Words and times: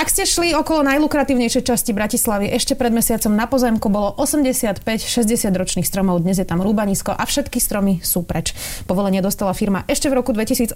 Ak 0.00 0.08
ste 0.08 0.24
šli 0.24 0.56
okolo 0.56 0.80
najlukratívnejšej 0.88 1.60
časti 1.60 1.92
Bratislavy, 1.92 2.48
ešte 2.56 2.72
pred 2.72 2.88
mesiacom 2.88 3.36
na 3.36 3.44
pozemku 3.44 3.92
bolo 3.92 4.16
85-60 4.16 4.96
ročných 5.52 5.84
stromov, 5.84 6.24
dnes 6.24 6.40
je 6.40 6.48
tam 6.48 6.64
rúbanisko 6.64 7.12
a 7.12 7.20
všetky 7.20 7.60
stromy 7.60 8.00
sú 8.00 8.24
preč. 8.24 8.56
Povolenie 8.88 9.20
dostala 9.20 9.52
firma 9.52 9.84
ešte 9.84 10.08
v 10.08 10.16
roku 10.16 10.32
2018, 10.32 10.72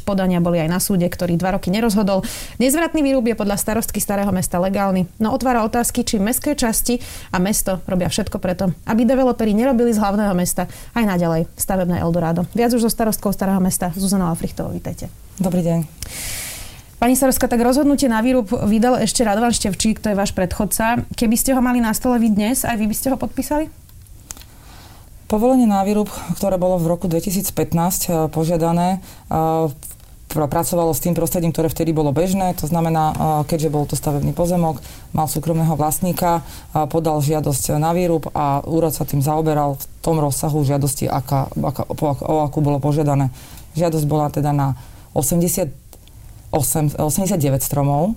podania 0.00 0.40
boli 0.40 0.64
aj 0.64 0.72
na 0.72 0.80
súde, 0.80 1.04
ktorý 1.04 1.36
dva 1.36 1.60
roky 1.60 1.68
nerozhodol. 1.68 2.24
Nezvratný 2.56 3.04
výrub 3.04 3.28
je 3.28 3.36
podľa 3.36 3.60
starostky 3.60 4.00
starého 4.00 4.32
mesta 4.32 4.56
legálny, 4.56 5.12
no 5.20 5.36
otvára 5.36 5.60
otázky, 5.68 6.00
či 6.00 6.16
mestské 6.16 6.56
časti 6.56 7.04
a 7.36 7.44
mesto 7.44 7.84
robia 7.84 8.08
všetko 8.08 8.40
preto, 8.40 8.72
aby 8.88 9.04
developeri 9.04 9.52
nerobili 9.52 9.92
z 9.92 10.00
hlavného 10.00 10.32
mesta 10.32 10.72
aj 10.96 11.04
naďalej 11.04 11.52
stavebné 11.52 12.00
Eldorado. 12.00 12.48
Viac 12.56 12.72
už 12.72 12.88
so 12.88 12.88
starostkou 12.88 13.28
starého 13.28 13.60
mesta 13.60 13.92
Zuzana 13.92 14.32
Lafrichtovou, 14.32 14.72
vítajte. 14.72 15.12
Dobrý 15.36 15.60
deň. 15.60 16.43
Pani 17.04 17.20
Sarska, 17.20 17.52
tak 17.52 17.60
rozhodnutie 17.60 18.08
na 18.08 18.24
výrub 18.24 18.48
vydal 18.48 18.96
ešte 19.04 19.28
Radovan 19.28 19.52
Števčík, 19.52 20.00
to 20.00 20.08
je 20.08 20.16
váš 20.16 20.32
predchodca. 20.32 21.04
Keby 21.12 21.36
ste 21.36 21.52
ho 21.52 21.60
mali 21.60 21.76
na 21.76 21.92
stole 21.92 22.16
vy 22.16 22.32
dnes, 22.32 22.64
aj 22.64 22.80
vy 22.80 22.88
by 22.88 22.96
ste 22.96 23.12
ho 23.12 23.20
podpísali? 23.20 23.68
Povolenie 25.28 25.68
na 25.68 25.84
výrub, 25.84 26.08
ktoré 26.40 26.56
bolo 26.56 26.80
v 26.80 26.88
roku 26.88 27.04
2015 27.04 27.52
eh, 27.52 28.32
požiadané, 28.32 29.04
eh, 29.04 29.68
pracovalo 30.32 30.96
s 30.96 31.04
tým 31.04 31.12
prostredím, 31.12 31.52
ktoré 31.52 31.68
vtedy 31.68 31.92
bolo 31.92 32.08
bežné. 32.08 32.56
To 32.64 32.72
znamená, 32.72 33.12
eh, 33.12 33.16
keďže 33.52 33.68
bol 33.68 33.84
to 33.84 34.00
stavebný 34.00 34.32
pozemok, 34.32 34.80
mal 35.12 35.28
súkromného 35.28 35.76
vlastníka, 35.76 36.40
podal 36.72 37.20
žiadosť 37.20 37.76
na 37.76 37.92
výrub 37.92 38.32
a 38.32 38.64
úrad 38.64 38.96
sa 38.96 39.04
tým 39.04 39.20
zaoberal 39.20 39.76
v 39.76 39.84
tom 40.00 40.16
rozsahu 40.24 40.64
žiadosti, 40.64 41.12
aká, 41.12 41.52
aká, 41.52 41.84
o 42.24 42.48
akú 42.48 42.64
bolo 42.64 42.80
požiadané. 42.80 43.28
Žiadosť 43.76 44.06
bola 44.08 44.32
teda 44.32 44.56
na 44.56 44.72
80 45.12 45.83
8, 46.54 46.94
89 47.02 47.34
stromov, 47.66 48.14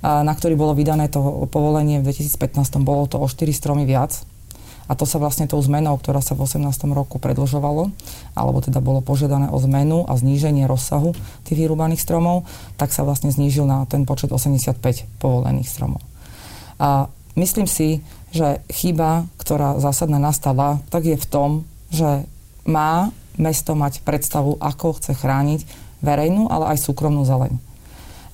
na 0.00 0.30
ktorý 0.30 0.54
bolo 0.54 0.78
vydané 0.78 1.10
to 1.10 1.18
povolenie 1.50 1.98
v 1.98 2.14
2015. 2.14 2.78
Bolo 2.86 3.10
to 3.10 3.18
o 3.18 3.26
4 3.26 3.50
stromy 3.50 3.82
viac. 3.82 4.22
A 4.90 4.98
to 4.98 5.06
sa 5.06 5.22
vlastne 5.22 5.46
tou 5.46 5.62
zmenou, 5.62 5.94
ktorá 6.02 6.18
sa 6.18 6.34
v 6.34 6.50
18. 6.50 6.66
roku 6.90 7.22
predlžovalo, 7.22 7.94
alebo 8.34 8.58
teda 8.58 8.82
bolo 8.82 8.98
požiadané 8.98 9.46
o 9.46 9.58
zmenu 9.62 10.02
a 10.02 10.18
zníženie 10.18 10.66
rozsahu 10.66 11.14
tých 11.46 11.62
vyrúbaných 11.62 12.02
stromov, 12.02 12.42
tak 12.74 12.90
sa 12.90 13.06
vlastne 13.06 13.30
znížil 13.30 13.70
na 13.70 13.86
ten 13.86 14.02
počet 14.02 14.34
85 14.34 14.82
povolených 15.22 15.70
stromov. 15.70 16.02
A 16.82 17.06
myslím 17.38 17.70
si, 17.70 18.02
že 18.34 18.66
chyba, 18.66 19.30
ktorá 19.38 19.78
zásadne 19.78 20.18
nastala, 20.18 20.82
tak 20.90 21.06
je 21.06 21.14
v 21.14 21.26
tom, 21.28 21.50
že 21.94 22.26
má 22.66 23.14
mesto 23.38 23.78
mať 23.78 24.02
predstavu, 24.02 24.58
ako 24.58 24.98
chce 24.98 25.14
chrániť 25.14 25.60
verejnú, 26.02 26.50
ale 26.50 26.74
aj 26.74 26.82
súkromnú 26.82 27.22
zeleň. 27.22 27.69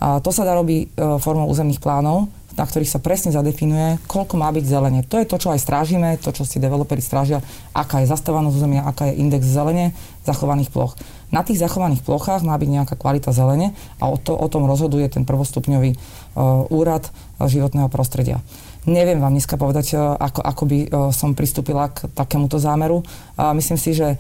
A 0.01 0.21
to 0.21 0.29
sa 0.31 0.45
dá 0.45 0.53
robiť 0.57 0.81
e, 0.83 0.87
formou 1.21 1.49
územných 1.49 1.81
plánov, 1.81 2.29
na 2.57 2.65
ktorých 2.65 2.89
sa 2.89 3.05
presne 3.05 3.37
zadefinuje, 3.37 4.01
koľko 4.09 4.41
má 4.41 4.49
byť 4.49 4.65
zelenie. 4.65 5.05
To 5.13 5.21
je 5.21 5.29
to, 5.29 5.37
čo 5.37 5.53
aj 5.53 5.61
strážime, 5.61 6.17
to, 6.17 6.33
čo 6.33 6.49
si 6.49 6.57
developeri 6.57 7.05
strážia, 7.05 7.45
aká 7.77 8.01
je 8.01 8.09
zastavanosť 8.09 8.57
územia, 8.57 8.89
aká 8.89 9.13
je 9.13 9.21
index 9.21 9.45
zelene 9.45 9.93
zachovaných 10.25 10.73
ploch. 10.73 10.97
Na 11.29 11.45
tých 11.45 11.61
zachovaných 11.61 12.01
plochách 12.01 12.49
má 12.49 12.57
byť 12.57 12.71
nejaká 12.71 12.95
kvalita 12.97 13.37
zelene 13.37 13.77
a 14.01 14.09
o, 14.09 14.17
to, 14.17 14.33
o 14.33 14.49
tom 14.49 14.65
rozhoduje 14.65 15.05
ten 15.13 15.29
prvostupňový 15.29 15.91
uh, 15.93 16.65
úrad 16.73 17.13
životného 17.37 17.93
prostredia. 17.93 18.41
Neviem 18.89 19.21
vám 19.21 19.37
dneska 19.37 19.59
povedať, 19.61 19.99
uh, 19.99 20.17
ako, 20.17 20.41
ako 20.41 20.63
by 20.65 20.79
uh, 20.81 20.89
som 21.13 21.37
pristúpila 21.37 21.93
k 21.93 22.09
takémuto 22.15 22.57
zámeru. 22.57 23.05
Myslím 23.53 23.77
si, 23.77 23.93
že 23.93 24.17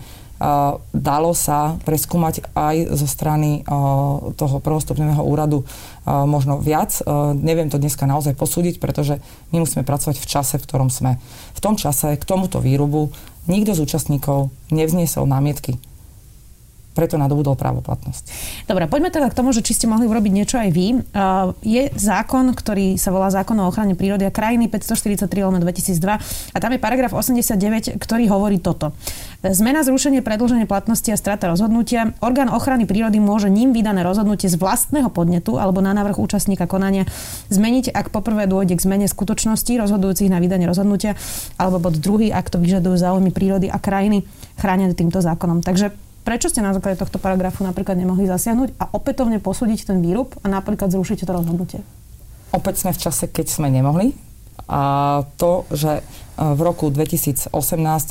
dalo 0.92 1.33
sa 1.33 1.80
preskúmať 1.89 2.52
aj 2.52 2.92
zo 2.92 3.08
strany 3.08 3.64
toho 4.36 4.57
prvostupňového 4.61 5.24
úradu 5.24 5.64
možno 6.05 6.61
viac. 6.61 7.01
Neviem 7.36 7.73
to 7.73 7.80
dneska 7.80 8.05
naozaj 8.05 8.36
posúdiť, 8.36 8.77
pretože 8.77 9.19
my 9.51 9.64
musíme 9.64 9.83
pracovať 9.83 10.20
v 10.20 10.29
čase, 10.29 10.55
v 10.61 10.67
ktorom 10.69 10.92
sme. 10.92 11.17
V 11.57 11.61
tom 11.64 11.80
čase 11.80 12.20
k 12.20 12.24
tomuto 12.29 12.61
výrubu 12.61 13.08
nikto 13.48 13.73
z 13.73 13.89
účastníkov 13.89 14.52
nevzniesol 14.69 15.24
námietky 15.24 15.80
preto 16.96 17.20
nadobudol 17.20 17.61
právoplatnosť. 17.61 18.24
Dobre, 18.64 18.89
poďme 18.89 19.12
teda 19.12 19.29
k 19.29 19.36
tomu, 19.36 19.52
že 19.52 19.61
či 19.61 19.77
ste 19.77 19.84
mohli 19.84 20.08
urobiť 20.08 20.33
niečo 20.33 20.57
aj 20.57 20.70
vy. 20.73 20.86
Uh, 21.12 21.52
je 21.61 21.92
zákon, 21.92 22.57
ktorý 22.57 22.96
sa 22.96 23.12
volá 23.12 23.29
Zákon 23.29 23.61
o 23.61 23.68
ochrane 23.68 23.92
prírody 23.92 24.24
a 24.24 24.33
krajiny 24.33 24.73
543 24.73 25.29
2002 25.61 26.56
a 26.56 26.56
tam 26.56 26.70
je 26.73 26.80
paragraf 26.80 27.12
89, 27.12 28.01
ktorý 28.01 28.24
hovorí 28.33 28.56
toto. 28.56 28.96
Zmena, 29.45 29.85
zrušenie, 29.85 30.24
predlženie 30.24 30.64
platnosti 30.64 31.12
a 31.12 31.20
strata 31.20 31.52
rozhodnutia. 31.52 32.17
Orgán 32.24 32.48
ochrany 32.48 32.89
prírody 32.89 33.20
môže 33.20 33.52
ním 33.52 33.77
vydané 33.77 34.01
rozhodnutie 34.01 34.48
z 34.48 34.56
vlastného 34.56 35.12
podnetu 35.12 35.61
alebo 35.61 35.85
na 35.85 35.92
návrh 35.92 36.17
účastníka 36.17 36.64
konania 36.64 37.05
zmeniť, 37.52 37.92
ak 37.92 38.08
poprvé 38.08 38.48
dôjde 38.48 38.80
k 38.80 38.85
zmene 38.86 39.06
skutočností 39.06 39.77
rozhodujúcich 39.77 40.33
na 40.33 40.40
vydanie 40.40 40.64
rozhodnutia, 40.64 41.14
alebo 41.61 41.79
bod 41.79 42.01
druhý, 42.01 42.33
ak 42.33 42.48
to 42.48 42.58
vyžadujú 42.58 42.96
záujmy 42.96 43.30
prírody 43.30 43.68
a 43.68 43.77
krajiny 43.77 44.24
chránené 44.56 44.96
týmto 44.96 45.20
zákonom. 45.20 45.61
Takže 45.61 46.05
Prečo 46.27 46.51
ste 46.51 46.59
na 46.59 46.75
základe 46.75 46.98
tohto 46.98 47.23
paragrafu 47.23 47.63
napríklad 47.63 47.95
nemohli 47.95 48.27
zasiahnuť 48.27 48.83
a 48.83 48.91
opätovne 48.91 49.39
posúdiť 49.39 49.87
ten 49.87 50.03
výrub 50.03 50.35
a 50.42 50.51
napríklad 50.51 50.91
zrušiť 50.91 51.23
to 51.23 51.31
rozhodnutie? 51.31 51.81
Opäť 52.51 52.83
sme 52.83 52.91
v 52.91 52.98
čase, 52.98 53.31
keď 53.31 53.47
sme 53.47 53.70
nemohli. 53.70 54.11
A 54.67 55.23
to, 55.39 55.70
že 55.70 56.03
e, 56.03 56.03
v 56.42 56.61
roku 56.67 56.91
2018 56.91 57.55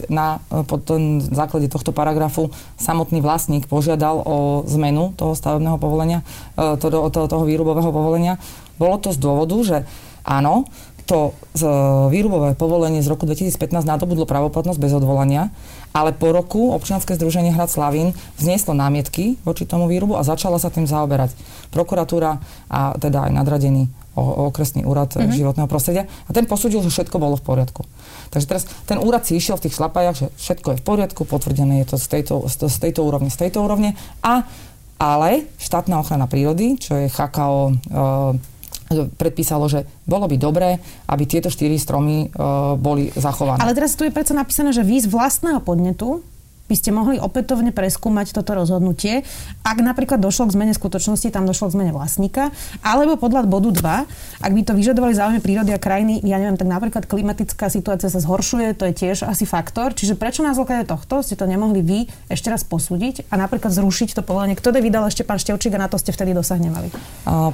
na 0.08 0.40
e, 0.48 0.64
pod 0.64 0.88
ten 0.88 1.20
základe 1.20 1.68
tohto 1.68 1.92
paragrafu 1.92 2.56
samotný 2.80 3.20
vlastník 3.20 3.68
požiadal 3.68 4.24
o 4.24 4.64
zmenu 4.64 5.12
toho 5.20 5.36
stavebného 5.36 5.75
povolenia, 5.75 6.24
e, 6.56 6.80
toho, 6.80 7.12
toho, 7.12 7.44
výrubového 7.44 7.92
povolenia. 7.92 8.40
Bolo 8.80 8.96
to 9.04 9.12
z 9.12 9.20
dôvodu, 9.20 9.59
že 9.68 9.78
áno, 10.24 10.64
to 11.06 11.38
výrubové 12.10 12.58
povolenie 12.58 13.02
z 13.06 13.10
roku 13.14 13.30
2015 13.30 13.86
nadobudlo 13.86 14.26
pravoplatnosť 14.26 14.80
bez 14.82 14.94
odvolania, 14.98 15.54
ale 15.94 16.12
po 16.12 16.34
roku 16.34 16.74
občianske 16.74 17.14
združenie 17.14 17.54
Hrad 17.54 17.70
Slavín 17.70 18.18
vznieslo 18.42 18.74
námietky 18.74 19.38
voči 19.46 19.70
tomu 19.70 19.86
výrubu 19.86 20.18
a 20.18 20.26
začala 20.26 20.58
sa 20.58 20.74
tým 20.74 20.90
zaoberať 20.90 21.38
prokuratúra 21.70 22.42
a 22.68 22.98
teda 22.98 23.30
aj 23.30 23.32
nadradený 23.38 23.86
okresný 24.16 24.88
úrad 24.88 25.12
mm-hmm. 25.12 25.36
životného 25.36 25.68
prostredia 25.68 26.04
a 26.26 26.32
ten 26.32 26.48
posúdil, 26.48 26.80
že 26.82 26.90
všetko 26.90 27.20
bolo 27.20 27.36
v 27.36 27.44
poriadku. 27.44 27.84
Takže 28.32 28.48
teraz 28.48 28.64
ten 28.88 28.98
úrad 28.98 29.28
si 29.28 29.36
išiel 29.36 29.60
v 29.60 29.68
tých 29.68 29.76
šlapajach, 29.76 30.16
že 30.16 30.28
všetko 30.40 30.68
je 30.74 30.80
v 30.80 30.84
poriadku, 30.88 31.22
potvrdené 31.28 31.84
je 31.84 31.96
to 31.96 31.98
z 32.00 32.08
tejto, 32.08 32.36
z 32.48 32.78
tejto 32.80 33.04
úrovne, 33.04 33.28
z 33.28 33.48
tejto 33.48 33.62
úrovne 33.62 33.94
a 34.24 34.48
ale 34.96 35.52
štátna 35.60 36.00
ochrana 36.00 36.24
prírody, 36.24 36.80
čo 36.80 36.96
je 36.96 37.12
HKO 37.12 37.60
e, 37.68 37.74
predpísalo, 38.90 39.66
že 39.66 39.85
bolo 40.06 40.29
by 40.29 40.38
dobré, 40.38 40.78
aby 41.09 41.23
tieto 41.25 41.50
štyri 41.50 41.75
stromy 41.81 42.29
uh, 42.29 42.78
boli 42.78 43.09
zachované. 43.18 43.62
Ale 43.62 43.73
teraz 43.73 43.97
tu 43.97 44.06
je 44.06 44.13
predsa 44.13 44.38
napísané, 44.38 44.72
že 44.72 44.85
vy 44.85 45.01
z 45.01 45.07
vlastného 45.09 45.62
podnetu 45.62 46.22
by 46.66 46.75
ste 46.75 46.90
mohli 46.90 47.22
opätovne 47.22 47.69
preskúmať 47.69 48.34
toto 48.34 48.57
rozhodnutie, 48.57 49.22
ak 49.62 49.78
napríklad 49.85 50.18
došlo 50.18 50.50
k 50.50 50.56
zmene 50.57 50.74
skutočnosti, 50.74 51.29
tam 51.29 51.45
došlo 51.45 51.69
k 51.69 51.75
zmene 51.78 51.91
vlastníka, 51.94 52.50
alebo 52.81 53.22
podľa 53.22 53.45
bodu 53.45 53.69
2, 53.69 54.41
ak 54.41 54.51
by 54.51 54.62
to 54.66 54.74
vyžadovali 54.74 55.13
záujmy 55.13 55.40
prírody 55.45 55.78
a 55.78 55.79
krajiny, 55.79 56.25
ja 56.25 56.41
neviem, 56.41 56.57
tak 56.57 56.66
napríklad 56.66 57.06
klimatická 57.06 57.69
situácia 57.69 58.09
sa 58.09 58.18
zhoršuje, 58.18 58.74
to 58.74 58.90
je 58.90 58.94
tiež 58.97 59.29
asi 59.29 59.45
faktor. 59.45 59.94
Čiže 59.94 60.18
prečo 60.18 60.41
na 60.41 60.57
základe 60.57 60.90
tohto 60.90 61.22
ste 61.22 61.38
to 61.38 61.45
nemohli 61.45 61.85
vy 61.85 62.00
ešte 62.34 62.50
raz 62.50 62.66
posúdiť 62.66 63.29
a 63.29 63.38
napríklad 63.38 63.69
zrušiť 63.69 64.18
to 64.18 64.22
povolenie? 64.25 64.57
Kto 64.57 64.74
to 64.74 64.81
vydal 64.81 65.06
ešte 65.06 65.22
pán 65.22 65.38
Števčík 65.38 65.78
a 65.78 65.85
na 65.85 65.90
to 65.90 66.01
ste 66.01 66.09
vtedy 66.09 66.34
dosah 66.34 66.57
nemali? 66.57 66.90
Uh, 67.29 67.53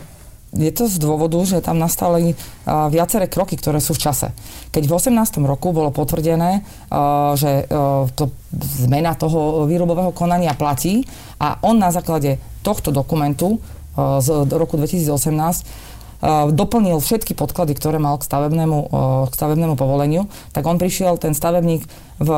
je 0.51 0.71
to 0.75 0.91
z 0.91 0.99
dôvodu, 0.99 1.39
že 1.47 1.63
tam 1.63 1.79
nastali 1.79 2.35
uh, 2.35 2.91
viaceré 2.91 3.31
kroky, 3.31 3.55
ktoré 3.55 3.79
sú 3.79 3.95
v 3.95 4.03
čase. 4.03 4.27
Keď 4.75 4.83
v 4.83 4.93
18. 4.99 5.39
roku 5.47 5.71
bolo 5.71 5.95
potvrdené, 5.95 6.63
uh, 6.91 7.33
že 7.39 7.65
uh, 7.71 8.07
to 8.11 8.35
zmena 8.51 9.15
toho 9.15 9.63
výrobového 9.63 10.11
konania 10.11 10.51
platí 10.51 11.07
a 11.39 11.55
on 11.63 11.79
na 11.79 11.87
základe 11.87 12.35
tohto 12.61 12.91
dokumentu 12.91 13.57
z 13.95 14.47
roku 14.55 14.79
2018 14.79 15.11
doplnil 16.53 17.01
všetky 17.01 17.33
podklady, 17.33 17.75
ktoré 17.75 17.97
mal 17.99 18.15
k 18.21 18.23
stavebnému, 18.23 18.77
k 19.27 19.33
stavebnému 19.33 19.73
povoleniu, 19.75 20.29
tak 20.53 20.63
on 20.69 20.77
prišiel, 20.77 21.17
ten 21.17 21.33
stavebník 21.33 21.83
v 22.21 22.29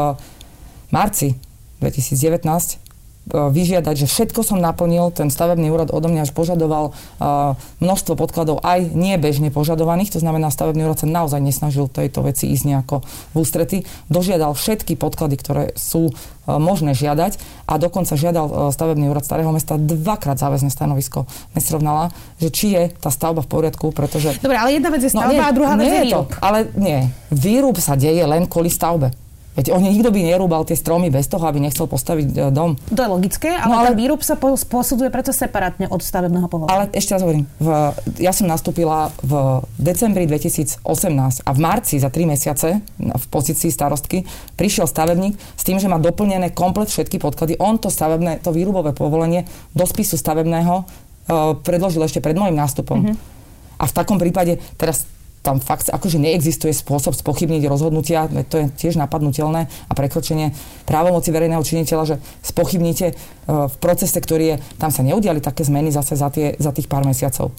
marci 0.90 1.36
2019 1.84 2.80
vyžiadať, 3.32 4.04
že 4.04 4.08
všetko 4.12 4.44
som 4.44 4.60
naplnil, 4.60 5.08
ten 5.16 5.32
stavebný 5.32 5.72
úrad 5.72 5.96
odo 5.96 6.12
mňa 6.12 6.28
až 6.28 6.36
požadoval 6.36 6.92
množstvo 7.80 8.20
podkladov 8.20 8.60
aj 8.60 8.92
nie 8.92 9.16
bežne 9.16 9.48
požadovaných, 9.48 10.12
to 10.12 10.20
znamená, 10.20 10.52
stavebný 10.52 10.84
úrad 10.84 11.00
sa 11.00 11.08
naozaj 11.08 11.40
nesnažil 11.40 11.88
tejto 11.88 12.20
veci 12.28 12.52
ísť 12.52 12.66
nejako 12.68 13.00
v 13.32 13.36
ústrety. 13.40 13.78
Dožiadal 14.12 14.52
všetky 14.52 15.00
podklady, 15.00 15.40
ktoré 15.40 15.64
sú 15.80 16.12
možné 16.44 16.92
žiadať 16.92 17.40
a 17.72 17.80
dokonca 17.80 18.20
žiadal 18.20 18.76
stavebný 18.76 19.08
úrad 19.08 19.24
Starého 19.24 19.56
mesta 19.56 19.80
dvakrát 19.80 20.36
záväzne 20.36 20.68
stanovisko. 20.68 21.24
Nesrovnala, 21.56 22.12
že 22.44 22.52
či 22.52 22.76
je 22.76 22.92
tá 23.00 23.08
stavba 23.08 23.40
v 23.40 23.48
poriadku, 23.48 23.96
pretože... 23.96 24.36
Dobre, 24.44 24.60
ale 24.60 24.76
jedna 24.76 24.92
vec 24.92 25.00
je 25.00 25.16
no 25.16 25.24
stavba 25.24 25.32
no, 25.32 25.40
nie, 25.40 25.48
a 25.48 25.56
druhá 25.56 25.74
vec 25.80 25.88
je 25.88 26.02
výrub. 26.12 26.28
Ale 26.44 26.68
nie, 26.76 27.08
výrub 27.32 27.80
sa 27.80 27.96
deje 27.96 28.28
len 28.28 28.52
kvôli 28.52 28.68
stavbe. 28.68 29.16
Veď 29.54 29.70
oni 29.70 29.94
nikto 29.94 30.10
by 30.10 30.20
nerúbal 30.26 30.66
tie 30.66 30.74
stromy 30.74 31.14
bez 31.14 31.30
toho, 31.30 31.46
aby 31.46 31.62
nechcel 31.62 31.86
postaviť 31.86 32.28
e, 32.34 32.38
dom. 32.50 32.74
To 32.90 33.02
je 33.06 33.10
logické, 33.10 33.54
ale, 33.54 33.70
no, 33.70 33.76
ale 33.78 33.88
ten 33.94 34.02
výrub 34.02 34.22
sa 34.26 34.34
posudzuje 34.42 35.14
preto 35.14 35.30
separátne 35.30 35.86
od 35.94 36.02
stavebného 36.02 36.50
povolenia. 36.50 36.74
Ale 36.74 36.84
ešte 36.90 37.14
raz 37.14 37.22
hovorím, 37.22 37.46
v, 37.62 37.94
ja 38.18 38.34
som 38.34 38.50
nastúpila 38.50 39.14
v 39.22 39.62
decembri 39.78 40.26
2018 40.26 40.82
a 41.46 41.52
v 41.54 41.60
marci 41.62 42.02
za 42.02 42.10
3 42.10 42.34
mesiace 42.34 42.82
v 42.98 43.26
pozícii 43.30 43.70
starostky 43.70 44.26
prišiel 44.58 44.90
stavebník 44.90 45.38
s 45.38 45.64
tým, 45.64 45.78
že 45.78 45.86
má 45.86 46.02
doplnené 46.02 46.50
komplet 46.58 46.90
všetky 46.90 47.22
podklady. 47.22 47.62
On 47.62 47.78
to 47.78 47.94
stavebné, 47.94 48.42
to 48.42 48.50
výrubové 48.50 48.98
povolenie 48.98 49.46
do 49.78 49.86
spisu 49.86 50.18
stavebného 50.18 50.74
uh, 50.82 51.54
predložil 51.62 52.02
ešte 52.02 52.26
pred 52.26 52.34
môjim 52.34 52.58
nástupom. 52.58 53.06
Mm-hmm. 53.06 53.16
A 53.82 53.84
v 53.90 53.94
takom 53.94 54.18
prípade, 54.22 54.62
teraz 54.80 55.06
tam 55.44 55.60
fakt 55.60 55.92
akože 55.92 56.18
neexistuje 56.24 56.72
spôsob 56.72 57.12
spochybniť 57.14 57.68
rozhodnutia, 57.68 58.32
to 58.48 58.64
je 58.64 58.66
tiež 58.80 58.96
napadnutelné 58.96 59.68
a 59.68 59.92
prekročenie 59.92 60.56
právomoci 60.88 61.36
verejného 61.36 61.60
činiteľa, 61.60 62.04
že 62.08 62.16
spochybníte 62.48 63.12
e, 63.12 63.14
v 63.48 63.76
procese, 63.84 64.16
ktorý 64.16 64.56
je, 64.56 64.60
tam 64.80 64.90
sa 64.90 65.04
neudiali 65.04 65.44
také 65.44 65.68
zmeny 65.68 65.92
zase 65.92 66.16
za, 66.16 66.32
tie, 66.32 66.56
za 66.56 66.72
tých 66.72 66.88
pár 66.88 67.04
mesiacov. 67.04 67.52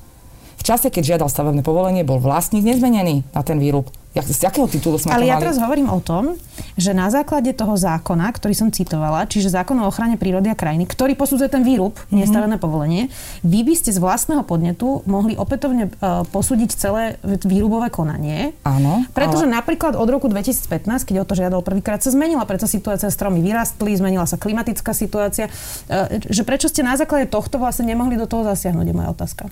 V 0.57 0.63
čase, 0.65 0.89
keď 0.89 1.17
žiadal 1.17 1.29
stavebné 1.29 1.61
povolenie, 1.61 2.09
bol 2.09 2.17
vlastník 2.17 2.65
nezmenený 2.65 3.21
na 3.37 3.45
ten 3.45 3.61
výrub. 3.61 3.93
Jak, 4.15 4.31
z 4.31 4.47
akého 4.47 4.71
titulu 4.71 4.95
sme 4.95 5.11
Ale 5.11 5.27
ja 5.27 5.43
teraz 5.43 5.59
hovorím 5.59 5.91
o 5.91 5.99
tom, 5.99 6.39
že 6.79 6.95
na 6.95 7.11
základe 7.11 7.51
toho 7.51 7.75
zákona, 7.75 8.31
ktorý 8.31 8.55
som 8.55 8.71
citovala, 8.71 9.27
čiže 9.27 9.51
zákon 9.51 9.75
o 9.83 9.91
ochrane 9.91 10.15
prírody 10.15 10.47
a 10.47 10.57
krajiny, 10.57 10.87
ktorý 10.87 11.19
posudzuje 11.19 11.51
ten 11.51 11.67
výrub, 11.67 11.99
mm-hmm. 11.99 12.23
nestavené 12.23 12.55
povolenie, 12.63 13.11
vy 13.43 13.67
by 13.67 13.75
ste 13.75 13.91
z 13.91 13.99
vlastného 13.99 14.47
podnetu 14.47 15.03
mohli 15.11 15.35
opätovne 15.35 15.91
uh, 15.91 16.23
posúdiť 16.31 16.71
celé 16.79 17.19
výrubové 17.27 17.91
konanie. 17.91 18.55
Áno. 18.63 19.03
Pretože 19.11 19.51
ale... 19.51 19.59
napríklad 19.59 19.99
od 19.99 20.07
roku 20.07 20.31
2015, 20.31 21.11
keď 21.11 21.15
o 21.19 21.27
to 21.27 21.35
žiadal 21.35 21.67
prvýkrát, 21.67 21.99
sa 21.99 22.15
zmenila, 22.15 22.47
preto 22.47 22.71
situácia 22.71 23.11
stromy 23.11 23.43
vyrastli, 23.43 23.99
zmenila 23.99 24.31
sa 24.31 24.39
klimatická 24.39 24.95
situácia. 24.95 25.51
Uh, 25.91 26.23
že 26.23 26.47
prečo 26.47 26.71
ste 26.71 26.87
na 26.87 26.95
základe 26.95 27.27
tohto 27.27 27.59
vlastne 27.59 27.91
nemohli 27.91 28.15
do 28.15 28.31
toho 28.31 28.47
zasiahnuť, 28.47 28.87
je 28.87 28.95
moja 28.95 29.11
otázka 29.11 29.51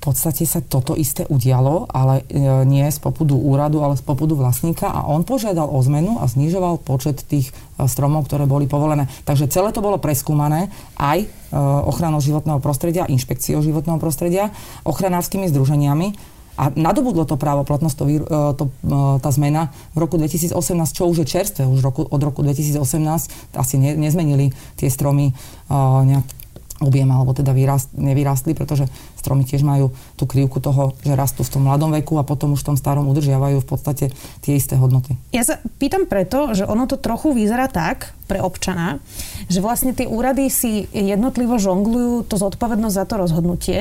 podstate 0.00 0.48
sa 0.48 0.64
toto 0.64 0.96
isté 0.96 1.28
udialo, 1.28 1.84
ale 1.92 2.24
e, 2.24 2.64
nie 2.64 2.88
z 2.88 2.96
popudu 2.96 3.36
úradu, 3.36 3.84
ale 3.84 4.00
z 4.00 4.02
popudu 4.02 4.32
vlastníka 4.32 4.88
a 4.88 5.04
on 5.04 5.28
požiadal 5.28 5.68
o 5.68 5.76
zmenu 5.84 6.16
a 6.16 6.24
znižoval 6.24 6.80
počet 6.80 7.20
tých 7.28 7.52
e, 7.52 7.84
stromov, 7.84 8.24
ktoré 8.24 8.48
boli 8.48 8.64
povolené. 8.64 9.12
Takže 9.28 9.52
celé 9.52 9.76
to 9.76 9.84
bolo 9.84 10.00
preskúmané 10.00 10.72
aj 10.96 11.18
e, 11.20 11.26
ochranou 11.84 12.24
životného 12.24 12.64
prostredia, 12.64 13.04
inšpekciou 13.12 13.60
životného 13.60 14.00
prostredia, 14.00 14.48
ochranárskymi 14.88 15.52
združeniami 15.52 16.16
a 16.56 16.72
nadobudlo 16.72 17.28
to 17.28 17.36
právo 17.36 17.64
platnosť 17.68 17.96
to, 17.96 18.04
to, 18.56 18.64
tá 19.20 19.30
zmena 19.32 19.72
v 19.96 20.04
roku 20.04 20.20
2018, 20.20 20.52
čo 20.92 21.08
už 21.08 21.24
je 21.24 21.26
čerstvé, 21.28 21.64
už 21.64 21.80
roku, 21.80 22.04
od 22.04 22.20
roku 22.20 22.44
2018 22.44 23.56
asi 23.56 23.74
ne, 23.80 23.96
nezmenili 23.96 24.52
tie 24.76 24.92
stromy 24.92 25.32
nejak 26.04 26.26
objem, 26.80 27.08
alebo 27.12 27.36
teda 27.36 27.52
vyrast, 27.52 27.92
nevyrástli, 27.92 28.56
pretože 28.56 28.88
stromy 29.20 29.44
tiež 29.44 29.60
majú 29.60 29.92
tú 30.16 30.24
krivku 30.24 30.58
toho, 30.64 30.96
že 31.04 31.12
rastú 31.12 31.44
v 31.44 31.52
tom 31.52 31.68
mladom 31.68 31.92
veku 31.92 32.16
a 32.16 32.24
potom 32.24 32.56
už 32.56 32.64
v 32.64 32.68
tom 32.72 32.76
starom 32.80 33.04
udržiavajú 33.12 33.60
v 33.60 33.68
podstate 33.68 34.04
tie 34.40 34.52
isté 34.56 34.80
hodnoty. 34.80 35.20
Ja 35.36 35.44
sa 35.44 35.60
pýtam 35.76 36.08
preto, 36.08 36.56
že 36.56 36.64
ono 36.64 36.88
to 36.88 36.96
trochu 36.96 37.36
vyzerá 37.36 37.68
tak 37.68 38.16
pre 38.30 38.38
občana, 38.38 39.02
že 39.50 39.58
vlastne 39.58 39.90
tie 39.90 40.06
úrady 40.06 40.46
si 40.46 40.86
jednotlivo 40.94 41.58
žonglujú 41.58 42.30
to 42.30 42.38
zodpovednosť 42.38 42.94
za 42.94 43.04
to 43.10 43.14
rozhodnutie 43.18 43.78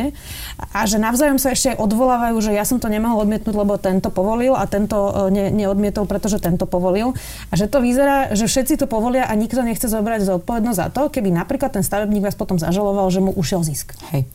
a 0.74 0.89
že 0.89 0.97
navzájom 0.97 1.38
sa 1.38 1.53
ešte 1.53 1.77
odvolávajú, 1.77 2.41
že 2.41 2.57
ja 2.57 2.65
som 2.65 2.81
to 2.81 2.89
nemohol 2.89 3.21
odmietnúť, 3.30 3.53
lebo 3.53 3.77
tento 3.77 4.09
povolil 4.09 4.57
a 4.57 4.65
tento 4.65 5.30
e, 5.30 5.30
ne, 5.30 5.45
neodmietol, 5.53 6.09
pretože 6.09 6.41
tento 6.41 6.65
povolil. 6.65 7.13
A 7.50 7.53
že 7.53 7.69
to 7.69 7.77
vyzerá, 7.77 8.33
že 8.33 8.50
všetci 8.50 8.81
to 8.81 8.86
povolia 8.89 9.30
a 9.30 9.38
nikto 9.38 9.62
nechce 9.62 9.86
zobrať 9.86 10.25
zodpovednosť 10.25 10.80
za 10.81 10.88
to, 10.89 11.13
keby 11.13 11.30
napríklad 11.30 11.69
ten 11.69 11.86
stavebník 11.86 12.25
vás 12.25 12.33
potom 12.33 12.57
zažaloval, 12.57 13.06
že 13.13 13.21
mu 13.21 13.30
ušiel 13.30 13.62
zisk. 13.62 13.94
Hej. 14.09 14.25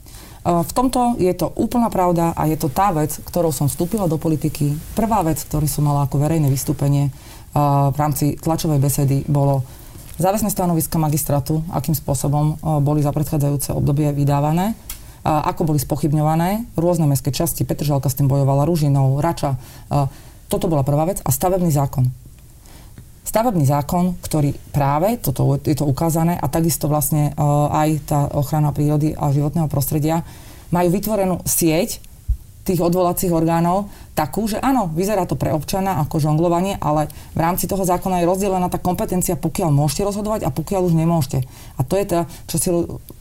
V 0.44 0.73
tomto 0.76 1.17
je 1.17 1.32
to 1.32 1.49
úplná 1.56 1.88
pravda 1.88 2.37
a 2.37 2.44
je 2.44 2.61
to 2.61 2.69
tá 2.69 2.93
vec, 2.93 3.17
ktorou 3.17 3.49
som 3.49 3.64
vstúpila 3.64 4.05
do 4.05 4.20
politiky. 4.20 4.76
Prvá 4.93 5.25
vec, 5.25 5.41
ktorú 5.41 5.64
som 5.64 5.88
mala 5.88 6.05
ako 6.05 6.20
verejné 6.20 6.52
vystúpenie 6.52 7.08
v 7.56 7.96
rámci 7.96 8.37
tlačovej 8.37 8.76
besedy, 8.76 9.25
bolo 9.25 9.64
záväzné 10.20 10.52
stanoviska 10.52 11.00
magistrátu, 11.00 11.64
akým 11.73 11.96
spôsobom 11.96 12.61
boli 12.85 13.00
za 13.00 13.08
predchádzajúce 13.17 13.73
obdobie 13.73 14.12
vydávané, 14.12 14.76
ako 15.25 15.73
boli 15.73 15.81
spochybňované. 15.81 16.76
Rôzne 16.76 17.08
mestské 17.08 17.32
časti, 17.32 17.64
Petržalka 17.64 18.12
s 18.12 18.19
tým 18.20 18.29
bojovala, 18.29 18.69
Ružinou, 18.69 19.25
Rača. 19.25 19.56
Toto 20.52 20.69
bola 20.69 20.85
prvá 20.85 21.08
vec. 21.08 21.25
A 21.25 21.32
stavebný 21.32 21.73
zákon 21.73 22.12
stavebný 23.25 23.65
zákon, 23.65 24.21
ktorý 24.21 24.53
práve, 24.71 25.17
toto 25.19 25.56
je 25.59 25.75
to 25.75 25.88
ukázané, 25.88 26.37
a 26.37 26.47
takisto 26.47 26.87
vlastne 26.87 27.32
uh, 27.35 27.73
aj 27.73 27.88
tá 28.05 28.21
ochrana 28.37 28.71
prírody 28.71 29.17
a 29.17 29.32
životného 29.32 29.67
prostredia, 29.67 30.23
majú 30.69 30.88
vytvorenú 30.93 31.41
sieť 31.49 32.05
tých 32.65 32.81
odvolacích 32.81 33.29
orgánov 33.29 33.93
takú, 34.17 34.49
že 34.49 34.56
áno, 34.56 34.88
vyzerá 34.88 35.29
to 35.29 35.37
pre 35.37 35.53
občana 35.53 36.00
ako 36.00 36.17
žonglovanie, 36.17 36.81
ale 36.81 37.12
v 37.37 37.41
rámci 37.44 37.69
toho 37.69 37.85
zákona 37.85 38.25
je 38.25 38.29
rozdelená 38.29 38.73
tá 38.73 38.81
kompetencia, 38.81 39.37
pokiaľ 39.37 39.69
môžete 39.69 40.09
rozhodovať 40.09 40.49
a 40.49 40.55
pokiaľ 40.55 40.88
už 40.88 40.94
nemôžete. 40.97 41.44
A 41.77 41.81
to 41.85 42.00
je 42.00 42.05
to, 42.09 42.19
čo 42.49 42.56
si 42.56 42.69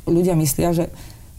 ľudia 0.07 0.39
myslia, 0.39 0.71
že 0.71 0.85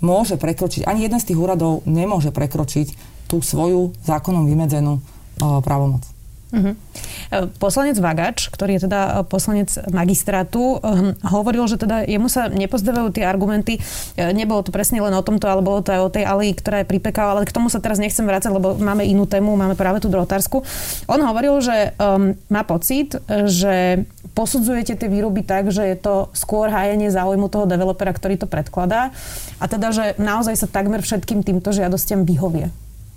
môže 0.05 0.37
prekročiť, 0.37 0.85
ani 0.85 1.09
jeden 1.09 1.17
z 1.17 1.33
tých 1.33 1.41
úradov 1.41 1.81
nemôže 1.89 2.29
prekročiť 2.29 2.93
tú 3.25 3.41
svoju 3.41 3.97
zákonom 4.05 4.45
vymedzenú 4.45 5.01
uh, 5.01 5.65
právomoc. 5.65 6.14
Uh-huh. 6.55 7.51
Poslanec 7.59 7.99
Vagač, 7.99 8.47
ktorý 8.47 8.79
je 8.79 8.87
teda 8.87 9.01
e, 9.03 9.11
poslanec 9.27 9.75
magistrátu, 9.91 10.79
hm, 10.79 11.27
hovoril, 11.27 11.67
že 11.67 11.81
teda 11.81 12.07
jemu 12.07 12.31
sa 12.31 12.47
nepozdávajú 12.47 13.11
tie 13.11 13.27
argumenty. 13.27 13.83
E, 14.15 14.31
nebolo 14.31 14.63
to 14.63 14.71
presne 14.71 15.03
len 15.03 15.11
o 15.11 15.25
tomto, 15.25 15.51
ale 15.51 15.65
bolo 15.65 15.83
to 15.83 15.91
aj 15.91 16.01
o 16.07 16.13
tej 16.15 16.25
alii, 16.25 16.55
ktorá 16.55 16.83
je 16.83 16.91
pri 16.91 17.03
ale 17.15 17.45
k 17.45 17.55
tomu 17.55 17.67
sa 17.69 17.83
teraz 17.83 17.99
nechcem 17.99 18.25
vrácať, 18.25 18.55
lebo 18.55 18.79
máme 18.79 19.03
inú 19.03 19.27
tému, 19.27 19.59
máme 19.59 19.75
práve 19.75 19.99
tú 19.99 20.07
drotársku. 20.07 20.63
On 21.11 21.21
hovoril, 21.21 21.59
že 21.61 21.93
um, 21.99 22.33
má 22.49 22.63
pocit, 22.63 23.19
že 23.29 24.07
posudzujete 24.35 24.99
tie 24.99 25.09
výroby 25.09 25.47
tak, 25.47 25.71
že 25.71 25.87
je 25.87 25.97
to 25.99 26.29
skôr 26.35 26.69
hájenie 26.69 27.09
záujmu 27.09 27.47
toho 27.47 27.71
developera, 27.71 28.11
ktorý 28.11 28.35
to 28.41 28.51
predkladá 28.51 29.15
a 29.63 29.65
teda, 29.71 29.95
že 29.95 30.05
naozaj 30.19 30.59
sa 30.59 30.67
takmer 30.67 31.01
všetkým 31.01 31.47
týmto 31.47 31.71
žiadostiam 31.71 32.27
vyhovie. 32.27 32.69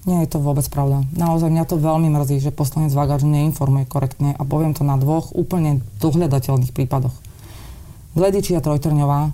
Nie 0.06 0.24
je 0.24 0.38
to 0.38 0.44
vôbec 0.44 0.64
pravda. 0.70 1.04
Naozaj 1.16 1.50
mňa 1.50 1.66
to 1.68 1.82
veľmi 1.82 2.14
mrzí, 2.14 2.40
že 2.40 2.56
poslanec 2.56 2.94
Vagač 2.94 3.26
neinformuje 3.26 3.90
korektne 3.90 4.38
a 4.38 4.42
poviem 4.46 4.78
to 4.78 4.86
na 4.86 4.96
dvoch 4.96 5.34
úplne 5.34 5.82
dohľadateľných 6.00 6.72
prípadoch. 6.72 7.16
Gledičia 8.14 8.62
Trojtrňová 8.62 9.34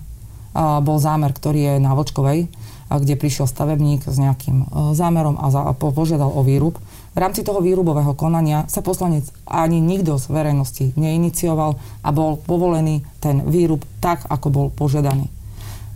bol 0.82 0.98
zámer, 1.02 1.34
ktorý 1.34 1.60
je 1.66 1.74
na 1.82 1.98
Vočkovej, 1.98 2.46
kde 2.94 3.18
prišiel 3.18 3.50
stavebník 3.50 4.06
s 4.06 4.16
nejakým 4.22 4.56
e, 4.60 4.66
zámerom 4.94 5.34
a, 5.40 5.50
za, 5.50 5.66
a 5.66 5.72
požiadal 5.74 6.30
o 6.30 6.46
výrub. 6.46 6.78
V 7.14 7.18
rámci 7.18 7.42
toho 7.42 7.58
výrubového 7.58 8.14
konania 8.14 8.68
sa 8.70 8.84
poslanec 8.84 9.26
ani 9.48 9.82
nikto 9.82 10.14
z 10.20 10.30
verejnosti 10.30 10.94
neinicioval 10.94 11.74
a 12.06 12.08
bol 12.14 12.38
povolený 12.38 13.02
ten 13.18 13.42
výrub 13.50 13.82
tak, 13.98 14.22
ako 14.30 14.46
bol 14.52 14.66
požiadaný. 14.70 15.26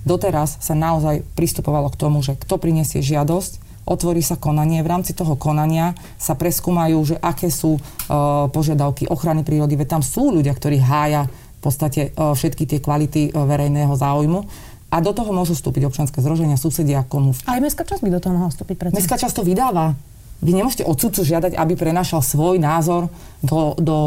Doteraz 0.03 0.59
sa 0.59 0.75
naozaj 0.75 1.23
pristupovalo 1.37 1.93
k 1.93 2.01
tomu, 2.01 2.19
že 2.25 2.35
kto 2.35 2.57
prinesie 2.57 3.05
žiadosť, 3.05 3.68
otvorí 3.89 4.21
sa 4.21 4.37
konanie. 4.37 4.85
V 4.85 4.93
rámci 4.93 5.17
toho 5.17 5.35
konania 5.41 5.97
sa 6.21 6.37
preskúmajú, 6.37 6.99
že 7.09 7.17
aké 7.19 7.49
sú 7.49 7.81
uh, 7.81 8.47
požiadavky 8.53 9.09
ochrany 9.09 9.43
prírody, 9.43 9.75
veď 9.75 9.99
tam 9.99 10.03
sú 10.05 10.31
ľudia, 10.31 10.53
ktorí 10.53 10.79
hája 10.79 11.27
v 11.27 11.61
podstate 11.65 12.13
uh, 12.13 12.37
všetky 12.37 12.69
tie 12.69 12.79
kvality 12.85 13.33
uh, 13.33 13.49
verejného 13.49 13.97
záujmu. 13.97 14.45
A 14.89 15.05
do 15.05 15.13
toho 15.13 15.33
môžu 15.37 15.53
vstúpiť 15.53 15.85
občanské 15.85 16.25
zroženia, 16.25 16.57
susedia, 16.57 17.05
komu... 17.05 17.37
Aj 17.45 17.61
mestská 17.61 17.85
časť 17.85 18.01
by 18.01 18.09
do 18.09 18.21
toho 18.25 18.33
mohla 18.37 18.49
vstúpiť, 18.49 18.77
predsa. 18.81 18.97
Mestská 18.97 19.21
časť 19.21 19.37
to 19.37 19.45
vydáva. 19.45 19.93
Vy 20.39 20.55
nemôžete 20.55 20.87
od 20.87 20.97
sudcu 20.97 21.27
žiadať, 21.27 21.59
aby 21.59 21.75
prenašal 21.75 22.23
svoj 22.23 22.63
názor 22.63 23.11
do, 23.43 23.75
do, 23.77 23.99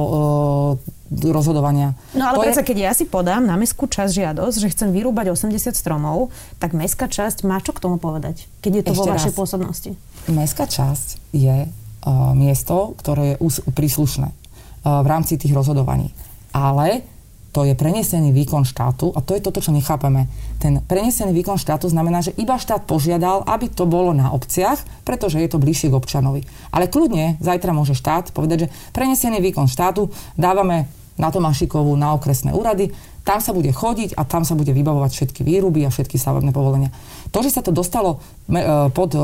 do 0.78 0.92
rozhodovania. 1.12 1.92
No 2.16 2.32
ale 2.32 2.48
predsa, 2.48 2.64
je... 2.64 2.72
keď 2.72 2.78
ja 2.88 2.92
si 2.96 3.04
podám 3.04 3.44
na 3.44 3.60
mestskú 3.60 3.86
časť 3.92 4.12
žiadosť, 4.16 4.56
že 4.64 4.68
chcem 4.72 4.90
vyrúbať 4.96 5.36
80 5.36 5.76
stromov, 5.76 6.32
tak 6.58 6.72
mestská 6.72 7.12
časť 7.12 7.44
má 7.44 7.60
čo 7.60 7.76
k 7.76 7.84
tomu 7.84 8.00
povedať, 8.00 8.48
keď 8.64 8.72
je 8.80 8.84
to 8.88 8.94
Ešte 8.96 9.00
vo 9.04 9.14
vašej 9.20 9.34
raz. 9.36 9.38
pôsobnosti? 9.38 9.92
Mestská 10.32 10.66
časť 10.72 11.36
je 11.36 11.68
uh, 11.68 12.32
miesto, 12.32 12.96
ktoré 13.04 13.36
je 13.36 13.44
us- 13.44 13.64
príslušné 13.68 14.32
uh, 14.32 15.04
v 15.04 15.08
rámci 15.12 15.36
tých 15.36 15.52
rozhodovaní. 15.52 16.16
Ale 16.56 17.04
to 17.52 17.68
je 17.68 17.76
prenesený 17.76 18.32
výkon 18.32 18.64
štátu 18.64 19.12
a 19.12 19.20
to 19.20 19.36
je 19.36 19.44
toto, 19.44 19.60
čo 19.60 19.76
nechápeme. 19.76 20.32
Ten 20.64 20.80
prenesený 20.88 21.36
výkon 21.36 21.60
štátu 21.60 21.92
znamená, 21.92 22.24
že 22.24 22.32
iba 22.40 22.56
štát 22.56 22.88
požiadal, 22.88 23.44
aby 23.44 23.68
to 23.68 23.84
bolo 23.84 24.16
na 24.16 24.32
obciach, 24.32 24.80
pretože 25.04 25.36
je 25.36 25.52
to 25.52 25.60
bližšie 25.60 25.92
k 25.92 26.00
občanovi. 26.00 26.48
Ale 26.72 26.88
kľudne 26.88 27.36
zajtra 27.44 27.76
môže 27.76 27.92
štát 27.92 28.32
povedať, 28.32 28.68
že 28.68 28.72
prenesený 28.96 29.44
výkon 29.44 29.68
štátu 29.68 30.08
dávame 30.40 30.88
na 31.22 31.30
Tomášikovú, 31.30 31.94
na 31.94 32.18
okresné 32.18 32.50
úrady, 32.50 32.90
tam 33.22 33.38
sa 33.38 33.54
bude 33.54 33.70
chodiť 33.70 34.18
a 34.18 34.26
tam 34.26 34.42
sa 34.42 34.58
bude 34.58 34.74
vybavovať 34.74 35.12
všetky 35.14 35.46
výruby 35.46 35.86
a 35.86 35.94
všetky 35.94 36.18
stavebné 36.18 36.50
povolenia. 36.50 36.90
To, 37.30 37.46
že 37.46 37.54
sa 37.54 37.62
to 37.62 37.70
dostalo 37.70 38.18
e, 38.50 38.90
pod 38.90 39.14
e, 39.14 39.22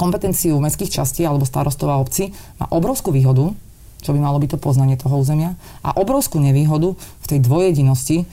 kompetenciu 0.00 0.56
mestských 0.56 0.88
častí 0.88 1.28
alebo 1.28 1.44
starostov 1.44 1.92
a 1.92 2.00
obcí, 2.00 2.32
má 2.56 2.72
obrovskú 2.72 3.12
výhodu, 3.12 3.52
čo 4.00 4.16
by 4.16 4.18
malo 4.24 4.40
byť 4.40 4.56
to 4.56 4.58
poznanie 4.64 4.96
toho 4.96 5.20
územia, 5.20 5.60
a 5.84 5.92
obrovskú 6.00 6.40
nevýhodu 6.40 6.96
v 6.96 7.26
tej 7.28 7.38
dvojedinosti 7.44 8.24
e, 8.24 8.26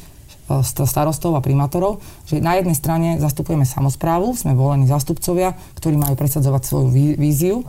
starostov 0.64 1.36
a 1.36 1.44
primátorov, 1.44 2.00
že 2.24 2.40
na 2.40 2.56
jednej 2.56 2.80
strane 2.80 3.20
zastupujeme 3.20 3.68
samozprávu, 3.68 4.40
sme 4.40 4.56
volení 4.56 4.88
zástupcovia, 4.88 5.60
ktorí 5.76 6.00
majú 6.00 6.16
presadzovať 6.16 6.64
svoju 6.64 6.88
víziu 7.20 7.68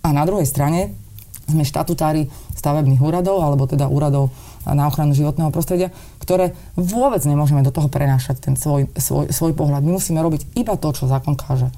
a 0.00 0.16
na 0.16 0.24
druhej 0.24 0.48
strane 0.48 0.96
sme 1.44 1.60
štatutári 1.60 2.32
stavebných 2.56 3.04
úradov, 3.04 3.44
alebo 3.44 3.68
teda 3.68 3.84
úradov 3.92 4.32
na 4.68 4.88
ochranu 4.88 5.12
životného 5.12 5.52
prostredia, 5.52 5.92
ktoré 6.24 6.56
vôbec 6.74 7.20
nemôžeme 7.28 7.60
do 7.60 7.68
toho 7.68 7.92
prenášať 7.92 8.40
ten 8.40 8.54
svoj, 8.56 8.88
svoj, 8.96 9.28
svoj 9.28 9.52
pohľad. 9.52 9.84
My 9.84 10.00
musíme 10.00 10.20
robiť 10.24 10.56
iba 10.56 10.74
to, 10.80 10.88
čo 10.96 11.04
zákon 11.04 11.36
káže. 11.36 11.68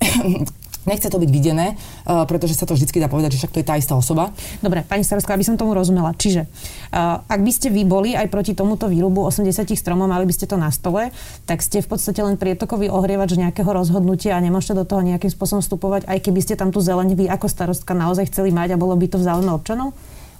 Nechce 0.88 1.12
to 1.12 1.20
byť 1.20 1.28
videné, 1.28 1.76
uh, 1.76 2.24
pretože 2.24 2.56
sa 2.56 2.64
to 2.64 2.72
vždy 2.72 2.88
dá 3.04 3.12
povedať, 3.12 3.36
že 3.36 3.44
však 3.44 3.52
to 3.52 3.60
je 3.60 3.68
tá 3.68 3.76
istá 3.76 3.92
osoba. 3.92 4.32
Dobre, 4.64 4.80
pani 4.80 5.04
starostka, 5.04 5.36
aby 5.36 5.44
som 5.44 5.60
tomu 5.60 5.76
rozumela. 5.76 6.16
Čiže, 6.16 6.48
uh, 6.48 7.20
ak 7.20 7.40
by 7.44 7.52
ste 7.52 7.68
vy 7.68 7.84
boli 7.84 8.16
aj 8.16 8.32
proti 8.32 8.56
tomuto 8.56 8.88
výrubu 8.88 9.28
80 9.28 9.76
stromov, 9.76 10.08
mali 10.08 10.24
by 10.24 10.32
ste 10.32 10.48
to 10.48 10.56
na 10.56 10.72
stole, 10.72 11.12
tak 11.44 11.60
ste 11.60 11.84
v 11.84 11.88
podstate 11.88 12.24
len 12.24 12.40
prietokový 12.40 12.88
ohrievač 12.88 13.36
nejakého 13.36 13.68
rozhodnutia 13.68 14.40
a 14.40 14.40
nemôžete 14.40 14.72
do 14.72 14.88
toho 14.88 15.04
nejakým 15.04 15.28
spôsobom 15.28 15.60
vstupovať, 15.60 16.08
aj 16.08 16.18
keby 16.24 16.40
ste 16.40 16.56
tam 16.56 16.72
tú 16.72 16.80
zeleň 16.80 17.12
vy 17.12 17.28
ako 17.28 17.44
starostka 17.52 17.92
naozaj 17.92 18.32
chceli 18.32 18.48
mať 18.48 18.72
a 18.72 18.80
bolo 18.80 18.96
by 18.96 19.04
to 19.04 19.20
v 19.20 19.28
záujme 19.28 19.52
občanov? 19.52 19.92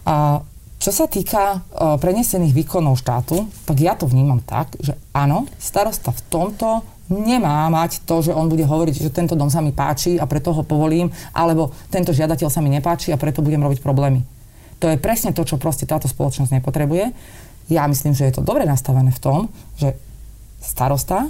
A 0.08 0.40
čo 0.80 0.90
sa 0.96 1.04
týka 1.04 1.60
uh, 1.60 2.00
prenesených 2.00 2.56
výkonov 2.56 2.96
štátu, 3.04 3.44
tak 3.68 3.76
ja 3.78 3.92
to 3.92 4.08
vnímam 4.08 4.40
tak, 4.40 4.72
že 4.80 4.96
áno, 5.12 5.44
starosta 5.60 6.08
v 6.08 6.25
tomto 6.32 6.80
nemá 7.12 7.68
mať 7.68 8.06
to, 8.08 8.25
že 8.25 8.32
on 8.32 8.49
bude 8.49 8.64
hovoriť, 8.64 9.04
že 9.04 9.12
tento 9.12 9.37
dom 9.37 9.52
sa 9.52 9.60
mi 9.60 9.76
páči 9.76 10.16
a 10.16 10.25
preto 10.25 10.56
ho 10.56 10.62
povolím, 10.64 11.12
alebo 11.37 11.75
tento 11.92 12.16
žiadateľ 12.16 12.49
sa 12.49 12.64
mi 12.64 12.72
nepáči 12.72 13.12
a 13.12 13.20
preto 13.20 13.44
budem 13.44 13.60
robiť 13.60 13.82
problémy. 13.82 14.22
To 14.80 14.88
je 14.88 14.96
presne 14.96 15.37
to, 15.37 15.44
čo 15.44 15.60
proste 15.60 15.84
táto 15.84 16.08
spoločnosť 16.08 16.56
nepotrebuje. 16.56 17.12
Ja 17.68 17.84
myslím, 17.84 18.16
že 18.16 18.30
je 18.30 18.40
to 18.40 18.46
dobre 18.46 18.64
nastavené 18.64 19.12
v 19.12 19.20
tom, 19.20 19.38
že 19.76 19.99
starosta 20.62 21.28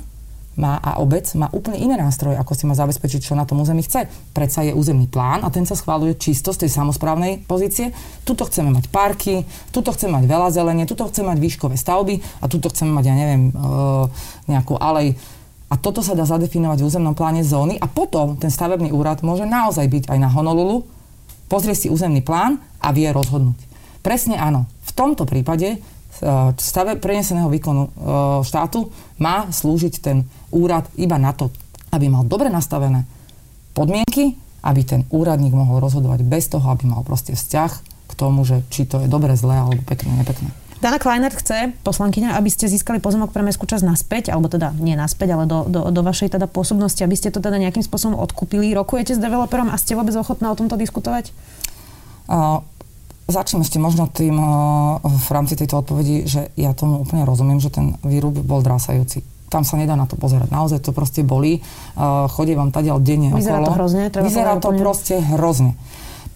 má 0.58 0.82
a 0.82 0.98
obec 0.98 1.30
má 1.38 1.46
úplne 1.54 1.78
iné 1.78 1.94
nástroje, 1.94 2.34
ako 2.34 2.52
si 2.58 2.64
má 2.66 2.74
zabezpečiť, 2.74 3.20
čo 3.22 3.38
na 3.38 3.46
tom 3.46 3.62
území 3.62 3.86
chce. 3.86 4.10
Predsa 4.34 4.66
je 4.66 4.74
územný 4.74 5.06
plán 5.06 5.46
a 5.46 5.48
ten 5.48 5.62
sa 5.62 5.78
schváluje 5.78 6.18
čisto 6.18 6.50
z 6.50 6.66
tej 6.66 6.70
samozprávnej 6.74 7.46
pozície. 7.46 7.94
Tuto 8.26 8.44
chceme 8.50 8.74
mať 8.74 8.90
parky, 8.90 9.46
tuto 9.70 9.94
chceme 9.94 10.18
mať 10.18 10.24
veľa 10.26 10.48
zelenie, 10.50 10.84
tuto 10.90 11.06
chceme 11.06 11.30
mať 11.32 11.38
výškové 11.38 11.76
stavby 11.78 12.42
a 12.42 12.50
tuto 12.50 12.66
chceme 12.68 12.90
mať, 12.90 13.04
ja 13.06 13.14
neviem, 13.14 13.42
e, 13.48 13.52
nejakú 14.50 14.74
alej 14.74 15.14
a 15.70 15.78
toto 15.78 16.02
sa 16.02 16.18
dá 16.18 16.26
zadefinovať 16.26 16.82
v 16.82 16.86
územnom 16.90 17.14
pláne 17.14 17.46
zóny 17.46 17.78
a 17.78 17.86
potom 17.86 18.34
ten 18.34 18.50
stavebný 18.50 18.90
úrad 18.90 19.22
môže 19.22 19.46
naozaj 19.46 19.86
byť 19.86 20.04
aj 20.10 20.18
na 20.18 20.26
Honolulu, 20.26 20.82
pozrie 21.46 21.78
si 21.78 21.86
územný 21.86 22.26
plán 22.26 22.58
a 22.82 22.90
vie 22.90 23.06
rozhodnúť. 23.06 23.54
Presne 24.02 24.34
áno. 24.34 24.66
V 24.82 24.90
tomto 24.98 25.22
prípade 25.30 25.78
stave 26.60 27.00
preneseného 27.00 27.48
výkonu 27.48 27.82
e, 27.86 27.90
štátu 28.44 28.92
má 29.16 29.48
slúžiť 29.48 29.94
ten 30.04 30.28
úrad 30.52 30.84
iba 31.00 31.16
na 31.16 31.32
to, 31.32 31.48
aby 31.90 32.12
mal 32.12 32.28
dobre 32.28 32.52
nastavené 32.52 33.08
podmienky, 33.72 34.36
aby 34.60 34.80
ten 34.84 35.00
úradník 35.08 35.56
mohol 35.56 35.80
rozhodovať 35.80 36.20
bez 36.28 36.52
toho, 36.52 36.64
aby 36.68 36.84
mal 36.84 37.00
proste 37.00 37.32
vzťah 37.32 37.72
k 38.10 38.12
tomu, 38.12 38.44
že 38.44 38.60
či 38.68 38.84
to 38.84 39.00
je 39.00 39.08
dobre, 39.08 39.32
zlé 39.38 39.56
alebo 39.64 39.80
pekné, 39.86 40.12
nepekné. 40.20 40.52
Dana 40.80 40.96
Kleinert 40.96 41.36
chce, 41.36 41.76
poslankyňa, 41.84 42.40
aby 42.40 42.48
ste 42.48 42.64
získali 42.64 43.04
pozemok 43.04 43.36
pre 43.36 43.44
mestskú 43.44 43.68
časť 43.68 43.84
naspäť, 43.84 44.32
alebo 44.32 44.48
teda 44.48 44.72
nie 44.80 44.96
naspäť, 44.96 45.36
ale 45.36 45.44
do, 45.44 45.68
do, 45.68 45.92
do 45.92 46.00
vašej 46.00 46.32
teda 46.32 46.48
pôsobnosti, 46.48 47.04
aby 47.04 47.12
ste 47.20 47.28
to 47.28 47.44
teda 47.44 47.60
nejakým 47.60 47.84
spôsobom 47.84 48.16
odkúpili. 48.16 48.72
Rokujete 48.72 49.12
s 49.12 49.20
developerom 49.20 49.68
a 49.68 49.76
ste 49.76 49.92
vôbec 49.92 50.16
ochotná 50.16 50.48
o 50.48 50.56
tomto 50.56 50.80
diskutovať? 50.80 51.36
Uh, 52.32 52.64
začnem 53.30 53.62
ešte 53.64 53.78
možno 53.82 54.06
tým 54.10 54.36
v 55.02 55.28
rámci 55.30 55.54
tejto 55.56 55.80
odpovedi, 55.80 56.28
že 56.28 56.50
ja 56.54 56.74
tomu 56.74 57.02
úplne 57.02 57.24
rozumiem, 57.26 57.58
že 57.62 57.70
ten 57.72 57.96
výrub 58.06 58.34
bol 58.44 58.62
drásajúci 58.62 59.22
tam 59.50 59.66
sa 59.66 59.74
nedá 59.74 59.98
na 59.98 60.06
to 60.06 60.14
pozerať. 60.14 60.46
Naozaj 60.46 60.78
to 60.78 60.94
proste 60.94 61.26
bolí. 61.26 61.58
Uh, 61.98 62.30
chodí 62.30 62.54
vám 62.54 62.70
tadiaľ 62.70 63.02
denne 63.02 63.34
Vyzerá 63.34 63.58
okolo. 63.58 63.66
to 63.66 63.74
hrozne. 63.82 64.04
Vyzerá 64.06 64.52
to 64.62 64.70
úplne... 64.70 64.78
proste 64.78 65.14
hrozne 65.18 65.74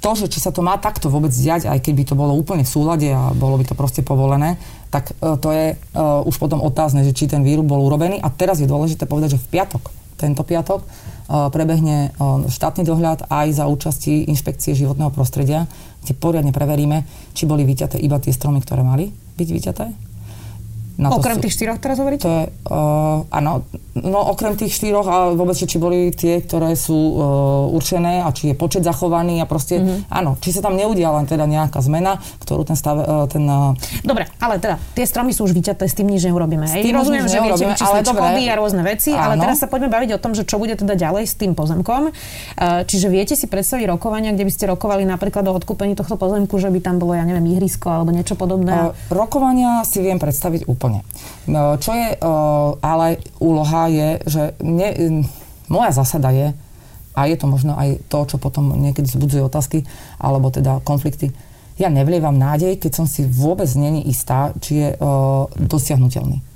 to, 0.04 0.12
že 0.12 0.28
či 0.28 0.36
sa 0.36 0.52
to 0.52 0.60
má 0.60 0.76
takto 0.76 1.08
vôbec 1.08 1.32
diať, 1.32 1.64
aj 1.64 1.80
keby 1.80 2.04
to 2.04 2.12
bolo 2.12 2.36
úplne 2.36 2.60
v 2.60 2.68
súlade 2.68 3.08
a 3.08 3.32
bolo 3.32 3.56
by 3.56 3.64
to 3.64 3.72
proste 3.72 4.04
povolené, 4.04 4.60
tak 4.92 5.16
uh, 5.16 5.40
to 5.40 5.48
je 5.48 5.72
uh, 5.72 6.20
už 6.28 6.36
potom 6.36 6.60
otázne, 6.60 7.00
že 7.08 7.16
či 7.16 7.24
ten 7.24 7.40
výrub 7.40 7.64
bol 7.64 7.80
urobený. 7.80 8.20
A 8.20 8.28
teraz 8.28 8.60
je 8.60 8.68
dôležité 8.68 9.08
povedať, 9.08 9.40
že 9.40 9.40
v 9.40 9.56
piatok, 9.56 9.80
tento 10.14 10.42
piatok, 10.46 10.80
uh, 10.82 11.50
prebehne 11.50 12.14
uh, 12.16 12.46
štátny 12.46 12.86
dohľad 12.86 13.26
aj 13.28 13.46
za 13.52 13.64
účasti 13.66 14.28
inšpekcie 14.30 14.74
životného 14.78 15.10
prostredia, 15.10 15.66
kde 16.02 16.12
poriadne 16.16 16.52
preveríme, 16.54 17.04
či 17.32 17.44
boli 17.44 17.66
vyťaté 17.66 17.98
iba 18.00 18.20
tie 18.22 18.32
stromy, 18.32 18.62
ktoré 18.62 18.84
mali 18.84 19.10
byť 19.10 19.48
vyťaté 19.50 19.86
na 20.94 21.10
okrem 21.10 21.38
sú, 21.38 21.42
tých 21.42 21.54
štyroch 21.58 21.78
teraz 21.82 21.98
hovoríte? 21.98 22.22
To 22.22 22.30
je, 22.30 22.44
uh, 22.70 23.26
áno, 23.34 23.66
no 24.02 24.18
okrem 24.34 24.58
tých 24.58 24.74
štyroch 24.74 25.06
a 25.06 25.16
vôbec, 25.38 25.54
či 25.54 25.78
boli 25.78 26.10
tie, 26.10 26.42
ktoré 26.42 26.74
sú 26.74 26.94
uh, 26.94 27.20
určené 27.70 28.26
a 28.26 28.34
či 28.34 28.50
je 28.50 28.54
počet 28.58 28.82
zachovaný 28.82 29.38
a 29.38 29.46
proste, 29.46 29.78
mm-hmm. 29.78 30.10
áno, 30.10 30.34
či 30.42 30.50
sa 30.50 30.66
tam 30.66 30.74
neudiala 30.74 31.22
teda 31.30 31.46
nejaká 31.46 31.78
zmena, 31.78 32.18
ktorú 32.42 32.66
ten 32.66 32.74
stav, 32.74 32.98
uh, 32.98 33.30
ten... 33.30 33.46
Uh, 33.46 33.78
Dobre, 34.02 34.26
ale 34.42 34.58
teda, 34.58 34.82
tie 34.98 35.06
stromy 35.06 35.30
sú 35.30 35.46
už 35.46 35.54
vyťaté, 35.54 35.86
s 35.86 35.94
tým 35.94 36.10
nič 36.10 36.26
neurobíme. 36.26 36.66
Tým 36.66 36.94
Rozumiem, 36.94 37.26
že 37.30 37.38
viete 37.38 37.66
ale 37.84 38.02
dobre, 38.02 38.48
a 38.50 38.54
rôzne 38.58 38.82
veci, 38.82 39.14
áno. 39.14 39.30
ale 39.30 39.34
teraz 39.38 39.62
sa 39.62 39.70
poďme 39.70 39.92
baviť 39.92 40.10
o 40.16 40.18
tom, 40.18 40.34
že 40.34 40.42
čo 40.42 40.58
bude 40.58 40.74
teda 40.74 40.98
ďalej 40.98 41.30
s 41.30 41.34
tým 41.38 41.54
pozemkom. 41.54 42.10
Uh, 42.10 42.82
čiže 42.88 43.06
viete 43.06 43.38
si 43.38 43.46
predstaviť 43.46 43.86
rokovania, 43.94 44.34
kde 44.34 44.42
by 44.42 44.52
ste 44.52 44.64
rokovali 44.66 45.06
napríklad 45.06 45.46
o 45.46 45.52
odkúpení 45.54 45.94
tohto 45.94 46.18
pozemku, 46.18 46.58
že 46.58 46.72
by 46.72 46.80
tam 46.82 46.98
bolo, 46.98 47.14
ja 47.14 47.22
neviem, 47.22 47.46
ihrisko 47.54 47.86
alebo 47.92 48.10
niečo 48.10 48.34
podobné? 48.34 48.90
Uh, 48.90 48.96
rokovania 49.12 49.86
si 49.86 50.02
viem 50.02 50.18
predstaviť 50.18 50.66
úplne. 50.66 51.06
No, 51.44 51.76
čo 51.76 51.92
je, 51.92 52.16
ale 52.80 53.20
úloha 53.36 53.83
je, 53.88 54.08
že 54.26 54.42
mne, 54.62 55.24
moja 55.68 55.90
zásada 55.92 56.30
je, 56.30 56.52
a 57.14 57.20
je 57.30 57.36
to 57.38 57.46
možno 57.46 57.78
aj 57.78 58.02
to, 58.10 58.26
čo 58.26 58.36
potom 58.42 58.74
niekedy 58.74 59.06
zbudzuje 59.06 59.46
otázky, 59.46 59.86
alebo 60.18 60.50
teda 60.50 60.82
konflikty, 60.82 61.30
ja 61.74 61.90
nevlievam 61.90 62.34
nádej, 62.38 62.78
keď 62.78 63.02
som 63.02 63.06
si 63.06 63.26
vôbec 63.26 63.66
není 63.74 64.06
istá, 64.06 64.54
či 64.62 64.78
je 64.78 64.88
uh, 64.94 65.50
dosiahnutelný 65.58 66.54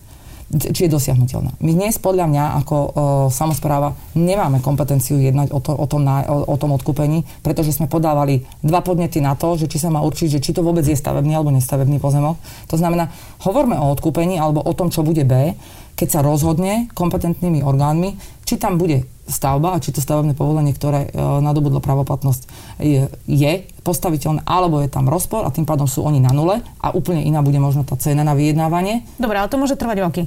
či 0.48 0.88
je 0.88 0.90
dosiahnutelná. 0.90 1.60
My 1.60 1.76
dnes 1.76 2.00
podľa 2.00 2.24
mňa 2.24 2.44
ako 2.64 2.76
e, 2.80 2.90
samozpráva 3.28 3.92
nemáme 4.16 4.64
kompetenciu 4.64 5.20
jednať 5.20 5.52
o, 5.52 5.60
to, 5.60 5.76
o, 5.76 5.84
tom 5.84 6.08
na, 6.08 6.24
o, 6.24 6.48
o 6.48 6.56
tom 6.56 6.72
odkúpení, 6.72 7.20
pretože 7.44 7.76
sme 7.76 7.84
podávali 7.84 8.48
dva 8.64 8.80
podnety 8.80 9.20
na 9.20 9.36
to, 9.36 9.60
že 9.60 9.68
či 9.68 9.76
sa 9.76 9.92
má 9.92 10.00
určiť, 10.00 10.40
že 10.40 10.40
či 10.40 10.56
to 10.56 10.64
vôbec 10.64 10.88
je 10.88 10.96
stavebný 10.96 11.36
alebo 11.36 11.52
nestavebný 11.52 12.00
pozemok. 12.00 12.40
To 12.72 12.80
znamená, 12.80 13.12
hovorme 13.44 13.76
o 13.76 13.92
odkúpení 13.92 14.40
alebo 14.40 14.64
o 14.64 14.72
tom, 14.72 14.88
čo 14.88 15.04
bude 15.04 15.20
B, 15.28 15.52
keď 15.98 16.08
sa 16.08 16.20
rozhodne 16.22 16.86
kompetentnými 16.94 17.66
orgánmi, 17.66 18.14
či 18.46 18.54
tam 18.54 18.78
bude 18.78 19.02
stavba 19.28 19.76
a 19.76 19.82
či 19.82 19.92
to 19.92 20.00
stavebné 20.00 20.32
povolenie, 20.32 20.72
ktoré 20.72 21.10
e, 21.10 21.18
nadobudlo 21.18 21.82
pravoplatnosť, 21.84 22.42
je, 22.80 23.10
je 23.26 23.52
postaviteľné, 23.82 24.46
alebo 24.46 24.80
je 24.80 24.88
tam 24.88 25.10
rozpor 25.10 25.44
a 25.44 25.52
tým 25.52 25.68
pádom 25.68 25.84
sú 25.84 26.06
oni 26.06 26.22
na 26.22 26.32
nule 26.32 26.64
a 26.80 26.86
úplne 26.96 27.26
iná 27.26 27.44
bude 27.44 27.60
možno 27.60 27.84
tá 27.84 27.98
cena 28.00 28.24
na 28.24 28.32
vyjednávanie. 28.32 29.04
Dobre, 29.20 29.36
ale 29.36 29.50
to 29.52 29.60
môže 29.60 29.76
trvať 29.76 29.98
roky. 30.00 30.22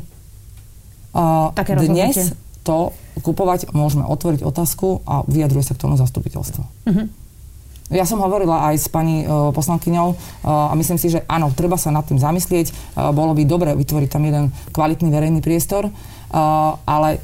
Uh, 1.11 1.49
Také 1.57 1.75
dnes 1.75 2.35
to 2.61 2.93
kupovať 3.25 3.73
môžeme 3.73 4.05
otvoriť 4.05 4.45
otázku 4.45 5.01
a 5.03 5.25
vyjadruje 5.25 5.65
sa 5.65 5.73
k 5.73 5.81
tomu 5.81 5.97
zastupiteľstvo. 5.97 6.61
Uh-huh. 6.61 7.09
Ja 7.91 8.07
som 8.07 8.23
hovorila 8.23 8.71
aj 8.71 8.75
s 8.79 8.87
pani 8.87 9.27
uh, 9.27 9.51
poslankyňou 9.51 10.07
uh, 10.09 10.71
a 10.71 10.73
myslím 10.79 10.95
si, 10.95 11.11
že 11.11 11.27
áno, 11.27 11.51
treba 11.51 11.75
sa 11.75 11.91
nad 11.91 12.07
tým 12.07 12.17
zamyslieť. 12.17 12.71
Uh, 12.71 13.11
bolo 13.11 13.35
by 13.35 13.43
dobre 13.43 13.75
vytvoriť 13.75 14.09
tam 14.09 14.23
jeden 14.23 14.55
kvalitný 14.71 15.11
verejný 15.11 15.39
priestor, 15.43 15.91
uh, 15.91 16.79
ale 16.87 17.19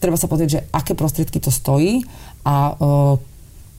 treba 0.00 0.16
sa 0.16 0.26
pozrieť, 0.26 0.50
že 0.50 0.60
aké 0.72 0.96
prostriedky 0.96 1.38
to 1.38 1.52
stojí 1.52 2.00
a 2.48 2.72
uh, 2.72 3.20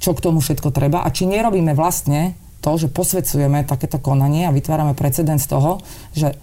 čo 0.01 0.17
k 0.17 0.23
tomu 0.23 0.41
všetko 0.41 0.73
treba 0.73 1.05
a 1.05 1.09
či 1.13 1.29
nerobíme 1.29 1.77
vlastne 1.77 2.33
to, 2.61 2.77
že 2.77 2.93
posvedcujeme 2.93 3.65
takéto 3.65 3.97
konanie 3.97 4.45
a 4.45 4.53
vytvárame 4.53 4.93
precedens 4.93 5.49
toho, 5.49 5.81
že 6.13 6.33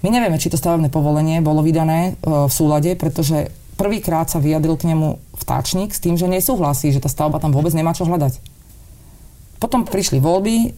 my 0.00 0.08
nevieme, 0.08 0.40
či 0.40 0.48
to 0.48 0.56
stavebné 0.56 0.88
povolenie 0.88 1.44
bolo 1.44 1.60
vydané 1.60 2.14
e, 2.18 2.22
v 2.24 2.52
súlade, 2.52 2.96
pretože 2.96 3.52
prvýkrát 3.76 4.32
sa 4.32 4.40
vyjadril 4.40 4.78
k 4.80 4.88
nemu 4.94 5.20
vtáčnik 5.36 5.92
s 5.92 6.00
tým, 6.00 6.16
že 6.16 6.30
nesúhlasí, 6.30 6.88
že 6.88 7.04
tá 7.04 7.10
stavba 7.12 7.36
tam 7.42 7.52
vôbec 7.52 7.74
nemá 7.76 7.92
čo 7.92 8.08
hľadať. 8.08 8.49
Potom 9.60 9.84
prišli 9.84 10.24
voľby, 10.24 10.72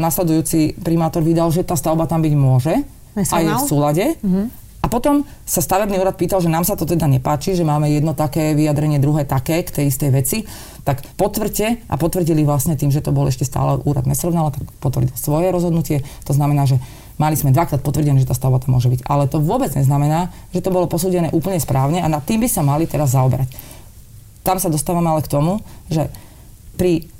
nasledujúci 0.00 0.80
primátor 0.80 1.20
vydal, 1.20 1.52
že 1.52 1.60
tá 1.60 1.76
stavba 1.76 2.08
tam 2.08 2.24
byť 2.24 2.32
môže 2.32 2.74
a 3.12 3.36
je 3.44 3.52
v 3.52 3.68
súlade. 3.68 4.16
Uh-huh. 4.24 4.48
A 4.80 4.86
potom 4.88 5.26
sa 5.42 5.60
stavebný 5.60 5.98
úrad 5.98 6.14
pýtal, 6.14 6.38
že 6.38 6.48
nám 6.48 6.62
sa 6.62 6.78
to 6.78 6.86
teda 6.86 7.10
nepáči, 7.10 7.58
že 7.58 7.66
máme 7.66 7.90
jedno 7.90 8.14
také 8.14 8.54
vyjadrenie, 8.54 9.02
druhé 9.02 9.26
také 9.26 9.60
k 9.66 9.68
tej 9.68 9.84
istej 9.90 10.10
veci. 10.14 10.38
Tak 10.86 11.02
potvrďte 11.18 11.90
a 11.90 11.94
potvrdili 11.98 12.46
vlastne 12.46 12.78
tým, 12.78 12.94
že 12.94 13.02
to 13.02 13.10
bol 13.10 13.26
ešte 13.26 13.42
stále 13.42 13.82
úrad 13.82 14.06
nesrovnal, 14.06 14.54
tak 14.54 14.62
potvrdil 14.78 15.12
svoje 15.18 15.50
rozhodnutie. 15.50 16.06
To 16.30 16.32
znamená, 16.32 16.70
že 16.70 16.78
mali 17.18 17.34
sme 17.34 17.50
dvakrát 17.50 17.82
potvrdené, 17.82 18.22
že 18.22 18.30
tá 18.30 18.38
stavba 18.38 18.62
tam 18.62 18.78
môže 18.78 18.86
byť. 18.86 19.04
Ale 19.10 19.26
to 19.26 19.42
vôbec 19.42 19.74
neznamená, 19.74 20.30
že 20.54 20.62
to 20.62 20.70
bolo 20.70 20.86
posúdené 20.86 21.34
úplne 21.34 21.58
správne 21.58 21.98
a 21.98 22.06
nad 22.06 22.22
tým 22.22 22.40
by 22.40 22.48
sa 22.48 22.62
mali 22.62 22.86
teraz 22.86 23.12
zaoberať. 23.12 23.50
Tam 24.46 24.62
sa 24.62 24.70
dostávame 24.70 25.10
ale 25.10 25.26
k 25.26 25.32
tomu, 25.34 25.58
že 25.90 26.06
pri 26.78 27.10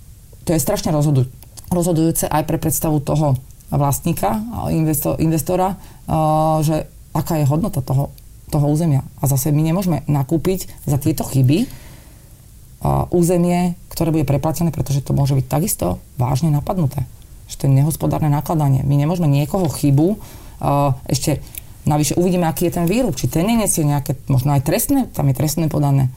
to 0.46 0.54
je 0.54 0.62
strašne 0.62 0.94
rozhoduj, 0.94 1.26
rozhodujúce 1.74 2.30
aj 2.30 2.46
pre 2.46 2.62
predstavu 2.62 3.02
toho 3.02 3.34
vlastníka, 3.68 4.38
investor, 4.70 5.18
investora, 5.18 5.74
uh, 5.74 6.62
že 6.62 6.86
aká 7.10 7.42
je 7.42 7.50
hodnota 7.50 7.82
toho, 7.82 8.14
toho 8.48 8.66
územia. 8.70 9.02
A 9.18 9.26
zase 9.26 9.50
my 9.50 9.58
nemôžeme 9.58 10.06
nakúpiť 10.06 10.70
za 10.86 11.02
tieto 11.02 11.26
chyby 11.26 11.66
uh, 11.66 13.10
územie, 13.10 13.74
ktoré 13.90 14.14
bude 14.14 14.22
preplatené, 14.22 14.70
pretože 14.70 15.02
to 15.02 15.10
môže 15.18 15.34
byť 15.34 15.46
takisto 15.50 15.98
vážne 16.14 16.54
napadnuté. 16.54 17.02
Že 17.50 17.54
to 17.58 17.62
je 17.66 17.76
nehospodárne 17.82 18.30
nakladanie. 18.30 18.86
My 18.86 18.94
nemôžeme 18.94 19.26
niekoho 19.26 19.66
chybu 19.66 20.14
uh, 20.14 20.94
ešte 21.10 21.42
Navyše 21.86 22.18
uvidíme, 22.18 22.50
aký 22.50 22.66
je 22.66 22.82
ten 22.82 22.86
výrub, 22.90 23.14
či 23.14 23.30
ten 23.30 23.46
nenesie 23.46 23.86
nejaké, 23.86 24.18
možno 24.26 24.58
aj 24.58 24.66
trestné, 24.66 25.06
tam 25.14 25.30
je 25.30 25.38
trestné 25.38 25.70
podané 25.70 26.10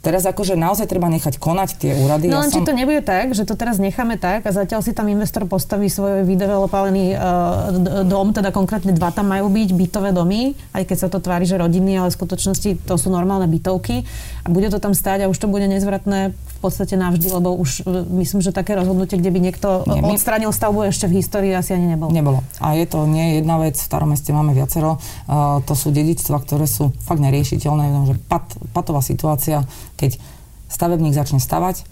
Teraz 0.00 0.24
akože 0.24 0.56
naozaj 0.56 0.88
treba 0.88 1.12
nechať 1.12 1.36
konať 1.36 1.68
tie 1.76 1.92
úrady. 1.92 2.32
No 2.32 2.40
len 2.40 2.48
ja 2.48 2.56
som... 2.56 2.64
či 2.64 2.68
to 2.68 2.72
nebude 2.72 3.04
tak, 3.04 3.36
že 3.36 3.44
to 3.44 3.52
teraz 3.52 3.76
necháme 3.76 4.16
tak 4.16 4.48
a 4.48 4.50
zatiaľ 4.50 4.80
si 4.80 4.96
tam 4.96 5.04
investor 5.12 5.44
postaví 5.44 5.92
svoj 5.92 6.24
vydevelopalený 6.24 7.20
uh, 7.20 7.20
dom, 8.08 8.32
teda 8.32 8.48
konkrétne 8.48 8.96
dva 8.96 9.12
tam 9.12 9.28
majú 9.28 9.52
byť, 9.52 9.68
bytové 9.76 10.16
domy, 10.16 10.56
aj 10.72 10.88
keď 10.88 10.96
sa 11.04 11.08
to 11.12 11.20
tvári, 11.20 11.44
že 11.44 11.60
rodiny, 11.60 12.00
ale 12.00 12.08
v 12.08 12.16
skutočnosti 12.16 12.88
to 12.88 12.94
sú 12.96 13.12
normálne 13.12 13.44
bytovky 13.44 14.08
a 14.40 14.48
bude 14.48 14.72
to 14.72 14.80
tam 14.80 14.96
stáť 14.96 15.28
a 15.28 15.30
už 15.30 15.36
to 15.36 15.52
bude 15.52 15.68
nezvratné 15.68 16.32
podstate 16.60 16.94
navždy, 17.00 17.28
lebo 17.32 17.56
už 17.56 17.88
uh, 17.88 18.04
myslím, 18.20 18.44
že 18.44 18.52
také 18.52 18.76
rozhodnutie, 18.76 19.16
kde 19.16 19.30
by 19.32 19.40
niekto 19.40 19.68
nie, 19.88 20.04
my... 20.04 20.14
odstránil 20.14 20.52
stavbu 20.52 20.92
ešte 20.92 21.08
v 21.08 21.24
histórii 21.24 21.52
asi 21.56 21.72
ani 21.72 21.96
nebolo. 21.96 22.12
Nebolo. 22.12 22.38
A 22.60 22.76
je 22.76 22.84
to 22.84 23.08
nie 23.08 23.40
jedna 23.40 23.56
vec, 23.56 23.80
v 23.80 23.86
starom 23.88 24.12
meste 24.12 24.30
máme 24.30 24.52
viacero. 24.52 25.00
Uh, 25.24 25.64
to 25.64 25.72
sú 25.72 25.88
dedičstva, 25.90 26.36
ktoré 26.44 26.68
sú 26.68 26.92
fakt 27.00 27.24
neriešiteľné, 27.24 28.12
že 28.12 28.14
pat, 28.28 28.44
patová 28.76 29.00
situácia 29.00 29.64
keď 30.00 30.16
stavebník 30.72 31.12
začne 31.12 31.42
stavať, 31.42 31.84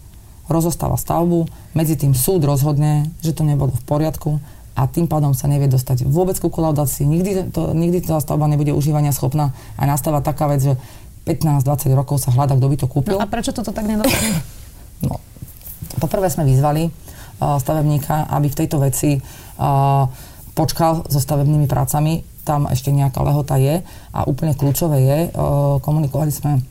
rozostáva 0.48 0.96
stavbu, 0.96 1.44
medzi 1.76 2.00
tým 2.00 2.16
súd 2.16 2.48
rozhodne, 2.48 3.12
že 3.20 3.36
to 3.36 3.44
nebolo 3.44 3.74
v 3.74 3.84
poriadku 3.84 4.40
a 4.78 4.86
tým 4.88 5.10
pádom 5.10 5.36
sa 5.36 5.50
nevie 5.50 5.68
dostať 5.68 6.06
vôbec 6.06 6.38
ku 6.38 6.48
kolaudácii. 6.48 7.04
Nikdy, 7.04 7.52
to, 7.52 7.76
nikdy 7.76 8.00
tá 8.00 8.16
stavba 8.22 8.48
nebude 8.48 8.72
užívania 8.72 9.12
schopná 9.12 9.52
a 9.76 9.82
nastáva 9.84 10.22
taká 10.22 10.48
vec, 10.48 10.64
že 10.64 10.74
15-20 11.28 11.92
rokov 11.92 12.24
sa 12.24 12.32
hľadá, 12.32 12.56
kto 12.56 12.66
by 12.72 12.76
to 12.80 12.86
kúpil. 12.88 13.20
No 13.20 13.26
a 13.26 13.28
prečo 13.28 13.52
toto 13.52 13.74
tak 13.74 13.84
nedopadne? 13.84 14.40
No, 15.04 15.22
poprvé 16.02 16.30
sme 16.30 16.48
vyzvali 16.48 16.88
uh, 16.88 17.58
stavebníka, 17.58 18.26
aby 18.32 18.50
v 18.50 18.58
tejto 18.58 18.82
veci 18.82 19.18
uh, 19.18 20.04
počkal 20.58 21.06
so 21.06 21.22
stavebnými 21.22 21.70
prácami. 21.70 22.26
Tam 22.42 22.66
ešte 22.66 22.90
nejaká 22.90 23.20
lehota 23.22 23.60
je 23.60 23.84
a 24.10 24.20
úplne 24.24 24.56
kľúčové 24.56 24.98
je, 25.04 25.18
uh, 25.30 25.78
komunikovali 25.78 26.32
sme 26.32 26.64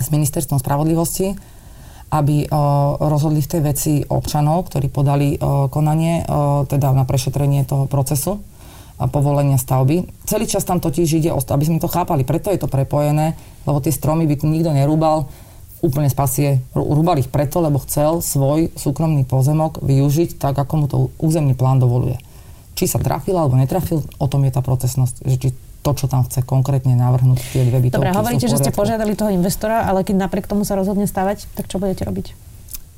s 0.00 0.08
ministerstvom 0.08 0.58
spravodlivosti, 0.58 1.36
aby 2.10 2.48
uh, 2.48 2.98
rozhodli 2.98 3.38
v 3.38 3.50
tej 3.54 3.62
veci 3.62 3.92
občanov, 4.02 4.66
ktorí 4.72 4.90
podali 4.90 5.38
uh, 5.38 5.70
konanie, 5.70 6.26
uh, 6.26 6.66
teda 6.66 6.90
na 6.90 7.06
prešetrenie 7.06 7.62
toho 7.68 7.86
procesu 7.86 8.42
a 9.00 9.08
povolenia 9.08 9.56
stavby. 9.56 10.26
Celý 10.28 10.44
čas 10.44 10.66
tam 10.66 10.82
totiž 10.82 11.08
ide 11.22 11.30
o 11.32 11.40
aby 11.40 11.64
sme 11.64 11.78
to 11.80 11.88
chápali, 11.88 12.26
preto 12.26 12.52
je 12.52 12.60
to 12.60 12.68
prepojené, 12.68 13.38
lebo 13.64 13.80
tie 13.80 13.94
stromy 13.94 14.28
by 14.28 14.36
tu 14.36 14.44
nikto 14.50 14.74
nerúbal, 14.74 15.30
úplne 15.80 16.08
spasie. 16.12 16.60
Rúbal 16.76 17.20
ich 17.20 17.28
preto, 17.32 17.60
lebo 17.60 17.80
chcel 17.84 18.20
svoj 18.20 18.72
súkromný 18.76 19.24
pozemok 19.24 19.80
využiť 19.80 20.36
tak, 20.36 20.56
ako 20.56 20.72
mu 20.76 20.86
to 20.88 20.96
územný 21.20 21.56
plán 21.56 21.80
dovoluje. 21.80 22.20
Či 22.76 22.96
sa 22.96 22.98
trafil 23.00 23.36
alebo 23.36 23.56
netrafil, 23.56 24.04
o 24.20 24.26
tom 24.28 24.44
je 24.44 24.52
tá 24.52 24.60
procesnosť. 24.60 25.24
Že 25.24 25.36
či 25.36 25.48
to, 25.80 25.90
čo 25.96 26.06
tam 26.12 26.28
chce 26.28 26.44
konkrétne 26.44 26.92
navrhnúť, 26.92 27.40
tie 27.56 27.64
dve 27.64 27.80
bytovky. 27.88 28.04
Dobre, 28.04 28.12
hovoríte, 28.12 28.46
že 28.48 28.60
ste 28.60 28.72
požiadali 28.72 29.16
toho 29.16 29.32
investora, 29.32 29.88
ale 29.88 30.04
keď 30.04 30.28
napriek 30.28 30.44
tomu 30.44 30.68
sa 30.68 30.76
rozhodne 30.76 31.08
stavať, 31.08 31.48
tak 31.56 31.72
čo 31.72 31.80
budete 31.80 32.04
robiť? 32.04 32.36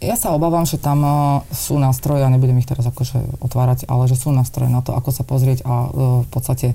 Ja 0.02 0.18
sa 0.18 0.34
obávam, 0.34 0.66
že 0.66 0.82
tam 0.82 1.06
uh, 1.06 1.14
sú 1.54 1.78
nástroje, 1.78 2.26
a 2.26 2.28
nebudem 2.28 2.58
ich 2.58 2.66
teraz 2.66 2.82
akože 2.82 3.38
otvárať, 3.38 3.86
ale 3.86 4.10
že 4.10 4.18
sú 4.18 4.34
nástroje 4.34 4.66
na 4.66 4.82
to, 4.82 4.98
ako 4.98 5.14
sa 5.14 5.22
pozrieť 5.22 5.62
a 5.62 5.86
uh, 5.86 5.86
v 6.26 6.28
podstate 6.34 6.74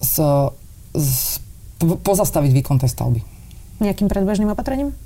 s, 0.00 0.16
s, 0.96 1.44
pozastaviť 1.84 2.50
výkon 2.56 2.80
tej 2.80 2.96
stavby. 2.96 3.35
Nejakým 3.78 4.08
predbežným 4.08 4.48
opatrením? 4.52 4.96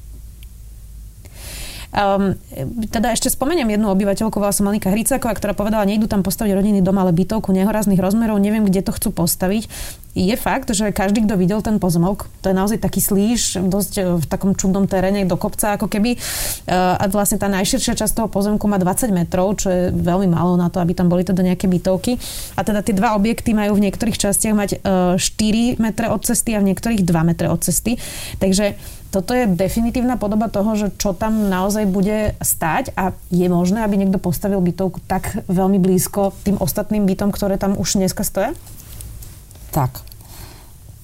Um, 1.90 2.38
teda 2.86 3.10
ešte 3.10 3.34
spomeniem 3.34 3.66
jednu 3.74 3.90
obyvateľku, 3.90 4.38
volá 4.38 4.54
sa 4.54 4.62
Monika 4.62 4.94
Hricáková, 4.94 5.34
ktorá 5.34 5.58
povedala, 5.58 5.82
nejdu 5.82 6.06
tam 6.06 6.22
postaviť 6.22 6.54
rodinný 6.54 6.86
dom, 6.86 6.94
ale 6.94 7.10
bytovku 7.10 7.50
nehoráznych 7.50 7.98
rozmerov, 7.98 8.38
neviem, 8.38 8.62
kde 8.62 8.86
to 8.86 8.94
chcú 8.94 9.10
postaviť. 9.10 9.66
Je 10.10 10.34
fakt, 10.34 10.66
že 10.74 10.90
každý, 10.90 11.22
kto 11.22 11.38
videl 11.38 11.62
ten 11.62 11.78
pozemok, 11.78 12.26
to 12.42 12.50
je 12.50 12.56
naozaj 12.58 12.82
taký 12.82 12.98
slíž, 12.98 13.62
dosť 13.62 13.92
e, 13.94 14.02
v 14.18 14.24
takom 14.26 14.58
čudnom 14.58 14.90
teréne 14.90 15.22
do 15.22 15.38
kopca 15.38 15.78
ako 15.78 15.86
keby. 15.86 16.18
Uh, 16.66 16.98
a 16.98 17.06
vlastne 17.06 17.38
tá 17.38 17.46
najširšia 17.46 17.94
časť 17.94 18.18
toho 18.18 18.28
pozemku 18.30 18.66
má 18.66 18.74
20 18.74 19.14
metrov, 19.14 19.54
čo 19.62 19.70
je 19.70 19.82
veľmi 19.94 20.26
málo 20.26 20.58
na 20.58 20.66
to, 20.66 20.82
aby 20.82 20.98
tam 20.98 21.06
boli 21.06 21.22
teda 21.22 21.46
nejaké 21.46 21.70
bytovky. 21.70 22.18
A 22.58 22.66
teda 22.66 22.82
tie 22.82 22.90
dva 22.90 23.14
objekty 23.14 23.54
majú 23.54 23.78
v 23.78 23.86
niektorých 23.86 24.18
častiach 24.18 24.54
mať 24.54 24.70
uh, 24.82 25.14
e, 25.14 25.78
4 25.78 25.78
metre 25.78 26.10
od 26.10 26.26
cesty 26.26 26.58
a 26.58 26.62
v 26.62 26.74
niektorých 26.74 27.06
2 27.06 27.28
metre 27.30 27.46
od 27.46 27.62
cesty. 27.62 27.94
Takže 28.42 28.74
toto 29.14 29.30
je 29.30 29.46
definitívna 29.46 30.18
podoba 30.18 30.50
toho, 30.50 30.74
že 30.74 30.90
čo 30.98 31.14
tam 31.14 31.50
naozaj 31.50 31.86
bude 31.86 32.34
stať 32.42 32.94
a 32.98 33.14
je 33.30 33.46
možné, 33.46 33.82
aby 33.86 33.98
niekto 33.98 34.22
postavil 34.22 34.58
bytovku 34.58 35.02
tak 35.06 35.46
veľmi 35.50 35.78
blízko 35.78 36.34
tým 36.42 36.58
ostatným 36.58 37.06
bytom, 37.06 37.30
ktoré 37.34 37.58
tam 37.58 37.78
už 37.78 37.98
dneska 37.98 38.22
stoja? 38.22 38.54
Tak. 39.70 40.02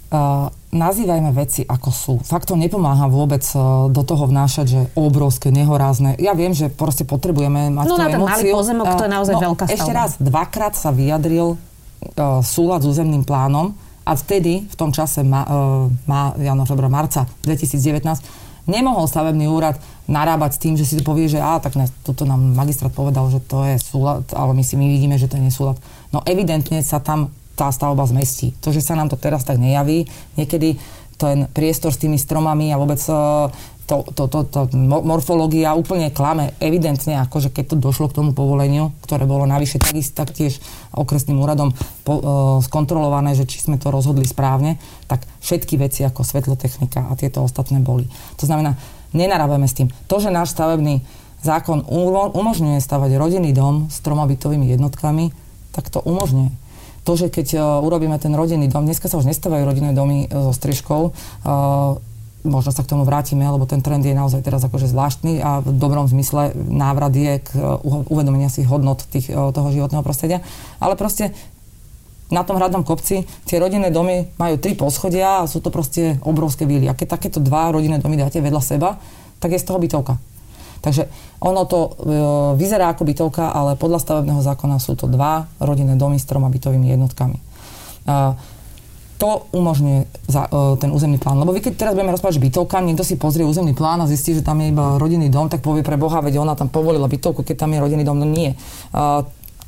Uh, 0.07 0.47
nazývajme 0.71 1.35
veci 1.35 1.67
ako 1.67 1.91
sú. 1.91 2.15
Fakt 2.23 2.47
to 2.47 2.55
nepomáha 2.55 3.11
vôbec 3.11 3.43
uh, 3.59 3.91
do 3.91 4.03
toho 4.07 4.31
vnášať, 4.31 4.67
že 4.67 4.81
obrovské, 4.95 5.51
nehorázne. 5.51 6.15
Ja 6.23 6.39
viem, 6.39 6.55
že 6.55 6.71
proste 6.71 7.03
potrebujeme 7.03 7.75
mať 7.75 7.87
no, 7.91 7.97
tú 7.99 8.03
na 8.03 8.09
ten 8.15 8.23
malý 8.23 8.43
pozemok, 8.55 8.87
uh, 8.87 8.95
to 8.95 9.05
je 9.07 9.13
naozaj 9.13 9.35
no, 9.35 9.43
veľká 9.51 9.65
stavba. 9.67 9.75
Ešte 9.75 9.93
raz, 9.95 10.11
dvakrát 10.23 10.75
sa 10.79 10.95
vyjadril 10.95 11.59
uh, 11.59 12.39
súlad 12.45 12.83
s 12.83 12.87
územným 12.87 13.27
plánom 13.27 13.75
a 14.07 14.13
vtedy, 14.15 14.63
v 14.71 14.77
tom 14.79 14.95
čase, 14.95 15.27
ma, 15.27 15.43
uh, 15.43 15.91
ma, 16.07 16.31
Jano, 16.39 16.63
február, 16.63 16.93
marca 16.93 17.27
2019, 17.43 18.71
nemohol 18.71 19.11
stavebný 19.11 19.51
úrad 19.51 19.79
narábať 20.07 20.51
s 20.55 20.63
tým, 20.63 20.75
že 20.79 20.87
si 20.87 20.95
to 20.95 21.03
povie, 21.03 21.27
že 21.27 21.43
á, 21.43 21.59
tak 21.59 21.75
ne, 21.75 21.91
toto 22.07 22.23
nám 22.23 22.39
magistrát 22.55 22.95
povedal, 22.95 23.27
že 23.31 23.43
to 23.43 23.67
je 23.67 23.75
súlad, 23.83 24.23
ale 24.35 24.55
my 24.55 24.63
si 24.63 24.79
my 24.79 24.87
vidíme, 24.87 25.19
že 25.19 25.27
to 25.27 25.39
nie 25.39 25.51
je 25.51 25.59
súlad. 25.59 25.79
No 26.15 26.23
evidentne 26.23 26.79
sa 26.87 27.03
tam 27.03 27.35
tá 27.57 27.73
stavba 27.73 28.05
zmestí. 28.05 28.53
To, 28.61 28.71
že 28.71 28.85
sa 28.85 28.95
nám 28.95 29.09
to 29.09 29.16
teraz 29.16 29.42
tak 29.42 29.57
nejaví, 29.57 30.05
niekedy 30.37 30.77
ten 31.16 31.49
priestor 31.49 31.97
s 31.97 31.99
tými 31.99 32.21
stromami 32.21 32.69
a 32.71 32.77
vôbec 32.77 33.01
uh, 33.09 33.49
to, 33.87 34.03
to, 34.03 34.27
to, 34.27 34.38
to 34.51 34.61
morfológia 34.83 35.79
úplne 35.79 36.11
klame 36.11 36.51
evidentne, 36.59 37.23
akože 37.23 37.55
keď 37.55 37.64
to 37.71 37.77
došlo 37.79 38.11
k 38.11 38.19
tomu 38.19 38.35
povoleniu, 38.35 38.90
ktoré 39.07 39.31
bolo 39.31 39.47
navyše 39.47 39.79
takisto 39.79 40.19
taktiež 40.19 40.59
okresným 40.90 41.38
úradom 41.38 41.71
po, 42.03 42.14
e, 42.19 42.23
skontrolované, 42.66 43.38
že 43.38 43.47
či 43.47 43.62
sme 43.62 43.79
to 43.79 43.95
rozhodli 43.95 44.27
správne, 44.27 44.83
tak 45.07 45.23
všetky 45.38 45.79
veci 45.79 46.03
ako 46.03 46.27
svetlotechnika 46.27 47.07
a 47.07 47.12
tieto 47.14 47.47
ostatné 47.47 47.79
boli. 47.79 48.11
To 48.42 48.45
znamená, 48.51 48.75
nenarábame 49.14 49.71
s 49.71 49.79
tým. 49.79 49.87
To, 50.11 50.19
že 50.19 50.35
náš 50.35 50.51
stavebný 50.59 51.07
zákon 51.47 51.87
umožňuje 52.35 52.83
stavať 52.83 53.14
rodinný 53.14 53.55
dom 53.55 53.87
s 53.87 54.03
troma 54.03 54.27
bytovými 54.27 54.66
jednotkami, 54.66 55.31
tak 55.71 55.95
to 55.95 56.03
umožňuje 56.03 56.66
to, 57.07 57.12
že 57.14 57.31
keď 57.31 57.49
uh, 57.55 57.87
urobíme 57.87 58.19
ten 58.19 58.35
rodinný 58.35 58.66
dom, 58.66 58.83
dneska 58.83 59.07
sa 59.07 59.14
už 59.23 59.31
nestávajú 59.31 59.62
rodinné 59.62 59.95
domy 59.95 60.27
uh, 60.27 60.51
so 60.51 60.53
strižkou, 60.53 61.14
uh, 61.14 62.03
možno 62.42 62.71
sa 62.75 62.83
k 62.83 62.90
tomu 62.90 63.07
vrátime, 63.07 63.47
lebo 63.47 63.66
ten 63.66 63.83
trend 63.83 64.03
je 64.03 64.14
naozaj 64.14 64.42
teraz 64.42 64.62
akože 64.66 64.90
zvláštny 64.90 65.42
a 65.42 65.62
v 65.62 65.71
dobrom 65.79 66.07
zmysle 66.07 66.55
návrat 66.55 67.11
je 67.11 67.42
k 67.42 67.49
uvedomenia 67.83 68.47
si 68.47 68.62
hodnot 68.62 69.03
tých, 69.11 69.35
toho 69.35 69.69
životného 69.75 70.07
prostredia. 70.07 70.47
Ale 70.79 70.95
proste 70.95 71.35
na 72.31 72.47
tom 72.47 72.55
hradnom 72.59 72.87
kopci 72.87 73.27
tie 73.51 73.59
rodinné 73.59 73.90
domy 73.90 74.31
majú 74.38 74.62
tri 74.62 74.79
poschodia 74.79 75.42
a 75.42 75.51
sú 75.51 75.59
to 75.59 75.75
proste 75.75 76.23
obrovské 76.23 76.71
víly. 76.71 76.87
A 76.87 76.95
keď 76.95 77.19
takéto 77.19 77.42
dva 77.42 77.75
rodinné 77.75 77.99
domy 77.99 78.14
dáte 78.14 78.38
vedľa 78.38 78.62
seba, 78.62 78.99
tak 79.42 79.51
je 79.51 79.62
z 79.62 79.66
toho 79.66 79.83
bytovka. 79.83 80.14
Takže 80.81 81.09
ono 81.41 81.62
to 81.65 81.79
e, 81.81 81.91
vyzerá 82.57 82.93
ako 82.93 83.03
bytovka, 83.05 83.53
ale 83.53 83.77
podľa 83.77 84.03
stavebného 84.03 84.41
zákona 84.41 84.81
sú 84.81 84.97
to 84.97 85.09
dva 85.09 85.49
rodinné 85.61 85.95
domy 85.95 86.21
s 86.21 86.29
troma 86.29 86.49
bytovými 86.49 86.93
jednotkami. 86.93 87.37
E, 87.37 87.43
to 89.17 89.49
umožňuje 89.57 90.29
za, 90.29 90.45
uh, 90.45 90.77
ten 90.77 90.93
územný 90.93 91.17
plán. 91.17 91.41
Lebo 91.41 91.57
vy 91.57 91.65
keď 91.65 91.73
teraz 91.81 91.93
budeme 91.97 92.12
rozprávať, 92.12 92.37
že 92.37 92.45
bytovka, 92.53 92.85
niekto 92.85 93.01
si 93.01 93.17
pozrie 93.17 93.49
územný 93.49 93.73
plán 93.73 94.05
a 94.05 94.07
zistí, 94.07 94.37
že 94.37 94.45
tam 94.45 94.61
je 94.61 94.69
iba 94.69 95.01
rodinný 95.01 95.33
dom, 95.33 95.49
tak 95.49 95.65
povie 95.65 95.81
pre 95.81 95.97
Boha, 95.97 96.21
veď 96.21 96.37
ona 96.37 96.53
tam 96.53 96.69
povolila 96.69 97.09
bytovku, 97.09 97.41
keď 97.41 97.65
tam 97.65 97.73
je 97.73 97.81
rodinný 97.81 98.05
dom. 98.05 98.21
No 98.21 98.29
nie. 98.29 98.53
Uh, 98.93 99.25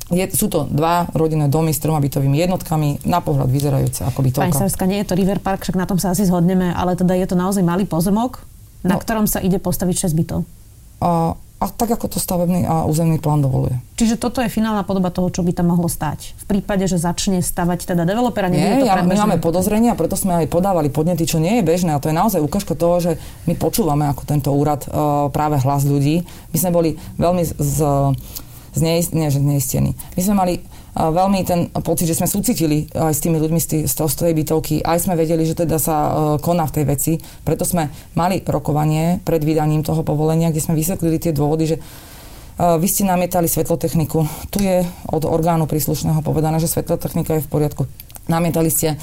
je, 0.09 0.25
sú 0.33 0.49
to 0.49 0.65
dva 0.69 1.05
rodinné 1.13 1.49
domy 1.49 1.69
s 1.69 1.81
troma 1.81 2.01
bytovými 2.01 2.37
jednotkami, 2.41 3.05
na 3.05 3.21
pohľad 3.21 3.49
vyzerajúce 3.49 4.05
ako 4.05 4.19
bytovka. 4.25 4.49
Pani 4.49 4.57
Sarska, 4.57 4.85
nie 4.89 5.01
je 5.05 5.07
to 5.09 5.17
River 5.17 5.37
Park, 5.41 5.65
však 5.65 5.77
na 5.77 5.85
tom 5.85 6.01
sa 6.01 6.13
asi 6.13 6.25
zhodneme, 6.25 6.73
ale 6.73 6.97
teda 6.97 7.13
je 7.13 7.29
to 7.29 7.37
naozaj 7.37 7.61
malý 7.61 7.85
pozemok, 7.85 8.41
na 8.81 8.97
no, 8.97 9.01
ktorom 9.01 9.29
sa 9.29 9.37
ide 9.37 9.61
postaviť 9.61 10.09
6 10.09 10.17
bytov. 10.17 10.39
A, 10.99 11.35
a 11.35 11.65
tak, 11.67 11.91
ako 11.91 12.07
to 12.07 12.19
stavebný 12.19 12.63
a 12.63 12.87
územný 12.87 13.19
plán 13.19 13.43
dovoluje. 13.43 13.75
Čiže 13.99 14.15
toto 14.15 14.39
je 14.39 14.47
finálna 14.47 14.87
podoba 14.87 15.11
toho, 15.11 15.27
čo 15.27 15.43
by 15.43 15.51
tam 15.51 15.75
mohlo 15.75 15.91
stať. 15.91 16.35
V 16.39 16.55
prípade, 16.55 16.87
že 16.87 16.95
začne 16.95 17.43
stavať 17.43 17.95
teda 17.95 18.07
developera, 18.07 18.47
nie, 18.47 18.83
to 18.83 18.87
ja, 18.87 19.03
my 19.03 19.15
máme 19.15 19.43
podozrenia, 19.43 19.95
preto 19.99 20.15
sme 20.15 20.43
aj 20.43 20.47
podávali 20.47 20.87
podnety, 20.87 21.27
čo 21.27 21.43
nie 21.43 21.59
je 21.59 21.67
bežné. 21.67 21.95
A 21.95 21.99
to 21.99 22.07
je 22.07 22.15
naozaj 22.15 22.39
ukážka 22.39 22.79
toho, 22.79 23.03
že 23.03 23.11
my 23.43 23.59
počúvame 23.59 24.07
ako 24.07 24.23
tento 24.23 24.55
úrad 24.55 24.87
uh, 24.87 25.27
práve 25.31 25.59
hlas 25.59 25.83
ľudí. 25.83 26.23
My 26.55 26.57
sme 26.59 26.71
boli 26.71 26.89
veľmi 27.19 27.43
z, 27.43 27.51
z 27.59 27.77
zneist, 28.75 29.11
nie, 29.11 29.27
že 29.27 29.41
zneistený. 29.41 29.91
My 30.15 30.21
sme 30.21 30.35
mali 30.37 30.53
veľmi 30.99 31.39
ten 31.47 31.71
pocit, 31.79 32.11
že 32.11 32.19
sme 32.19 32.27
súcitili 32.27 32.91
aj 32.91 33.15
s 33.15 33.23
tými 33.23 33.39
ľuďmi 33.39 33.87
z, 33.87 33.95
tej 33.95 34.33
bytovky, 34.35 34.83
aj 34.83 35.07
sme 35.07 35.15
vedeli, 35.15 35.47
že 35.47 35.55
teda 35.55 35.79
sa 35.79 35.95
uh, 35.95 36.11
koná 36.43 36.67
v 36.67 36.75
tej 36.75 36.85
veci, 36.85 37.11
preto 37.47 37.63
sme 37.63 37.87
mali 38.19 38.43
rokovanie 38.43 39.23
pred 39.23 39.39
vydaním 39.39 39.79
toho 39.79 40.03
povolenia, 40.03 40.51
kde 40.51 40.59
sme 40.59 40.75
vysvetlili 40.75 41.15
tie 41.15 41.31
dôvody, 41.31 41.71
že 41.71 41.77
uh, 41.79 42.75
vy 42.75 42.87
ste 42.91 43.07
namietali 43.07 43.47
svetlotechniku. 43.47 44.51
Tu 44.51 44.67
je 44.67 44.83
od 45.07 45.23
orgánu 45.23 45.63
príslušného 45.71 46.19
povedané, 46.19 46.59
že 46.59 46.67
svetlotechnika 46.67 47.39
je 47.39 47.45
v 47.47 47.51
poriadku. 47.51 47.87
Namietali 48.29 48.69
ste 48.69 48.93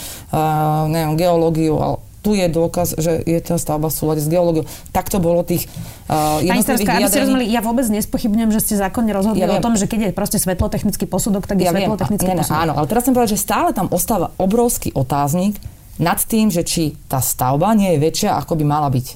neviem, 0.87 1.19
geológiu, 1.19 1.99
tu 2.27 2.35
je 2.35 2.51
dôkaz, 2.51 2.99
že 2.99 3.23
je 3.23 3.39
tá 3.39 3.55
stavba 3.55 3.87
v 3.87 3.95
súlade 3.95 4.19
s 4.19 4.27
geológiou. 4.27 4.67
Tak 4.91 5.07
to 5.07 5.23
bolo 5.23 5.47
tých 5.47 5.71
uh, 6.11 6.43
Pani 6.43 6.67
Starská, 6.67 6.99
rozumeli, 6.99 7.47
ja 7.47 7.63
vôbec 7.63 7.87
nespochybňujem, 7.87 8.51
že 8.51 8.61
ste 8.67 8.75
zákonne 8.83 9.15
rozhodli 9.15 9.47
ja 9.47 9.55
o 9.55 9.63
tom, 9.63 9.79
že 9.79 9.87
keď 9.87 10.11
je 10.11 10.13
proste 10.13 10.43
svetlotechnický 10.43 11.07
posudok, 11.07 11.47
tak 11.47 11.63
je 11.63 11.71
ja 11.71 11.73
svetlotechnický 11.73 12.27
viem, 12.27 12.43
posudok. 12.43 12.59
Áno, 12.67 12.73
ale 12.75 12.91
teraz 12.91 13.07
chcem 13.07 13.15
povedať, 13.15 13.39
že 13.39 13.41
stále 13.47 13.71
tam 13.71 13.87
ostáva 13.95 14.35
obrovský 14.43 14.91
otáznik 14.91 15.55
nad 16.03 16.19
tým, 16.19 16.51
že 16.51 16.67
či 16.67 16.99
tá 17.07 17.23
stavba 17.23 17.71
nie 17.79 17.95
je 17.95 18.03
väčšia, 18.03 18.35
ako 18.43 18.59
by 18.59 18.65
mala 18.67 18.91
byť. 18.91 19.07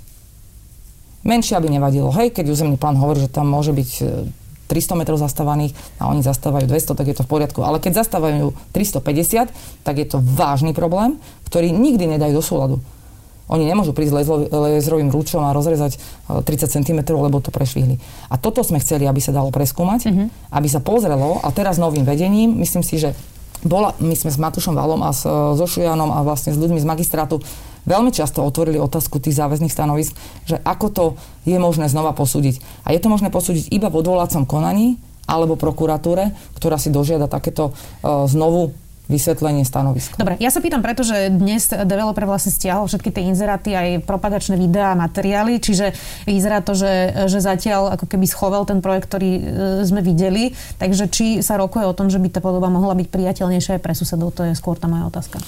Menšia 1.27 1.59
by 1.59 1.68
nevadilo. 1.68 2.14
Hej, 2.14 2.33
keď 2.33 2.46
územný 2.49 2.79
plán 2.79 2.96
hovorí, 2.96 3.27
že 3.27 3.29
tam 3.29 3.51
môže 3.51 3.77
byť 3.77 3.90
300 4.70 4.73
e, 4.73 4.96
metrov 4.96 5.18
zastávaných 5.20 5.77
a 6.01 6.09
oni 6.09 6.25
zastávajú 6.25 6.64
200, 6.64 6.96
tak 6.96 7.07
je 7.11 7.16
to 7.18 7.27
v 7.27 7.31
poriadku. 7.35 7.61
Ale 7.61 7.77
keď 7.83 8.07
zastávajú 8.07 8.57
350, 8.73 9.51
tak 9.85 9.94
je 10.01 10.07
to 10.09 10.23
vážny 10.23 10.73
problém, 10.73 11.20
ktorý 11.51 11.75
nikdy 11.75 12.16
nedajú 12.16 12.40
do 12.40 12.44
súladu. 12.44 12.77
Oni 13.50 13.66
nemôžu 13.66 13.90
prísť 13.90 14.14
lézrovým 14.50 15.10
rúčom 15.10 15.42
a 15.42 15.50
rozrezať 15.50 15.98
30 16.30 16.46
e, 16.46 16.66
cm, 16.80 17.00
lebo 17.10 17.42
to 17.42 17.50
prešvihli. 17.50 17.98
A 18.30 18.38
toto 18.38 18.62
sme 18.62 18.78
chceli, 18.78 19.10
aby 19.10 19.18
sa 19.18 19.34
dalo 19.34 19.50
preskúmať, 19.50 20.00
uh-huh. 20.06 20.26
aby 20.54 20.68
sa 20.70 20.78
pozrelo 20.78 21.42
a 21.42 21.50
teraz 21.50 21.82
novým 21.82 22.06
vedením, 22.06 22.54
myslím 22.62 22.86
si, 22.86 23.02
že 23.02 23.12
bola, 23.60 23.92
my 24.00 24.16
sme 24.16 24.32
s 24.32 24.40
Matušom 24.40 24.72
Valom 24.72 25.02
a 25.02 25.10
s, 25.10 25.26
e, 25.26 25.34
so 25.58 25.66
Šujanom 25.66 26.14
a 26.14 26.22
vlastne 26.22 26.54
s 26.54 26.58
ľuďmi 26.62 26.78
z 26.78 26.86
magistrátu 26.86 27.42
veľmi 27.88 28.12
často 28.12 28.44
otvorili 28.44 28.78
otázku 28.78 29.18
tých 29.20 29.36
záväzných 29.36 29.72
stanovisk, 29.72 30.12
že 30.46 30.60
ako 30.62 30.86
to 30.92 31.04
je 31.48 31.56
možné 31.56 31.88
znova 31.88 32.12
posúdiť. 32.14 32.60
A 32.84 32.92
je 32.92 33.00
to 33.00 33.12
možné 33.12 33.32
posúdiť 33.32 33.72
iba 33.72 33.88
v 33.88 33.98
odvolacom 34.04 34.44
konaní 34.44 35.00
alebo 35.24 35.54
prokuratúre, 35.54 36.34
ktorá 36.58 36.76
si 36.76 36.90
dožiada 36.90 37.30
takéto 37.30 37.70
uh, 37.70 38.26
znovu 38.26 38.74
vysvetlenie 39.11 39.66
stanoviska. 39.66 40.14
Dobre, 40.14 40.38
ja 40.38 40.55
sa 40.55 40.62
pýtam, 40.62 40.81
pretože 40.81 41.29
dnes 41.29 41.66
developer 41.66 42.23
vlastne 42.25 42.55
stiahol 42.55 42.87
všetky 42.87 43.11
tie 43.11 43.27
inzeráty, 43.27 43.75
aj 43.75 44.07
propagačné 44.07 44.55
videá, 44.55 44.94
materiály, 44.94 45.59
čiže 45.59 45.90
vyzerá 46.31 46.62
to, 46.62 46.79
že, 46.79 47.27
že 47.27 47.42
zatiaľ 47.42 47.99
ako 47.99 48.07
keby 48.07 48.27
schoval 48.31 48.62
ten 48.64 48.79
projekt, 48.79 49.11
ktorý 49.11 49.31
e, 49.35 49.42
sme 49.83 50.01
videli. 50.01 50.55
Takže 50.79 51.11
či 51.11 51.27
sa 51.42 51.59
rokuje 51.59 51.85
o 51.85 51.96
tom, 51.96 52.07
že 52.07 52.23
by 52.23 52.31
tá 52.31 52.40
podoba 52.40 52.70
mohla 52.70 52.94
byť 52.94 53.09
priateľnejšia 53.11 53.77
aj 53.77 53.83
pre 53.83 53.92
susedov, 53.99 54.31
to 54.31 54.46
je 54.46 54.55
skôr 54.55 54.79
tá 54.79 54.87
moja 54.87 55.11
otázka. 55.11 55.42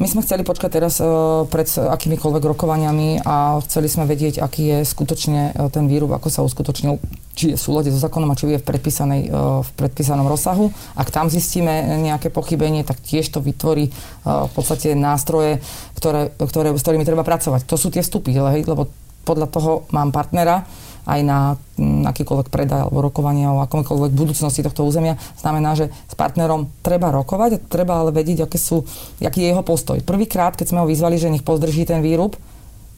My 0.00 0.08
sme 0.08 0.24
chceli 0.24 0.40
počkať 0.42 0.70
teraz 0.72 0.98
uh, 1.04 1.44
pred 1.46 1.68
akýmikoľvek 1.68 2.44
rokovaniami 2.56 3.22
a 3.28 3.60
chceli 3.66 3.92
sme 3.92 4.08
vedieť, 4.08 4.40
aký 4.40 4.62
je 4.64 4.78
skutočne 4.88 5.52
uh, 5.52 5.68
ten 5.68 5.84
výrub, 5.84 6.10
ako 6.16 6.28
sa 6.32 6.40
uskutočnil, 6.40 6.96
či 7.36 7.52
je 7.52 7.56
v 7.56 7.62
súlade 7.62 7.92
so 7.92 8.00
zákonom 8.00 8.32
a 8.32 8.38
či 8.38 8.48
je 8.50 8.60
v, 8.60 8.64
predpísanej, 8.64 9.22
uh, 9.28 9.60
v 9.60 9.70
predpísanom 9.76 10.24
rozsahu. 10.24 10.72
Ak 10.96 11.12
tam 11.12 11.28
zistíme 11.28 12.00
nejaké 12.00 12.32
pochybenie, 12.32 12.88
tak 12.88 13.04
tiež 13.04 13.28
to 13.28 13.44
vytvorí 13.44 13.92
v 14.24 14.52
podstate 14.56 14.96
nástroje, 14.96 15.60
ktoré, 15.96 16.32
ktoré, 16.40 16.72
s 16.72 16.82
ktorými 16.82 17.04
treba 17.04 17.22
pracovať. 17.22 17.68
To 17.68 17.76
sú 17.76 17.92
tie 17.92 18.00
vstupy, 18.00 18.32
lebo 18.64 18.88
podľa 19.22 19.48
toho 19.54 19.86
mám 19.94 20.10
partnera, 20.10 20.66
aj 21.06 21.20
na 21.26 21.38
mm, 21.78 22.06
akýkoľvek 22.06 22.48
predaj 22.48 22.86
alebo 22.86 23.02
rokovanie 23.02 23.50
o 23.50 23.62
akomkoľvek 23.66 24.12
budúcnosti 24.14 24.62
tohto 24.62 24.86
územia, 24.86 25.18
znamená, 25.38 25.74
že 25.74 25.90
s 25.90 26.14
partnerom 26.14 26.70
treba 26.80 27.10
rokovať 27.10 27.50
a 27.58 27.62
treba 27.66 27.98
ale 27.98 28.14
vedieť, 28.14 28.46
aké 28.46 28.58
sú, 28.58 28.86
aký 29.18 29.42
je 29.42 29.50
jeho 29.50 29.64
postoj. 29.66 29.98
Prvýkrát, 30.00 30.54
keď 30.54 30.70
sme 30.70 30.80
ho 30.82 30.86
vyzvali, 30.86 31.18
že 31.18 31.32
nech 31.32 31.42
pozdrží 31.42 31.84
ten 31.84 32.00
výrub, 32.00 32.38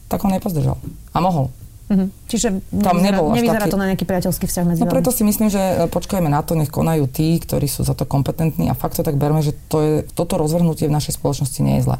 tak 0.05 0.21
ho 0.21 0.29
nepozdržal. 0.29 0.77
A 1.13 1.17
mohol. 1.17 1.49
Mm-hmm. 1.85 2.07
Čiže 2.25 2.47
tam 2.81 2.97
nevyzerá, 2.97 3.29
nevyzerá 3.29 3.65
taký... 3.69 3.73
to 3.73 3.77
na 3.77 3.85
nejaký 3.93 4.05
priateľský 4.09 4.45
vzťah 4.49 4.65
medzi 4.65 4.79
No 4.81 4.89
preto 4.89 5.13
si 5.13 5.21
myslím, 5.21 5.53
že 5.53 5.61
e, 5.61 5.73
počkajme 5.85 6.25
na 6.25 6.41
to, 6.41 6.57
nech 6.57 6.73
konajú 6.73 7.05
tí, 7.05 7.37
ktorí 7.37 7.69
sú 7.69 7.85
za 7.85 7.93
to 7.93 8.09
kompetentní 8.09 8.73
a 8.73 8.75
fakt 8.77 8.97
to 8.97 9.05
tak 9.05 9.21
berme, 9.21 9.45
že 9.45 9.53
to 9.69 9.77
je, 9.85 9.93
toto 10.17 10.41
rozvrhnutie 10.41 10.89
v 10.89 10.95
našej 10.97 11.21
spoločnosti 11.21 11.61
nie 11.61 11.77
je 11.77 11.85
zlé. 11.85 11.97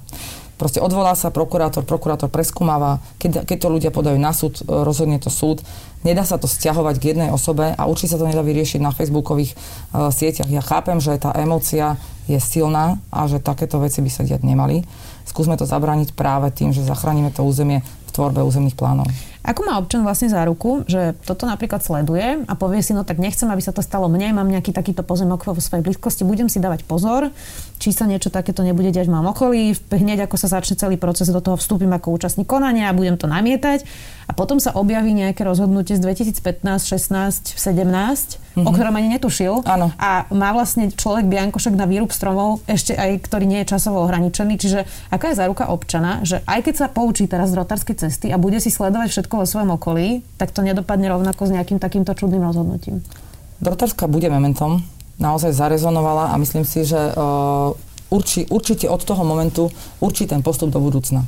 Proste 0.55 0.79
odvolá 0.79 1.13
sa 1.19 1.35
prokurátor, 1.35 1.83
prokurátor 1.83 2.31
preskúmava, 2.31 3.03
keď, 3.19 3.43
keď 3.43 3.57
to 3.59 3.67
ľudia 3.67 3.91
podajú 3.93 4.17
na 4.17 4.33
súd, 4.33 4.57
e, 4.57 4.63
rozhodne 4.65 5.21
to 5.21 5.29
súd. 5.29 5.61
Nedá 6.01 6.25
sa 6.25 6.41
to 6.41 6.49
stiahovať 6.49 6.95
k 6.97 7.07
jednej 7.13 7.29
osobe 7.29 7.69
a 7.77 7.81
určite 7.85 8.15
sa 8.15 8.19
to 8.21 8.25
nedá 8.25 8.41
vyriešiť 8.41 8.77
na 8.77 8.93
facebookových 8.93 9.57
uh, 9.57 10.13
sieťach. 10.13 10.45
Ja 10.53 10.61
chápem, 10.61 11.01
že 11.01 11.17
tá 11.17 11.33
emócia 11.33 11.97
je 12.29 12.37
silná 12.37 13.01
a 13.09 13.25
že 13.25 13.41
takéto 13.41 13.81
veci 13.81 14.05
by 14.05 14.09
sa 14.13 14.21
diať 14.21 14.45
nemali. 14.45 14.85
Skúsme 15.25 15.57
to 15.57 15.65
zabrániť 15.65 16.13
práve 16.13 16.53
tým, 16.53 16.77
že 16.77 16.85
zachránime 16.85 17.33
to 17.33 17.41
územie 17.41 17.81
v 17.81 18.11
tvorbe 18.13 18.45
územných 18.45 18.77
plánov. 18.77 19.09
Ako 19.45 19.61
má 19.61 19.77
občan 19.77 20.01
vlastne 20.01 20.25
záruku, 20.25 20.89
že 20.89 21.13
toto 21.21 21.45
napríklad 21.45 21.85
sleduje 21.85 22.41
a 22.49 22.53
povie 22.57 22.81
si, 22.81 22.97
no 22.97 23.05
tak 23.05 23.21
nechcem, 23.21 23.45
aby 23.45 23.61
sa 23.61 23.69
to 23.69 23.85
stalo 23.85 24.09
mne, 24.09 24.33
mám 24.33 24.49
nejaký 24.49 24.73
takýto 24.73 25.05
pozemok 25.05 25.45
vo 25.45 25.61
svojej 25.61 25.85
blízkosti, 25.85 26.25
budem 26.25 26.49
si 26.49 26.57
dávať 26.57 26.81
pozor, 26.89 27.29
či 27.77 27.93
sa 27.93 28.09
niečo 28.09 28.33
takéto 28.33 28.65
nebude 28.65 28.89
diať 28.89 29.05
v 29.05 29.13
mojom 29.13 29.29
okolí, 29.37 29.77
hneď 29.93 30.25
ako 30.25 30.35
sa 30.41 30.49
začne 30.49 30.81
celý 30.81 30.97
proces, 30.97 31.29
do 31.29 31.41
toho 31.45 31.61
vstúpim 31.61 31.93
ako 31.93 32.17
účastník 32.17 32.49
konania 32.49 32.89
a 32.89 32.97
budem 32.97 33.21
to 33.21 33.29
namietať 33.29 33.85
a 34.25 34.31
potom 34.33 34.57
sa 34.57 34.73
objaví 34.73 35.13
nejaké 35.13 35.45
rozhodnutie 35.45 35.93
z 35.93 36.01
2015, 36.01 36.65
16, 36.65 37.53
17, 37.53 37.61
mm-hmm. 37.85 38.65
o 38.65 38.69
ktorom 38.73 38.95
ani 38.97 39.13
netušil 39.13 39.61
Áno. 39.69 39.93
a 40.01 40.25
má 40.33 40.49
vlastne 40.49 40.89
človek 40.89 41.29
biankošek 41.29 41.77
na 41.77 41.85
výrub 41.85 42.09
stromov, 42.09 42.65
ešte 42.65 42.97
aj 42.97 43.21
ktorý 43.21 43.45
nie 43.45 43.61
je 43.61 43.77
časovo 43.77 44.01
ohraničený, 44.01 44.57
čiže 44.57 44.89
aká 45.13 45.29
je 45.31 45.39
záruka 45.39 45.69
občana, 45.69 46.25
že 46.25 46.41
aj 46.49 46.59
keď 46.65 46.75
sa 46.75 46.87
poučí 46.89 47.29
teraz 47.29 47.53
z 47.53 47.61
rotárskej 47.61 47.95
cesty 48.07 48.33
a 48.33 48.41
bude 48.41 48.57
si 48.57 48.73
sledovať 48.73 49.13
všetko 49.13 49.34
vo 49.39 49.45
svojom 49.47 49.75
okolí, 49.75 50.23
tak 50.39 50.51
to 50.51 50.65
nedopadne 50.65 51.11
rovnako 51.11 51.47
s 51.47 51.53
nejakým 51.55 51.79
takýmto 51.79 52.15
čudným 52.15 52.43
rozhodnutím. 52.43 53.03
Drotárska 53.63 54.07
bude 54.11 54.27
mementom, 54.27 54.83
naozaj 55.19 55.55
zarezonovala 55.55 56.31
a 56.31 56.35
myslím 56.39 56.67
si, 56.67 56.83
že 56.83 56.97
uh, 56.97 57.71
urči, 58.11 58.47
určite 58.51 58.91
od 58.91 59.01
toho 59.03 59.23
momentu 59.23 59.71
určí 60.03 60.27
ten 60.27 60.43
postup 60.43 60.71
do 60.71 60.79
budúcna. 60.83 61.23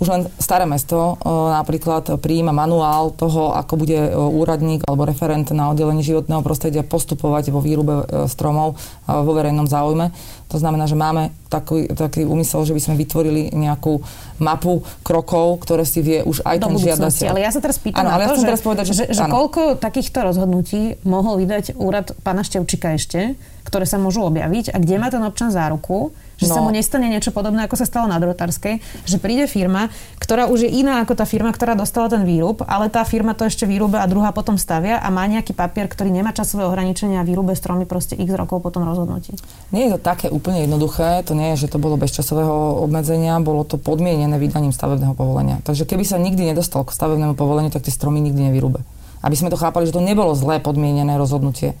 Už 0.00 0.08
len 0.08 0.26
staré 0.40 0.64
mesto 0.64 1.20
napríklad 1.28 2.16
prijíma 2.24 2.56
manuál 2.56 3.12
toho, 3.12 3.52
ako 3.52 3.84
bude 3.84 4.16
úradník 4.16 4.80
alebo 4.88 5.04
referent 5.04 5.52
na 5.52 5.68
oddelení 5.68 6.00
životného 6.00 6.40
prostredia 6.40 6.80
postupovať 6.80 7.52
vo 7.52 7.60
výrube 7.60 8.08
e, 8.08 8.24
stromov 8.24 8.80
vo 9.04 9.32
verejnom 9.36 9.68
záujme. 9.68 10.08
To 10.50 10.56
znamená, 10.58 10.90
že 10.90 10.98
máme 10.98 11.30
taký, 11.46 11.86
taký 11.94 12.26
úmysel, 12.26 12.66
že 12.66 12.74
by 12.74 12.80
sme 12.82 12.94
vytvorili 12.98 13.54
nejakú 13.54 14.02
mapu 14.42 14.82
krokov, 15.06 15.62
ktoré 15.62 15.86
si 15.86 16.02
vie 16.02 16.26
už 16.26 16.42
aj 16.42 16.58
ten 16.58 16.74
žiadateľ. 16.74 17.30
Ale 17.30 17.44
ja 17.46 17.52
sa 17.54 17.60
teraz 17.62 17.78
pýtam 17.78 18.02
ano, 18.02 18.18
ale 18.18 18.26
ja 18.26 18.28
to, 18.34 18.42
že, 18.42 18.48
teraz 18.50 18.62
povedať, 18.64 18.84
že, 18.90 18.94
že, 18.98 19.04
že 19.14 19.24
koľko 19.30 19.78
takýchto 19.78 20.26
rozhodnutí 20.26 20.98
mohol 21.06 21.38
vydať 21.38 21.78
úrad 21.78 22.16
pána 22.26 22.42
Števčika 22.42 22.98
ešte, 22.98 23.38
ktoré 23.62 23.86
sa 23.86 24.02
môžu 24.02 24.26
objaviť 24.26 24.74
a 24.74 24.76
kde 24.82 24.96
má 24.98 25.06
ten 25.06 25.22
občan 25.22 25.54
záruku, 25.54 26.10
že 26.40 26.48
no. 26.48 26.56
sa 26.56 26.60
mu 26.64 26.72
nestane 26.72 27.12
niečo 27.12 27.30
podobné, 27.30 27.68
ako 27.68 27.76
sa 27.76 27.84
stalo 27.84 28.08
na 28.08 28.16
Drotárskej, 28.16 28.80
že 29.04 29.16
príde 29.20 29.44
firma, 29.44 29.92
ktorá 30.16 30.48
už 30.48 30.64
je 30.66 30.70
iná 30.80 31.04
ako 31.04 31.12
tá 31.20 31.28
firma, 31.28 31.52
ktorá 31.52 31.76
dostala 31.76 32.08
ten 32.08 32.24
výrub, 32.24 32.64
ale 32.64 32.88
tá 32.88 33.04
firma 33.04 33.36
to 33.36 33.44
ešte 33.44 33.68
výrube 33.68 34.00
a 34.00 34.08
druhá 34.08 34.32
potom 34.32 34.56
stavia 34.56 34.96
a 34.96 35.12
má 35.12 35.28
nejaký 35.28 35.52
papier, 35.52 35.84
ktorý 35.84 36.08
nemá 36.08 36.32
časové 36.32 36.64
ohraničenia 36.64 37.20
a 37.20 37.28
výrube 37.28 37.52
stromy 37.52 37.84
proste 37.84 38.16
x 38.16 38.32
rokov 38.32 38.64
potom 38.64 38.88
rozhodnutí. 38.88 39.36
Nie 39.68 39.92
je 39.92 40.00
to 40.00 40.00
také 40.00 40.32
úplne 40.32 40.64
jednoduché, 40.64 41.20
to 41.28 41.36
nie 41.36 41.52
je, 41.54 41.68
že 41.68 41.76
to 41.76 41.76
bolo 41.76 42.00
bez 42.00 42.16
časového 42.16 42.80
obmedzenia, 42.80 43.36
bolo 43.44 43.68
to 43.68 43.76
podmienené 43.76 44.40
vydaním 44.40 44.72
stavebného 44.72 45.12
povolenia. 45.12 45.60
Takže 45.60 45.84
keby 45.84 46.08
sa 46.08 46.16
nikdy 46.16 46.56
nedostal 46.56 46.88
k 46.88 46.96
stavebnému 46.96 47.36
povoleniu, 47.36 47.68
tak 47.68 47.84
tie 47.84 47.92
stromy 47.92 48.24
nikdy 48.24 48.48
nevyrúbe. 48.48 48.80
Aby 49.20 49.36
sme 49.36 49.52
to 49.52 49.60
chápali, 49.60 49.84
že 49.84 49.92
to 49.92 50.00
nebolo 50.00 50.32
zlé 50.32 50.64
podmienené 50.64 51.20
rozhodnutie 51.20 51.76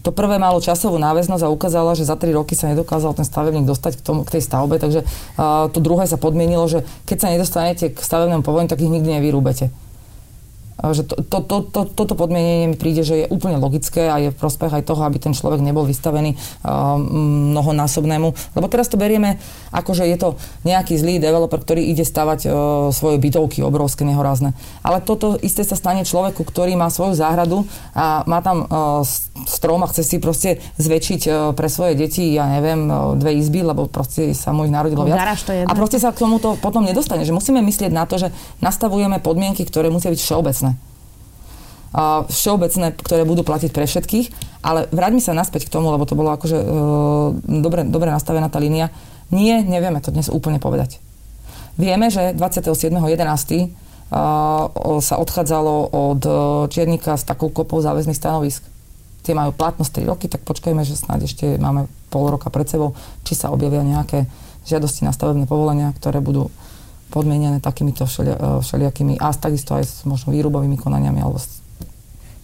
to 0.00 0.10
prvé 0.10 0.40
malo 0.40 0.56
časovú 0.58 0.96
náväznosť 0.96 1.44
a 1.44 1.52
ukázala, 1.52 1.92
že 1.92 2.08
za 2.08 2.16
3 2.16 2.32
roky 2.32 2.56
sa 2.56 2.72
nedokázal 2.72 3.12
ten 3.12 3.28
stavebník 3.28 3.68
dostať 3.68 4.00
k, 4.00 4.02
tomu, 4.02 4.20
k 4.24 4.40
tej 4.40 4.42
stavbe, 4.42 4.80
takže 4.80 5.04
to 5.70 5.78
druhé 5.84 6.08
sa 6.08 6.16
podmienilo, 6.16 6.64
že 6.64 6.82
keď 7.04 7.16
sa 7.20 7.28
nedostanete 7.28 7.92
k 7.92 7.98
stavebnému 8.00 8.40
povoleniu, 8.40 8.72
tak 8.72 8.80
ich 8.80 8.88
nikdy 8.88 9.20
nevyrúbete 9.20 9.68
že 10.82 11.06
to, 11.06 11.22
to, 11.22 11.38
to, 11.46 11.56
to, 11.70 11.80
toto 11.86 12.14
podmienenie 12.18 12.74
mi 12.74 12.76
príde, 12.76 13.06
že 13.06 13.24
je 13.24 13.30
úplne 13.30 13.62
logické 13.62 14.10
a 14.10 14.18
je 14.18 14.34
v 14.34 14.36
prospech 14.36 14.82
aj 14.82 14.84
toho, 14.90 15.06
aby 15.06 15.22
ten 15.22 15.30
človek 15.30 15.62
nebol 15.62 15.86
vystavený 15.86 16.34
uh, 16.34 16.98
mnohonásobnému. 17.54 18.28
Lebo 18.58 18.66
teraz 18.66 18.90
to 18.90 18.98
berieme 18.98 19.38
ako, 19.70 19.94
že 19.94 20.10
je 20.10 20.18
to 20.18 20.34
nejaký 20.66 20.98
zlý 20.98 21.22
developer, 21.22 21.62
ktorý 21.62 21.86
ide 21.86 22.02
stavať 22.02 22.40
uh, 22.44 22.52
svoje 22.90 23.22
bytovky 23.22 23.62
obrovské, 23.62 24.02
nehorázne. 24.02 24.52
Ale 24.82 24.98
toto 24.98 25.38
isté 25.40 25.62
sa 25.62 25.78
stane 25.78 26.02
človeku, 26.02 26.42
ktorý 26.42 26.74
má 26.74 26.90
svoju 26.90 27.14
záhradu 27.14 27.62
a 27.94 28.26
má 28.26 28.42
tam 28.42 28.66
uh, 28.66 29.06
strom 29.46 29.86
a 29.86 29.90
chce 29.94 30.02
si 30.02 30.16
proste 30.18 30.58
zväčšiť 30.76 31.22
uh, 31.30 31.34
pre 31.54 31.70
svoje 31.70 31.94
deti, 31.94 32.34
ja 32.34 32.50
neviem, 32.50 32.90
uh, 32.90 33.14
dve 33.14 33.38
izby, 33.38 33.62
lebo 33.62 33.86
proste 33.86 34.34
sa 34.34 34.50
mu 34.50 34.66
ich 34.66 34.74
narodilo 34.74 35.06
viac. 35.06 35.22
A 35.70 35.72
proste 35.72 36.02
sa 36.02 36.10
k 36.10 36.18
tomuto 36.26 36.58
potom 36.58 36.82
nedostane. 36.82 37.22
Že 37.22 37.38
musíme 37.38 37.62
myslieť 37.62 37.94
na 37.94 38.10
to, 38.10 38.18
že 38.18 38.34
nastavujeme 38.58 39.22
podmienky, 39.22 39.62
ktoré 39.62 39.86
musia 39.86 40.10
byť 40.10 40.20
všeobecné 40.20 40.63
všeobecné, 42.26 42.90
ktoré 42.98 43.22
budú 43.22 43.46
platiť 43.46 43.70
pre 43.70 43.86
všetkých. 43.86 44.26
Ale 44.64 44.88
vráťme 44.88 45.20
sa 45.20 45.36
naspäť 45.36 45.68
k 45.68 45.74
tomu, 45.76 45.92
lebo 45.92 46.08
to 46.08 46.16
bolo 46.16 46.32
akože 46.32 46.56
e, 46.56 46.66
dobre, 47.60 47.84
dobre 47.84 48.08
nastavená 48.08 48.48
tá 48.48 48.56
línia. 48.56 48.88
Nie, 49.28 49.60
nevieme 49.60 50.00
to 50.00 50.08
dnes 50.08 50.32
úplne 50.32 50.56
povedať. 50.56 51.04
Vieme, 51.76 52.08
že 52.08 52.32
27.11. 52.32 52.96
E, 52.96 53.66
sa 55.04 55.14
odchádzalo 55.20 55.74
od 55.92 56.22
e, 56.24 56.32
Čiernika 56.72 57.20
s 57.20 57.28
takou 57.28 57.52
kopou 57.52 57.84
záväzných 57.84 58.16
stanovisk. 58.16 58.64
Tie 59.20 59.36
majú 59.36 59.52
platnosť 59.52 60.00
3 60.00 60.10
roky, 60.10 60.32
tak 60.32 60.48
počkajme, 60.48 60.80
že 60.80 60.96
snáď 60.96 61.28
ešte 61.28 61.60
máme 61.60 61.84
pol 62.08 62.32
roka 62.32 62.48
pred 62.48 62.64
sebou, 62.64 62.96
či 63.20 63.36
sa 63.36 63.52
objavia 63.52 63.84
nejaké 63.84 64.24
žiadosti 64.64 65.04
na 65.04 65.12
stavebné 65.12 65.44
povolenia, 65.44 65.92
ktoré 65.92 66.24
budú 66.24 66.48
podmienené 67.12 67.60
takýmito 67.60 68.08
všeli, 68.08 68.60
všelijakými 68.64 69.20
a 69.20 69.32
takisto 69.32 69.76
aj 69.76 69.84
s 69.84 69.94
možno 70.08 70.32
výrubovými 70.32 70.76
konaniami 70.76 71.20
alebo 71.24 71.40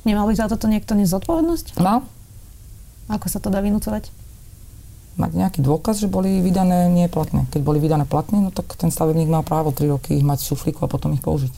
Nemal 0.04 0.24
by 0.28 0.34
za 0.36 0.48
toto 0.48 0.66
niekto 0.66 0.96
nezodpovednosť? 0.96 1.76
Mal. 1.80 2.04
Ako 3.10 3.26
sa 3.26 3.42
to 3.42 3.52
dá 3.52 3.60
vynúcovať? 3.60 4.08
Mať 5.18 5.30
nejaký 5.36 5.60
dôkaz, 5.60 6.00
že 6.00 6.08
boli 6.08 6.40
vydané 6.40 6.88
neplatné. 6.88 7.50
Keď 7.50 7.60
boli 7.60 7.82
vydané 7.82 8.06
platné, 8.08 8.40
no 8.40 8.54
tak 8.54 8.72
ten 8.78 8.88
stavebník 8.88 9.28
má 9.28 9.44
právo 9.44 9.74
3 9.74 9.92
roky 9.92 10.16
ich 10.16 10.24
mať 10.24 10.40
v 10.40 10.48
šuflíku 10.54 10.86
a 10.86 10.88
potom 10.88 11.12
ich 11.12 11.20
použiť. 11.20 11.52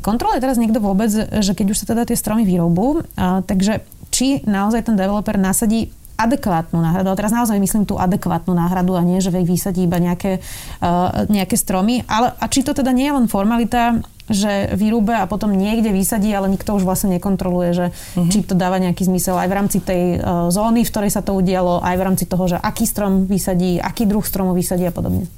Kontroluje 0.00 0.42
teraz 0.42 0.58
niekto 0.58 0.82
vôbec, 0.82 1.12
že 1.14 1.52
keď 1.52 1.66
už 1.70 1.78
sa 1.84 1.86
teda 1.94 2.08
tie 2.08 2.18
stromy 2.18 2.42
vyrobú, 2.42 3.04
a, 3.14 3.44
takže 3.44 3.84
či 4.10 4.40
naozaj 4.42 4.88
ten 4.88 4.96
developer 4.96 5.36
nasadí 5.36 5.92
adekvátnu 6.16 6.80
náhradu. 6.80 7.12
A 7.12 7.18
teraz 7.18 7.30
naozaj 7.30 7.60
myslím 7.60 7.84
tú 7.84 8.00
adekvátnu 8.00 8.56
náhradu 8.56 8.96
a 8.96 9.04
nie, 9.04 9.20
že 9.20 9.28
vysadí 9.28 9.84
iba 9.84 10.00
nejaké, 10.00 10.40
uh, 10.80 11.28
nejaké 11.28 11.60
stromy. 11.60 12.02
Ale 12.08 12.32
a 12.40 12.44
či 12.48 12.64
to 12.64 12.72
teda 12.72 12.90
nie 12.96 13.04
je 13.04 13.16
len 13.20 13.28
formalita, 13.28 14.00
že 14.26 14.74
vyrúbe 14.74 15.14
a 15.14 15.30
potom 15.30 15.54
niekde 15.54 15.94
vysadí, 15.94 16.34
ale 16.34 16.50
nikto 16.50 16.74
už 16.74 16.82
vlastne 16.82 17.14
nekontroluje, 17.14 17.70
že 17.72 17.86
uh-huh. 17.90 18.30
či 18.30 18.42
to 18.42 18.58
dáva 18.58 18.82
nejaký 18.82 19.06
zmysel 19.06 19.38
aj 19.38 19.48
v 19.48 19.56
rámci 19.56 19.78
tej 19.78 20.18
uh, 20.18 20.50
zóny, 20.50 20.82
v 20.82 20.90
ktorej 20.90 21.10
sa 21.14 21.22
to 21.22 21.34
udialo, 21.34 21.78
aj 21.82 21.94
v 21.94 22.04
rámci 22.04 22.24
toho, 22.26 22.50
že 22.50 22.58
aký 22.58 22.84
strom 22.86 23.26
vysadí, 23.30 23.78
aký 23.78 24.06
druh 24.06 24.22
stromu 24.26 24.54
vysadí 24.54 24.82
a 24.86 24.94
podobne. 24.94 25.30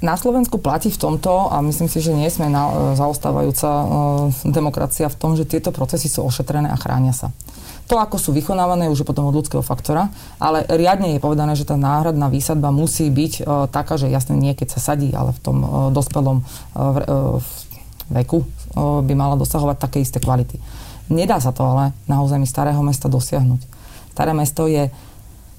Na 0.00 0.16
Slovensku 0.16 0.56
platí 0.56 0.88
v 0.88 0.96
tomto, 0.96 1.52
a 1.52 1.60
myslím 1.60 1.92
si, 1.92 2.00
že 2.00 2.16
nie 2.16 2.32
sme 2.32 2.48
na, 2.48 2.72
e, 2.72 2.96
zaostávajúca 2.96 3.68
uh, 3.68 3.84
demokracia 4.48 5.12
v 5.12 5.18
tom, 5.20 5.36
že 5.36 5.44
tieto 5.44 5.76
procesy 5.76 6.08
sú 6.08 6.24
ošetrené 6.24 6.72
a 6.72 6.80
chránia 6.80 7.12
sa. 7.12 7.36
To, 7.92 8.00
ako 8.00 8.16
sú 8.16 8.30
vykonávané, 8.32 8.88
už 8.88 9.04
je 9.04 9.08
potom 9.08 9.28
od 9.28 9.36
ľudského 9.36 9.60
faktora, 9.60 10.08
ale 10.40 10.64
riadne 10.72 11.12
je 11.12 11.20
povedané, 11.20 11.52
že 11.52 11.68
tá 11.68 11.76
náhradná 11.76 12.32
výsadba 12.32 12.72
musí 12.72 13.12
byť 13.12 13.32
uh, 13.44 13.68
taká, 13.68 14.00
že 14.00 14.08
jasne 14.08 14.40
nie 14.40 14.56
keď 14.56 14.80
sa 14.80 14.80
sadí, 14.80 15.12
ale 15.12 15.36
v 15.36 15.40
tom 15.44 15.56
uh, 15.60 15.68
dospelom 15.92 16.48
uh, 16.48 17.36
v 17.36 17.48
veku 18.10 18.44
by 18.76 19.12
mala 19.14 19.38
dosahovať 19.38 19.76
také 19.78 20.02
isté 20.02 20.18
kvality. 20.18 20.58
Nedá 21.10 21.38
sa 21.38 21.50
to 21.54 21.66
ale 21.66 21.94
na 22.06 22.22
území 22.22 22.46
starého 22.46 22.78
mesta 22.82 23.10
dosiahnuť. 23.10 23.60
Staré 24.14 24.30
mesto 24.34 24.66
je 24.66 24.90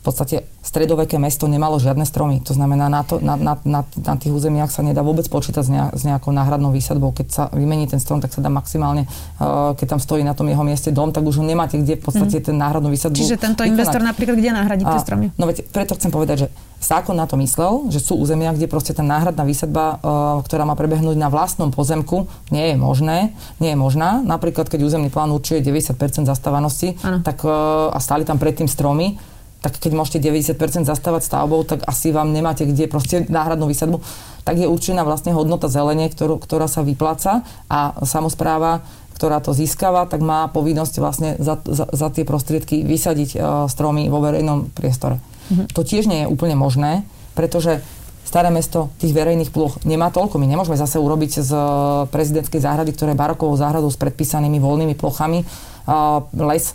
v 0.02 0.04
podstate 0.10 0.50
stredoveké 0.66 1.22
mesto 1.22 1.46
nemalo 1.46 1.78
žiadne 1.78 2.10
stromy. 2.10 2.42
To 2.50 2.58
znamená, 2.58 2.90
na, 2.90 3.06
to, 3.06 3.22
na, 3.22 3.38
na, 3.38 3.54
na, 3.62 3.86
na 3.86 4.16
tých 4.18 4.34
územiach 4.34 4.74
sa 4.74 4.82
nedá 4.82 5.06
vôbec 5.06 5.30
počítať 5.30 5.62
s, 5.62 5.70
ne, 5.70 5.94
s 5.94 6.02
nejakou 6.02 6.34
náhradnou 6.34 6.74
výsadbou. 6.74 7.14
Keď 7.14 7.28
sa 7.30 7.44
vymení 7.54 7.86
ten 7.86 8.02
strom, 8.02 8.18
tak 8.18 8.34
sa 8.34 8.42
dá 8.42 8.50
maximálne, 8.50 9.06
uh, 9.38 9.78
keď 9.78 9.94
tam 9.94 10.00
stojí 10.02 10.26
na 10.26 10.34
tom 10.34 10.50
jeho 10.50 10.66
mieste 10.66 10.90
dom, 10.90 11.14
tak 11.14 11.22
už 11.22 11.42
ho 11.42 11.46
nemáte 11.46 11.78
kde 11.78 12.02
v 12.02 12.04
podstate 12.10 12.42
mm. 12.42 12.46
ten 12.50 12.56
náhradnú 12.58 12.90
výsadbu 12.90 13.14
Čiže 13.14 13.38
tento 13.38 13.62
vykonať. 13.62 13.78
investor 13.78 14.02
napríklad 14.02 14.36
kde 14.42 14.50
nahradí 14.50 14.84
tie 14.90 15.02
stromy? 15.06 15.30
No 15.38 15.46
veď 15.46 15.70
preto 15.70 15.94
chcem 15.94 16.10
povedať, 16.10 16.36
že 16.46 16.48
zákon 16.82 17.14
na 17.14 17.30
to 17.30 17.38
myslel, 17.38 17.94
že 17.94 18.02
sú 18.02 18.18
územia, 18.18 18.50
kde 18.58 18.66
proste 18.66 18.98
tá 18.98 19.06
náhradná 19.06 19.46
výsadba, 19.46 20.02
uh, 20.02 20.42
ktorá 20.42 20.66
má 20.66 20.74
prebehnúť 20.74 21.14
na 21.14 21.30
vlastnom 21.30 21.70
pozemku, 21.70 22.26
nie 22.50 22.74
je 22.74 22.76
možné, 22.78 23.38
nie 23.62 23.70
je 23.70 23.78
možná. 23.78 24.26
Napríklad, 24.26 24.66
keď 24.66 24.82
územný 24.82 25.14
plán 25.14 25.30
určuje 25.30 25.62
90% 25.62 26.26
zastávanosti, 26.26 26.98
tak, 27.22 27.46
uh, 27.46 27.94
a 27.94 28.02
stáli 28.02 28.26
tam 28.26 28.42
predtým 28.42 28.66
stromy, 28.66 29.22
tak 29.62 29.78
keď 29.78 29.92
môžete 29.94 30.20
90% 30.26 30.90
zastávať 30.90 31.22
stavbou, 31.22 31.62
tak 31.62 31.86
asi 31.86 32.10
vám 32.10 32.34
nemáte 32.34 32.66
kde 32.66 32.90
proste 32.90 33.24
náhradnú 33.30 33.70
výsadbu, 33.70 34.02
tak 34.42 34.58
je 34.58 34.66
určená 34.66 35.06
vlastne 35.06 35.38
hodnota 35.38 35.70
zelenie, 35.70 36.10
ktorú, 36.10 36.42
ktorá 36.42 36.66
sa 36.66 36.82
vypláca 36.82 37.46
a 37.70 37.94
samozpráva 38.04 38.82
ktorá 39.22 39.38
to 39.38 39.54
získava, 39.54 40.10
tak 40.10 40.26
má 40.26 40.50
povinnosť 40.50 40.96
vlastne 40.98 41.30
za, 41.38 41.62
za, 41.62 41.86
za 41.86 42.08
tie 42.10 42.26
prostriedky 42.26 42.82
vysadiť 42.82 43.38
uh, 43.38 43.70
stromy 43.70 44.10
vo 44.10 44.18
verejnom 44.18 44.74
priestore. 44.74 45.22
Mm-hmm. 45.22 45.78
To 45.78 45.82
tiež 45.86 46.10
nie 46.10 46.26
je 46.26 46.32
úplne 46.32 46.58
možné, 46.58 47.06
pretože 47.38 47.86
staré 48.26 48.50
mesto 48.50 48.90
tých 48.98 49.14
verejných 49.14 49.54
ploch 49.54 49.78
nemá 49.86 50.10
toľko. 50.10 50.42
My 50.42 50.50
nemôžeme 50.50 50.74
zase 50.74 50.98
urobiť 51.04 51.44
z 51.44 51.52
e, 51.52 51.60
prezidentskej 52.08 52.64
záhrady, 52.64 52.96
ktoré 52.96 53.12
je 53.12 53.20
barokovou 53.20 53.60
záhradou 53.60 53.92
s 53.92 54.00
predpísanými 54.00 54.56
voľnými 54.56 54.96
plochami, 54.96 55.44
uh, 55.44 56.24
les 56.48 56.72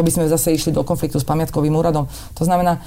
to 0.00 0.08
by 0.08 0.16
sme 0.16 0.32
zase 0.32 0.56
išli 0.56 0.72
do 0.72 0.80
konfliktu 0.80 1.20
s 1.20 1.28
pamiatkovým 1.28 1.76
úradom. 1.76 2.08
To 2.40 2.42
znamená, 2.48 2.80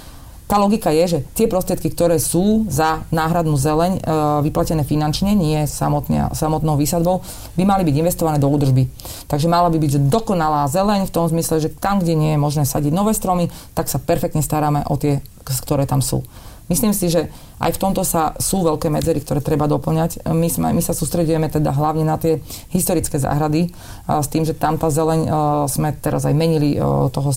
tá 0.50 0.58
logika 0.58 0.90
je, 0.90 1.18
že 1.18 1.20
tie 1.38 1.46
prostriedky, 1.46 1.94
ktoré 1.94 2.18
sú 2.18 2.66
za 2.68 3.06
náhradnú 3.14 3.54
zeleň 3.56 3.94
e, 3.96 4.02
vyplatené 4.50 4.84
finančne, 4.84 5.38
nie 5.38 5.64
samotne, 5.70 6.34
samotnou 6.36 6.76
výsadbou, 6.76 7.24
by 7.56 7.64
mali 7.64 7.86
byť 7.86 7.96
investované 7.96 8.38
do 8.42 8.50
údržby. 8.50 8.90
Takže 9.30 9.46
mala 9.46 9.72
by 9.72 9.78
byť 9.78 10.10
dokonalá 10.10 10.68
zeleň 10.68 11.08
v 11.08 11.14
tom 11.14 11.30
zmysle, 11.30 11.64
že 11.64 11.70
tam, 11.72 12.02
kde 12.02 12.18
nie 12.18 12.32
je 12.36 12.42
možné 12.42 12.68
sadiť 12.68 12.92
nové 12.92 13.16
stromy, 13.16 13.54
tak 13.78 13.88
sa 13.88 14.02
perfektne 14.02 14.44
staráme 14.44 14.84
o 14.90 14.98
tie, 14.98 15.24
ktoré 15.46 15.88
tam 15.88 16.04
sú. 16.04 16.28
Myslím 16.72 16.96
si, 16.96 17.12
že 17.12 17.28
aj 17.60 17.76
v 17.76 17.82
tomto 17.82 18.08
sa 18.08 18.36
sú 18.40 18.64
veľké 18.64 18.88
medzery, 18.88 19.20
ktoré 19.20 19.44
treba 19.44 19.68
doplňať. 19.68 20.24
My, 20.32 20.48
sme, 20.48 20.72
my 20.72 20.80
sa 20.80 20.96
sústredujeme 20.96 21.52
teda 21.52 21.76
hlavne 21.76 22.08
na 22.08 22.16
tie 22.16 22.40
historické 22.72 23.20
záhrady 23.20 23.76
s 24.08 24.28
tým, 24.32 24.48
že 24.48 24.56
tam 24.56 24.80
tá 24.80 24.88
zeleň 24.88 25.28
sme 25.68 25.92
teraz 26.00 26.24
aj 26.24 26.36
menili 26.36 26.80
toho 27.12 27.36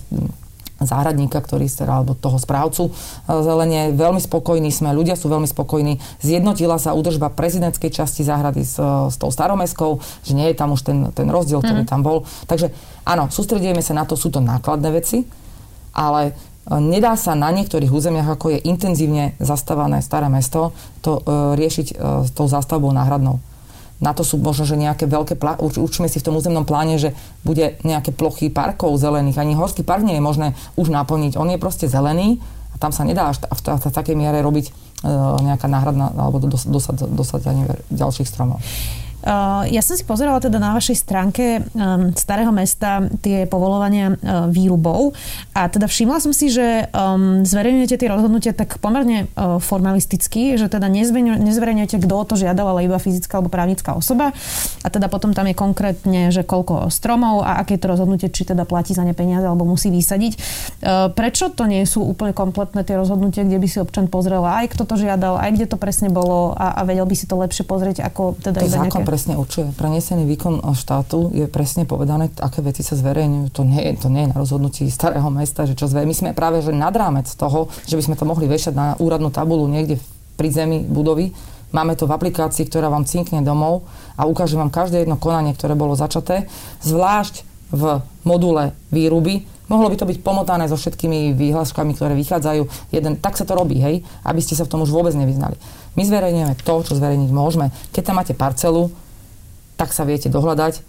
záhradníka, 0.76 1.40
ktorý 1.40 1.72
teda, 1.72 2.04
alebo 2.04 2.12
toho 2.12 2.36
správcu 2.36 2.92
zelenie. 3.24 3.96
Veľmi 3.96 4.20
spokojní 4.20 4.68
sme, 4.68 4.92
ľudia 4.92 5.16
sú 5.16 5.32
veľmi 5.32 5.48
spokojní. 5.48 5.96
Zjednotila 6.20 6.76
sa 6.76 6.92
údržba 6.92 7.32
prezidentskej 7.32 7.88
časti 7.88 8.20
záhrady 8.20 8.60
s, 8.60 8.76
s 9.10 9.16
tou 9.16 9.32
staromeskou, 9.32 10.04
že 10.20 10.36
nie 10.36 10.52
je 10.52 10.56
tam 10.56 10.76
už 10.76 10.84
ten, 10.84 10.98
ten 11.16 11.32
rozdiel, 11.32 11.64
ktorý 11.64 11.88
mm. 11.88 11.90
tam 11.90 12.04
bol. 12.04 12.28
Takže 12.44 12.76
áno, 13.08 13.32
sústredujeme 13.32 13.80
sa 13.80 13.96
na 13.96 14.04
to, 14.04 14.20
sú 14.20 14.28
to 14.28 14.44
nákladné 14.44 14.92
veci, 14.92 15.24
ale 15.96 16.36
Nedá 16.66 17.14
sa 17.14 17.38
na 17.38 17.54
niektorých 17.54 17.94
územiach, 17.94 18.26
ako 18.26 18.58
je 18.58 18.66
intenzívne 18.66 19.38
zastávané 19.38 20.02
staré 20.02 20.26
mesto, 20.26 20.74
to 20.98 21.22
e, 21.22 21.54
riešiť 21.54 21.86
e, 21.94 21.94
s 22.26 22.30
tou 22.34 22.50
zástavbou 22.50 22.90
náhradnou. 22.90 23.38
Na 24.02 24.10
to 24.10 24.26
sú 24.26 24.36
možno, 24.42 24.66
že 24.66 24.74
nejaké 24.74 25.06
veľké, 25.06 25.38
plá... 25.38 25.56
určíme 25.62 26.10
si 26.10 26.18
v 26.18 26.26
tom 26.26 26.34
územnom 26.34 26.66
pláne, 26.66 26.98
že 26.98 27.14
bude 27.46 27.78
nejaké 27.86 28.10
plochy 28.10 28.50
parkov 28.50 28.98
zelených. 28.98 29.38
Ani 29.38 29.54
horský 29.54 29.86
park 29.86 30.02
nie 30.02 30.18
je 30.18 30.26
možné 30.26 30.58
už 30.74 30.90
naplniť. 30.90 31.38
On 31.38 31.46
je 31.46 31.56
proste 31.56 31.86
zelený 31.86 32.42
a 32.74 32.82
tam 32.82 32.90
sa 32.90 33.06
nedá 33.06 33.30
až 33.30 33.46
v, 33.46 33.62
v, 33.62 33.86
v 33.86 33.94
takej 33.94 34.16
miere 34.18 34.42
robiť 34.42 34.66
e, 34.66 34.72
nejaká 35.46 35.70
náhradná 35.70 36.18
alebo 36.18 36.42
dosadenie 37.14 37.78
ďalších 37.94 38.26
stromov. 38.26 38.58
Uh, 39.26 39.66
ja 39.74 39.82
som 39.82 39.98
si 39.98 40.06
pozerala 40.06 40.38
teda 40.38 40.62
na 40.62 40.70
vašej 40.70 41.02
stránke 41.02 41.58
um, 41.74 42.14
Starého 42.14 42.54
mesta 42.54 43.02
tie 43.18 43.42
povolovania 43.50 44.14
uh, 44.14 44.46
výrubov 44.46 45.18
a 45.50 45.66
teda 45.66 45.90
všimla 45.90 46.22
som 46.22 46.30
si, 46.30 46.46
že 46.46 46.86
um, 46.94 47.42
zverejňujete 47.42 47.98
tie 47.98 48.06
rozhodnutia 48.06 48.54
tak 48.54 48.78
pomerne 48.78 49.26
uh, 49.34 49.58
formalisticky, 49.58 50.54
že 50.54 50.70
teda 50.70 50.86
nezverejňujete, 51.42 51.98
kto 52.06 52.16
to 52.22 52.38
žiadal, 52.38 52.70
ale 52.70 52.86
iba 52.86 53.02
fyzická 53.02 53.42
alebo 53.42 53.50
právnická 53.50 53.98
osoba 53.98 54.30
a 54.86 54.88
teda 54.94 55.10
potom 55.10 55.34
tam 55.34 55.50
je 55.50 55.58
konkrétne, 55.58 56.30
že 56.30 56.46
koľko 56.46 56.86
stromov 56.94 57.42
a 57.42 57.58
aké 57.66 57.82
to 57.82 57.90
rozhodnutie, 57.90 58.30
či 58.30 58.46
teda 58.46 58.62
platí 58.62 58.94
za 58.94 59.02
ne 59.02 59.10
peniaze 59.10 59.42
alebo 59.42 59.66
musí 59.66 59.90
vysadiť. 59.90 60.38
Prečo 61.18 61.50
to 61.50 61.66
nie 61.66 61.82
sú 61.82 62.06
úplne 62.06 62.30
kompletné 62.30 62.86
tie 62.86 62.94
rozhodnutia, 62.94 63.42
kde 63.42 63.58
by 63.58 63.66
si 63.66 63.82
občan 63.82 64.06
pozrel 64.06 64.46
aj 64.46 64.70
kto 64.70 64.86
to 64.86 64.94
žiadal, 64.94 65.42
aj 65.42 65.50
kde 65.50 65.66
to 65.66 65.76
presne 65.80 66.14
bolo 66.14 66.54
a, 66.54 66.78
a 66.78 66.86
vedel 66.86 67.10
by 67.10 67.16
si 67.18 67.26
to 67.26 67.34
lepšie 67.34 67.66
pozrieť 67.66 68.06
ako 68.06 68.38
teda 68.38 68.62
to 68.62 68.70
iba 68.70 68.76
nejaké 68.86 69.15
presne 69.16 69.40
určuje. 69.40 69.72
Prenesený 69.72 70.28
výkon 70.28 70.60
štátu 70.76 71.32
je 71.32 71.48
presne 71.48 71.88
povedané, 71.88 72.28
aké 72.36 72.60
veci 72.60 72.84
sa 72.84 73.00
zverejňujú. 73.00 73.48
To 73.48 73.64
nie, 73.64 73.80
to 73.96 74.12
nie 74.12 74.28
je 74.28 74.32
na 74.36 74.36
rozhodnutí 74.36 74.84
starého 74.92 75.24
mesta, 75.32 75.64
že 75.64 75.72
čo 75.72 75.88
zverejňujú. 75.88 76.12
My 76.12 76.20
sme 76.20 76.30
práve 76.36 76.60
že 76.60 76.76
nad 76.76 76.92
rámec 76.92 77.24
toho, 77.32 77.72
že 77.88 77.96
by 77.96 78.12
sme 78.12 78.18
to 78.20 78.28
mohli 78.28 78.44
vešať 78.44 78.76
na 78.76 78.92
úradnú 79.00 79.32
tabulu 79.32 79.64
niekde 79.72 79.96
pri 80.36 80.52
zemi 80.52 80.84
budovy. 80.84 81.32
Máme 81.72 81.96
to 81.96 82.04
v 82.04 82.12
aplikácii, 82.12 82.68
ktorá 82.68 82.92
vám 82.92 83.08
cinkne 83.08 83.40
domov 83.40 83.88
a 84.20 84.28
ukáže 84.28 84.60
vám 84.60 84.68
každé 84.68 85.08
jedno 85.08 85.16
konanie, 85.16 85.56
ktoré 85.56 85.72
bolo 85.72 85.96
začaté. 85.96 86.44
Zvlášť 86.84 87.48
v 87.72 88.04
module 88.20 88.76
výruby, 88.92 89.48
Mohlo 89.66 89.90
by 89.90 89.96
to 89.98 90.06
byť 90.06 90.22
pomotané 90.22 90.70
so 90.70 90.78
všetkými 90.78 91.34
výhľaškami, 91.34 91.90
ktoré 91.98 92.14
vychádzajú. 92.14 92.94
Jeden, 92.94 93.18
tak 93.18 93.34
sa 93.34 93.42
to 93.42 93.58
robí, 93.58 93.82
hej, 93.82 94.06
aby 94.22 94.38
ste 94.38 94.54
sa 94.54 94.62
v 94.62 94.70
tom 94.70 94.86
už 94.86 94.94
vôbec 94.94 95.10
nevyznali. 95.18 95.58
My 95.98 96.06
zverejňujeme 96.06 96.54
to, 96.62 96.74
čo 96.86 96.94
zverejniť 96.94 97.30
môžeme. 97.34 97.74
Keď 97.90 98.02
tam 98.06 98.22
máte 98.22 98.30
parcelu, 98.38 98.94
tak 99.76 99.92
sa 99.92 100.02
viete 100.08 100.32
dohľadať. 100.32 100.82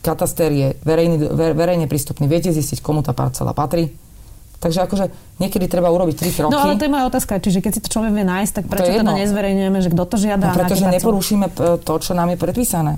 Kataster 0.00 0.48
je 0.48 0.68
verejný, 0.80 1.28
verejne 1.52 1.84
prístupný. 1.84 2.24
Viete 2.24 2.48
zistiť, 2.50 2.80
komu 2.80 3.04
tá 3.04 3.12
parcela 3.12 3.52
patrí. 3.52 3.92
Takže 4.60 4.84
akože 4.84 5.04
niekedy 5.40 5.72
treba 5.72 5.88
urobiť 5.88 6.16
tri 6.20 6.28
kroky. 6.32 6.52
No 6.52 6.60
ale 6.60 6.76
to 6.76 6.84
je 6.84 6.92
moja 6.92 7.08
otázka. 7.08 7.40
Čiže 7.40 7.64
keď 7.64 7.72
si 7.76 7.80
to 7.80 7.88
človek 7.88 8.12
vie 8.12 8.24
nájsť, 8.28 8.52
tak 8.60 8.64
prečo 8.68 8.92
to 8.92 9.00
teda 9.00 9.12
nezverejňujeme, 9.24 9.78
že 9.80 9.88
kto 9.88 10.04
to 10.04 10.16
žiada? 10.20 10.52
No, 10.52 10.56
pretože 10.56 10.84
neporušíme 10.84 11.46
to, 11.80 11.94
čo 12.00 12.12
nám 12.12 12.32
je 12.32 12.38
predpísané 12.40 12.92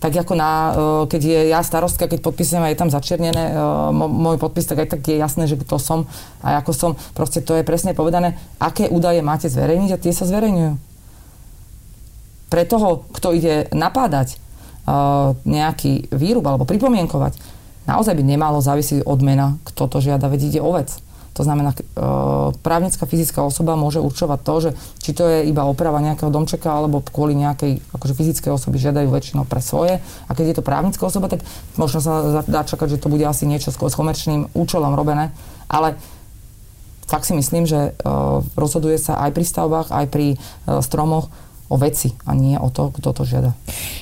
tak 0.00 0.16
ako 0.16 0.32
na, 0.32 0.50
e, 0.50 0.72
keď 1.12 1.20
je 1.22 1.40
ja 1.52 1.60
starostka, 1.60 2.08
keď 2.08 2.24
podpisujem 2.24 2.64
a 2.64 2.72
je 2.72 2.80
tam 2.80 2.88
začernené 2.88 3.52
e, 3.52 3.54
môj 3.92 4.40
podpis, 4.40 4.64
tak 4.64 4.80
aj 4.80 4.96
tak 4.96 5.04
je 5.04 5.20
jasné, 5.20 5.44
že 5.44 5.60
kto 5.60 5.76
som 5.76 6.08
a 6.40 6.56
ako 6.64 6.72
som. 6.72 6.90
Proste 7.12 7.44
to 7.44 7.52
je 7.52 7.62
presne 7.62 7.92
povedané, 7.92 8.40
aké 8.56 8.88
údaje 8.88 9.20
máte 9.20 9.52
zverejniť 9.52 9.90
a 9.92 10.00
tie 10.00 10.16
sa 10.16 10.24
zverejňujú. 10.24 10.89
Pre 12.50 12.62
toho, 12.66 13.06
kto 13.14 13.30
ide 13.32 13.70
napádať 13.70 14.34
e, 14.34 14.36
nejaký 15.46 16.10
výrub 16.10 16.42
alebo 16.42 16.66
pripomienkovať, 16.66 17.38
naozaj 17.86 18.18
by 18.18 18.22
nemalo 18.26 18.58
závisieť 18.58 19.06
od 19.06 19.20
mena, 19.22 19.56
kto 19.62 19.86
to 19.86 19.98
žiada, 20.02 20.26
veď 20.26 20.40
ide 20.50 20.60
o 20.60 20.74
vec. 20.74 20.90
To 21.38 21.46
znamená, 21.46 21.70
e, 21.72 21.76
právnická 22.60 23.06
fyzická 23.06 23.40
osoba 23.46 23.78
môže 23.78 24.02
určovať 24.02 24.40
to, 24.42 24.54
že 24.60 24.70
či 24.98 25.10
to 25.14 25.30
je 25.30 25.46
iba 25.46 25.62
oprava 25.62 26.02
nejakého 26.02 26.28
domčeka, 26.28 26.68
alebo 26.68 27.06
kvôli 27.06 27.38
nejakej 27.38 27.78
akože 27.94 28.14
fyzickej 28.18 28.50
osoby 28.50 28.82
žiadajú 28.82 29.08
väčšinou 29.08 29.46
pre 29.46 29.62
svoje. 29.62 30.02
A 30.26 30.30
keď 30.34 30.44
je 30.50 30.56
to 30.58 30.66
právnická 30.66 31.06
osoba, 31.06 31.30
tak 31.30 31.46
možno 31.78 32.02
sa 32.02 32.42
dá 32.44 32.66
čakať, 32.66 32.98
že 32.98 33.00
to 33.00 33.08
bude 33.08 33.22
asi 33.22 33.46
niečo 33.46 33.70
s 33.70 33.78
komerčným 33.78 34.50
účelom 34.58 34.92
robené. 34.98 35.30
Ale 35.70 35.94
fakt 37.06 37.30
si 37.30 37.34
myslím, 37.34 37.66
že 37.66 37.94
uh, 37.94 38.42
rozhoduje 38.54 38.98
sa 38.98 39.18
aj 39.22 39.30
pri 39.34 39.44
stavbách, 39.46 39.88
aj 39.90 40.06
pri 40.10 40.26
uh, 40.34 40.82
stromoch 40.82 41.30
o 41.70 41.78
veci 41.78 42.10
a 42.26 42.34
nie 42.34 42.58
o 42.58 42.66
to, 42.66 42.90
kto 42.90 43.14
to 43.14 43.22
žiada. 43.22 43.54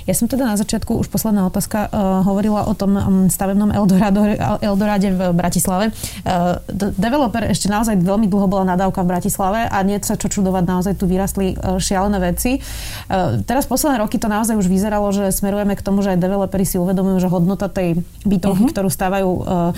Ja 0.09 0.17
som 0.17 0.25
teda 0.25 0.49
na 0.49 0.57
začiatku, 0.57 1.05
už 1.05 1.13
posledná 1.13 1.45
otázka, 1.45 1.93
uh, 1.93 2.25
hovorila 2.25 2.65
o 2.65 2.73
tom 2.73 2.97
um, 2.97 3.05
stavebnom 3.29 3.69
Eldorado, 3.77 4.25
Eldoráde 4.65 5.13
v 5.13 5.21
Bratislave. 5.37 5.93
Uh, 6.25 6.57
developer 6.97 7.45
ešte 7.45 7.69
naozaj 7.69 8.01
veľmi 8.01 8.25
dlho 8.25 8.49
bola 8.49 8.65
nadávka 8.65 9.05
v 9.05 9.13
Bratislave 9.13 9.69
a 9.69 9.77
nie 9.85 10.01
sa 10.01 10.17
čo 10.17 10.33
čudovať, 10.33 10.65
naozaj 10.65 10.97
tu 10.97 11.05
vyrastli 11.05 11.61
uh, 11.61 11.77
šialené 11.77 12.17
veci. 12.25 12.57
Uh, 12.57 13.45
teraz 13.45 13.69
posledné 13.69 14.01
roky 14.01 14.17
to 14.17 14.33
naozaj 14.33 14.57
už 14.57 14.65
vyzeralo, 14.65 15.13
že 15.13 15.29
smerujeme 15.29 15.77
k 15.77 15.85
tomu, 15.85 16.01
že 16.01 16.17
aj 16.17 16.25
developeri 16.25 16.65
si 16.65 16.81
uvedomujú, 16.81 17.21
že 17.21 17.29
hodnota 17.29 17.69
tej 17.69 18.01
bytovky, 18.25 18.65
uh-huh. 18.65 18.73
ktorú 18.73 18.89
stávajú, 18.89 19.29
uh, 19.29 19.77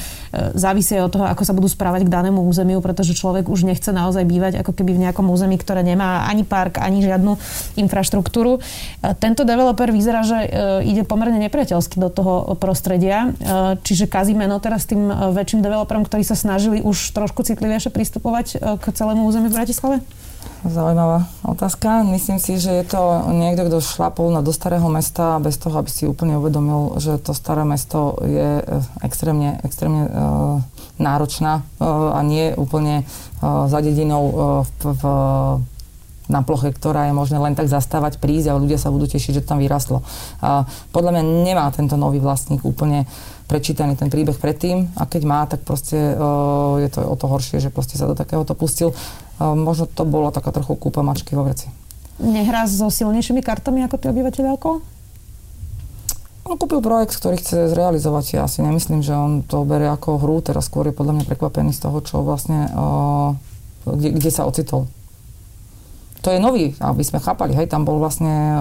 závisie 0.55 1.03
od 1.03 1.11
toho, 1.11 1.27
ako 1.27 1.43
sa 1.43 1.51
budú 1.59 1.67
správať 1.67 2.07
k 2.07 2.15
danému 2.15 2.39
územiu, 2.47 2.79
pretože 2.79 3.19
človek 3.19 3.51
už 3.51 3.67
nechce 3.67 3.91
naozaj 3.91 4.23
bývať 4.23 4.63
ako 4.63 4.79
keby 4.79 4.95
v 4.95 5.03
nejakom 5.11 5.27
území, 5.27 5.59
ktoré 5.59 5.83
nemá 5.83 6.31
ani 6.31 6.47
park, 6.47 6.79
ani 6.79 7.03
žiadnu 7.03 7.35
infraštruktúru. 7.81 8.61
Tento 9.19 9.43
developer 9.49 9.89
vyzerá, 9.89 10.21
že 10.23 10.37
e, 10.37 10.49
ide 10.87 11.03
pomerne 11.03 11.41
nepriateľsky 11.41 11.97
do 11.97 12.13
toho 12.13 12.55
prostredia, 12.61 13.33
e, 13.33 13.81
čiže 13.81 14.07
kazí 14.07 14.37
meno 14.37 14.61
teraz 14.61 14.85
tým 14.85 15.09
e, 15.09 15.15
väčším 15.33 15.65
developerom, 15.65 16.05
ktorí 16.05 16.23
sa 16.23 16.37
snažili 16.37 16.85
už 16.85 17.17
trošku 17.17 17.43
citlivejšie 17.43 17.91
pristupovať 17.91 18.61
k 18.79 18.85
celému 18.93 19.25
územiu 19.25 19.49
v 19.49 19.57
Bratislave? 19.57 19.97
Zaujímavá 20.61 21.25
otázka. 21.41 22.05
Myslím 22.05 22.37
si, 22.37 22.61
že 22.61 22.85
je 22.85 22.85
to 22.85 23.01
niekto, 23.33 23.65
kto 23.65 23.81
šlapol 23.81 24.29
na 24.29 24.45
do 24.45 24.53
starého 24.53 24.85
mesta 24.93 25.41
bez 25.41 25.57
toho, 25.57 25.73
aby 25.81 25.89
si 25.89 26.05
úplne 26.05 26.37
uvedomil, 26.37 27.01
že 27.01 27.17
to 27.17 27.33
staré 27.33 27.65
mesto 27.65 28.21
je 28.21 28.61
extrémne, 29.01 29.57
extrémne 29.65 30.05
uh, 30.05 30.61
náročná 31.01 31.65
uh, 31.81 32.13
a 32.13 32.21
nie 32.21 32.53
úplne 32.61 33.09
uh, 33.41 33.73
za 33.73 33.81
dedinou 33.81 34.25
uh, 34.29 34.35
v, 34.69 34.81
v 35.01 35.03
na 36.31 36.47
ploche, 36.47 36.71
ktorá 36.71 37.11
je 37.11 37.15
možné 37.15 37.43
len 37.43 37.59
tak 37.59 37.67
zastávať, 37.67 38.23
prísť 38.23 38.55
a 38.55 38.59
ľudia 38.59 38.79
sa 38.79 38.95
budú 38.95 39.11
tešiť, 39.11 39.37
že 39.37 39.43
to 39.43 39.51
tam 39.51 39.59
vyrastlo. 39.59 40.07
A 40.39 40.65
podľa 40.95 41.19
mňa 41.19 41.23
nemá 41.51 41.67
tento 41.75 41.99
nový 41.99 42.23
vlastník 42.23 42.63
úplne 42.63 43.11
prečítaný 43.51 43.99
ten 43.99 44.07
príbeh 44.07 44.39
predtým 44.39 44.95
a 44.95 45.11
keď 45.11 45.23
má, 45.27 45.43
tak 45.51 45.67
proste 45.67 46.15
uh, 46.15 46.79
je 46.79 46.87
to 46.87 47.03
o 47.03 47.19
to 47.19 47.27
horšie, 47.27 47.59
že 47.59 47.75
proste 47.75 47.99
sa 47.99 48.07
do 48.07 48.15
takéhoto 48.15 48.55
pustil. 48.55 48.95
Uh, 49.43 49.59
možno 49.59 49.91
to 49.91 50.07
bolo 50.07 50.31
taká 50.31 50.55
trochu 50.55 50.79
kúpa 50.79 51.03
mačky 51.03 51.35
vo 51.35 51.43
veci. 51.43 51.67
Nehrá 52.23 52.71
so 52.71 52.87
silnejšími 52.87 53.43
kartami 53.43 53.83
ako 53.91 53.99
tí 53.99 54.07
obyvateľe 54.07 54.55
okolo? 54.55 54.79
On 56.47 56.57
kúpil 56.57 56.79
projekt, 56.83 57.19
ktorý 57.19 57.37
chce 57.43 57.75
zrealizovať. 57.75 58.39
Ja 58.39 58.47
si 58.47 58.63
nemyslím, 58.63 59.03
že 59.03 59.15
on 59.15 59.43
to 59.43 59.67
berie 59.67 59.91
ako 59.91 60.19
hru. 60.19 60.39
Teraz 60.43 60.71
skôr 60.71 60.87
je 60.89 60.95
podľa 60.95 61.21
mňa 61.21 61.25
prekvapený 61.27 61.75
z 61.75 61.83
toho, 61.83 61.99
čo 62.07 62.23
vlastne, 62.23 62.71
uh, 62.71 63.35
kde, 63.83 64.15
kde 64.15 64.31
sa 64.31 64.47
ocitol 64.47 64.87
to 66.21 66.29
je 66.29 66.39
nový, 66.39 66.77
aby 66.81 67.01
sme 67.01 67.17
chápali, 67.17 67.57
hej, 67.57 67.69
tam 67.73 67.89
bol 67.89 67.97
vlastne 67.97 68.29
e, 68.29 68.59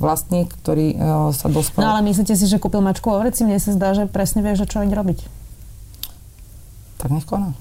vlastník, 0.00 0.48
ktorý 0.64 0.86
e, 0.92 0.96
sa 1.36 1.52
dospel. 1.52 1.84
No 1.84 1.92
ale 1.92 2.00
myslíte 2.08 2.32
si, 2.32 2.48
že 2.48 2.56
kúpil 2.56 2.80
mačku 2.80 3.12
o 3.12 3.20
vreci? 3.20 3.44
Mne 3.44 3.60
sa 3.60 3.76
zdá, 3.76 3.92
že 3.92 4.08
presne 4.08 4.40
vie, 4.40 4.56
že 4.56 4.64
čo 4.64 4.80
ide 4.80 4.96
robiť. 4.96 5.28
Tak 6.96 7.12
nech 7.12 7.28
koná. 7.28 7.52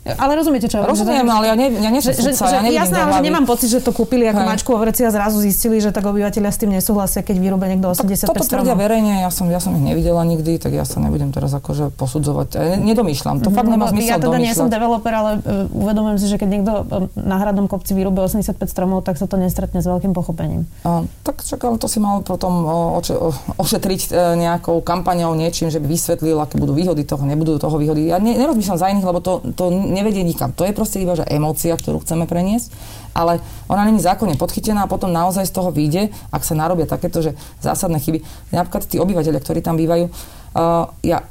Ale 0.00 0.32
rozumiete, 0.32 0.64
čo 0.64 0.80
Rozumiem, 0.80 1.28
no, 1.28 1.44
ale 1.44 1.52
ja, 1.52 1.54
ne, 1.60 1.66
ja 1.76 1.90
nie 1.92 2.00
som 2.00 2.16
že, 2.16 2.32
sudca, 2.32 2.48
že, 2.48 2.72
ja 2.72 2.88
Jasné, 2.88 3.04
ale 3.04 3.20
že 3.20 3.24
nemám 3.28 3.44
pocit, 3.44 3.68
že 3.68 3.84
to 3.84 3.92
kúpili 3.92 4.24
ako 4.32 4.40
Hej. 4.40 4.48
mačku 4.48 4.68
vo 4.72 4.80
vreci 4.80 5.04
a 5.04 5.12
zrazu 5.12 5.44
zistili, 5.44 5.76
že 5.76 5.92
tak 5.92 6.08
obyvateľia 6.08 6.48
s 6.48 6.56
tým 6.56 6.72
nesúhlasia, 6.72 7.20
keď 7.20 7.36
vyrúbe 7.36 7.68
niekto 7.68 7.92
85 7.92 8.32
Toto 8.32 8.48
tvrdia 8.48 8.72
verejne, 8.72 9.20
ja 9.20 9.28
som, 9.28 9.44
ja 9.52 9.60
som 9.60 9.76
ich 9.76 9.84
nevidela 9.84 10.24
nikdy, 10.24 10.56
tak 10.56 10.72
ja 10.72 10.88
sa 10.88 11.04
nebudem 11.04 11.36
teraz 11.36 11.52
akože 11.52 11.92
posudzovať. 12.00 12.48
Ja 12.56 12.80
nedomýšľam, 12.80 13.44
to 13.44 13.52
fakt 13.52 13.68
nemá 13.68 13.92
zmysel 13.92 14.08
Ja 14.08 14.16
teda 14.16 14.32
domýšľať. 14.32 14.48
nie 14.48 14.56
som 14.56 14.72
developer, 14.72 15.12
ale 15.12 15.30
uh, 15.44 15.68
uvedomujem 15.84 16.16
si, 16.16 16.26
že 16.32 16.36
keď 16.40 16.48
niekto 16.48 16.72
uh, 16.80 17.04
na 17.20 17.36
hradnom 17.36 17.68
kopci 17.68 17.92
vyrúbe 17.92 18.24
85 18.24 18.56
stromov, 18.72 19.04
tak 19.04 19.20
sa 19.20 19.28
to 19.28 19.36
nestretne 19.36 19.84
s 19.84 19.86
veľkým 19.86 20.16
pochopením. 20.16 20.64
Uh, 20.80 21.04
tak 21.28 21.44
čak, 21.44 21.60
ale 21.60 21.76
to 21.76 21.92
si 21.92 22.00
mal 22.00 22.24
potom 22.24 22.64
oče, 22.96 23.20
uh, 23.20 23.60
ošetriť 23.60 24.16
nejakou 24.40 24.80
kampaňou, 24.80 25.36
niečím, 25.36 25.68
že 25.68 25.76
by 25.76 25.92
vysvetlil, 25.92 26.40
aké 26.40 26.56
budú 26.56 26.72
výhody 26.72 27.04
toho, 27.04 27.20
nebudú 27.28 27.60
toho 27.60 27.76
výhody. 27.76 28.08
Ja 28.08 28.16
ne, 28.16 28.32
nerozmýšľam 28.32 28.78
za 28.80 28.88
iných, 28.96 29.04
lebo 29.04 29.20
to, 29.20 29.44
to 29.52 29.68
nevedie 29.90 30.22
nikam. 30.22 30.54
To 30.54 30.64
je 30.64 30.72
proste 30.72 31.02
iba, 31.02 31.18
že 31.18 31.26
emócia, 31.26 31.74
ktorú 31.74 32.00
chceme 32.00 32.24
preniesť, 32.30 32.70
ale 33.12 33.42
ona 33.66 33.84
není 33.84 33.98
zákonne 33.98 34.38
podchytená 34.38 34.86
a 34.86 34.90
potom 34.90 35.10
naozaj 35.10 35.44
z 35.44 35.52
toho 35.52 35.74
vyjde, 35.74 36.14
ak 36.30 36.46
sa 36.46 36.54
narobia 36.54 36.86
takéto, 36.86 37.20
že 37.20 37.34
zásadné 37.60 37.98
chyby. 37.98 38.22
Napríklad 38.54 38.86
tí 38.86 39.02
obyvateľia, 39.02 39.42
ktorí 39.42 39.60
tam 39.60 39.74
bývajú, 39.76 40.06
uh, 40.08 40.88
ja 41.02 41.26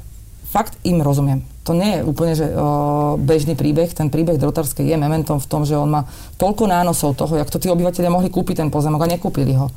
fakt 0.50 0.76
im 0.84 1.00
rozumiem. 1.00 1.46
To 1.68 1.76
nie 1.76 2.00
je 2.00 2.00
úplne 2.02 2.34
že, 2.34 2.50
uh, 2.50 3.14
bežný 3.20 3.54
príbeh. 3.54 3.92
Ten 3.94 4.10
príbeh 4.10 4.40
Drotárskej 4.40 4.82
je 4.90 4.96
mementom 4.98 5.38
v 5.38 5.46
tom, 5.46 5.62
že 5.62 5.78
on 5.78 5.86
má 5.86 6.08
toľko 6.40 6.66
nánosov 6.66 7.14
toho, 7.14 7.38
jak 7.38 7.52
to 7.52 7.62
tí 7.62 7.70
obyvateľia 7.70 8.10
mohli 8.10 8.32
kúpiť 8.32 8.64
ten 8.64 8.68
pozemok 8.72 9.06
a 9.06 9.12
nekúpili 9.12 9.54
ho. 9.54 9.70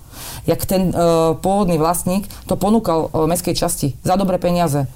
Jak 0.49 0.65
ten 0.65 0.89
uh, 0.89 1.37
pôvodný 1.37 1.77
vlastník 1.77 2.25
to 2.49 2.57
ponúkal 2.57 3.13
uh, 3.13 3.29
mestskej 3.29 3.53
časti 3.53 3.87
za 4.01 4.17
dobré 4.17 4.41
peniaze 4.41 4.89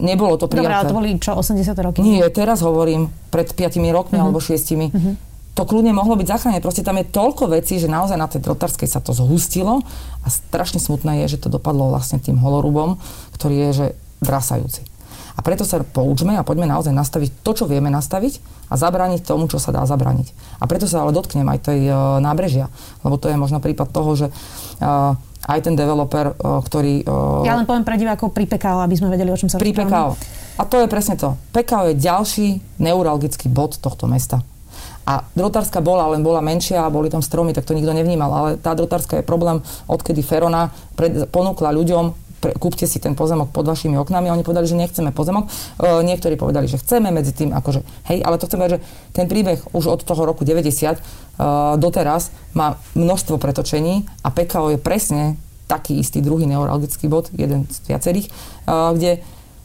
nebolo 0.00 0.36
to 0.36 0.46
prijaté. 0.46 0.68
Dobre, 0.68 0.76
ale 0.76 0.90
to 0.90 0.96
boli 0.96 1.10
čo, 1.20 1.32
80 1.36 1.86
roky? 1.86 1.98
Nie, 2.04 2.28
teraz 2.28 2.60
hovorím, 2.60 3.08
pred 3.32 3.48
5 3.48 3.80
rokmi 3.92 4.16
uh-huh. 4.16 4.26
alebo 4.28 4.38
6. 4.40 4.52
Uh-huh. 4.52 5.14
To 5.56 5.62
kľudne 5.64 5.96
mohlo 5.96 6.20
byť 6.20 6.26
zachránené. 6.28 6.60
Proste 6.60 6.84
tam 6.84 7.00
je 7.00 7.08
toľko 7.08 7.48
vecí, 7.56 7.80
že 7.80 7.88
naozaj 7.88 8.20
na 8.20 8.28
tej 8.28 8.44
drotárskej 8.44 8.88
sa 8.88 9.00
to 9.00 9.16
zhustilo 9.16 9.80
a 10.20 10.28
strašne 10.28 10.76
smutné 10.76 11.24
je, 11.24 11.36
že 11.36 11.42
to 11.44 11.48
dopadlo 11.48 11.88
vlastne 11.88 12.20
tým 12.20 12.36
holorubom, 12.36 13.00
ktorý 13.32 13.68
je, 13.68 13.70
že 13.72 13.86
drasajúci. 14.20 14.84
A 15.36 15.44
preto 15.44 15.68
sa 15.68 15.84
poučme 15.84 16.32
a 16.40 16.44
poďme 16.44 16.64
naozaj 16.64 16.96
nastaviť 16.96 17.44
to, 17.44 17.52
čo 17.52 17.64
vieme 17.68 17.92
nastaviť 17.92 18.40
a 18.72 18.74
zabrániť 18.80 19.20
tomu, 19.20 19.52
čo 19.52 19.60
sa 19.60 19.68
dá 19.68 19.84
zabrániť. 19.84 20.32
A 20.60 20.64
preto 20.64 20.88
sa 20.88 21.04
ale 21.04 21.12
dotknem 21.12 21.44
aj 21.44 21.72
tej 21.72 21.80
uh, 21.92 22.16
nábrežia, 22.24 22.72
lebo 23.04 23.20
to 23.20 23.28
je 23.28 23.36
možno 23.36 23.60
prípad 23.60 23.92
toho, 23.92 24.16
že 24.16 24.26
uh, 24.32 25.12
aj 25.46 25.58
ten 25.62 25.78
developer, 25.78 26.34
ktorý... 26.36 27.06
Ja 27.46 27.54
len 27.54 27.64
poviem 27.64 27.86
pre 27.86 27.94
divákov 27.94 28.34
pri 28.34 28.50
PKO, 28.50 28.82
aby 28.82 28.94
sme 28.98 29.08
vedeli, 29.14 29.30
o 29.30 29.38
čom 29.38 29.46
sa 29.46 29.62
Pri 29.62 29.70
PKO. 29.70 30.18
A 30.58 30.62
to 30.66 30.82
je 30.82 30.90
presne 30.90 31.14
to. 31.14 31.38
PKO 31.54 31.92
je 31.92 31.94
ďalší 31.94 32.46
neuralgický 32.82 33.46
bod 33.46 33.78
tohto 33.78 34.10
mesta. 34.10 34.42
A 35.06 35.22
drotárska 35.38 35.78
bola, 35.78 36.10
len 36.10 36.26
bola 36.26 36.42
menšia 36.42 36.82
a 36.82 36.90
boli 36.90 37.06
tam 37.06 37.22
stromy, 37.22 37.54
tak 37.54 37.62
to 37.62 37.78
nikto 37.78 37.94
nevnímal. 37.94 38.30
Ale 38.34 38.50
tá 38.58 38.74
drotárska 38.74 39.22
je 39.22 39.24
problém, 39.24 39.62
odkedy 39.86 40.18
Ferona 40.18 40.74
pred, 40.98 41.30
ponúkla 41.30 41.70
ľuďom 41.70 42.26
pre, 42.42 42.52
kúpte 42.58 42.84
si 42.84 42.98
ten 42.98 43.14
pozemok 43.16 43.54
pod 43.54 43.64
vašimi 43.64 43.96
oknami. 43.96 44.28
Oni 44.34 44.42
povedali, 44.42 44.66
že 44.68 44.76
nechceme 44.76 45.14
pozemok. 45.14 45.46
E, 45.46 46.04
niektorí 46.04 46.34
povedali, 46.34 46.66
že 46.66 46.82
chceme 46.82 47.14
medzi 47.14 47.32
tým, 47.32 47.54
akože, 47.54 47.80
hej, 48.10 48.18
ale 48.26 48.36
to 48.36 48.50
chcem 48.50 48.58
povedať, 48.60 48.74
že 48.76 48.84
ten 49.14 49.26
príbeh 49.30 49.62
už 49.72 49.84
od 49.86 50.00
toho 50.02 50.26
roku 50.26 50.42
90 50.42 50.66
e, 50.66 51.00
doteraz 51.78 52.34
má 52.52 52.76
množstvo 52.98 53.38
pretočení 53.38 54.04
a 54.26 54.28
PKO 54.34 54.74
je 54.74 54.78
presne 54.82 55.38
taký 55.66 55.98
istý 55.98 56.22
druhý 56.22 56.46
neurologický 56.46 57.10
bod, 57.10 57.30
jeden 57.34 57.66
z 57.66 57.82
viacerých, 57.90 58.30
kde 58.66 59.20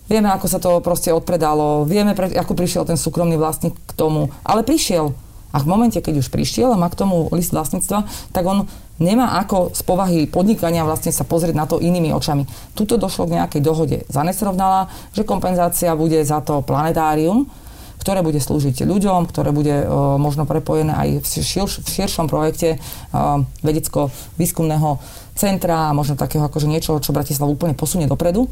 vieme, 0.10 0.28
ako 0.34 0.48
sa 0.50 0.60
to 0.60 0.82
proste 0.82 1.14
odpredalo, 1.14 1.86
vieme, 1.88 2.12
ako 2.18 2.58
prišiel 2.58 2.84
ten 2.84 3.00
súkromný 3.00 3.38
vlastník 3.40 3.78
k 3.88 3.94
tomu, 3.96 4.34
ale 4.44 4.66
prišiel. 4.66 5.14
A 5.52 5.60
v 5.60 5.68
momente, 5.68 6.00
keď 6.00 6.24
už 6.24 6.32
prišiel 6.32 6.72
a 6.72 6.80
má 6.80 6.88
k 6.88 7.00
tomu 7.04 7.28
list 7.36 7.52
vlastníctva, 7.52 8.08
tak 8.32 8.44
on 8.48 8.72
nemá 9.04 9.36
ako 9.36 9.76
z 9.76 9.82
povahy 9.84 10.20
podnikania 10.24 10.88
vlastne 10.88 11.12
sa 11.12 11.28
pozrieť 11.28 11.56
na 11.60 11.68
to 11.68 11.84
inými 11.84 12.16
očami. 12.16 12.48
Tuto 12.72 12.96
došlo 12.96 13.28
k 13.28 13.36
nejakej 13.36 13.62
dohode 13.62 13.98
za 14.08 14.24
nesrovnala, 14.24 14.88
že 15.12 15.28
kompenzácia 15.28 15.92
bude 16.00 16.24
za 16.24 16.40
to 16.40 16.64
planetárium, 16.64 17.52
ktoré 18.02 18.26
bude 18.26 18.42
slúžiť 18.42 18.82
ľuďom, 18.82 19.30
ktoré 19.30 19.54
bude 19.54 19.86
uh, 19.86 20.18
možno 20.18 20.50
prepojené 20.50 20.90
aj 20.98 21.10
v, 21.22 21.26
širš, 21.46 21.86
v 21.86 21.88
širšom 22.02 22.26
projekte 22.26 22.82
uh, 22.82 23.46
vedecko-výskumného 23.62 24.98
centra 25.38 25.94
možno 25.94 26.18
takého 26.18 26.42
akože 26.42 26.66
niečo, 26.66 26.98
čo 26.98 27.14
Bratislav 27.14 27.46
úplne 27.46 27.78
posunie 27.78 28.10
dopredu. 28.10 28.50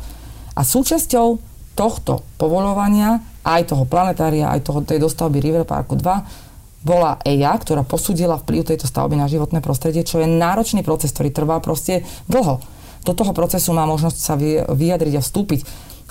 A 0.54 0.62
súčasťou 0.62 1.42
tohto 1.74 2.22
povolovania, 2.38 3.24
aj 3.42 3.74
toho 3.74 3.90
planetária, 3.90 4.52
aj 4.52 4.68
toho, 4.68 4.86
tej 4.86 5.02
dostavby 5.02 5.42
River 5.42 5.66
Parku 5.66 5.98
2, 5.98 6.50
bola 6.84 7.20
EIA, 7.28 7.56
ktorá 7.60 7.84
posúdila 7.84 8.40
vplyv 8.40 8.72
tejto 8.72 8.88
stavby 8.88 9.20
na 9.20 9.28
životné 9.28 9.60
prostredie, 9.60 10.08
čo 10.08 10.24
je 10.24 10.28
náročný 10.28 10.84
proces, 10.84 11.12
ktorý 11.12 11.32
trvá 11.32 11.60
proste 11.60 12.08
dlho. 12.32 12.64
Do 13.04 13.16
toho 13.16 13.32
procesu 13.32 13.72
má 13.72 13.88
možnosť 13.88 14.18
sa 14.20 14.36
vyjadriť 14.68 15.20
a 15.20 15.24
vstúpiť 15.24 15.64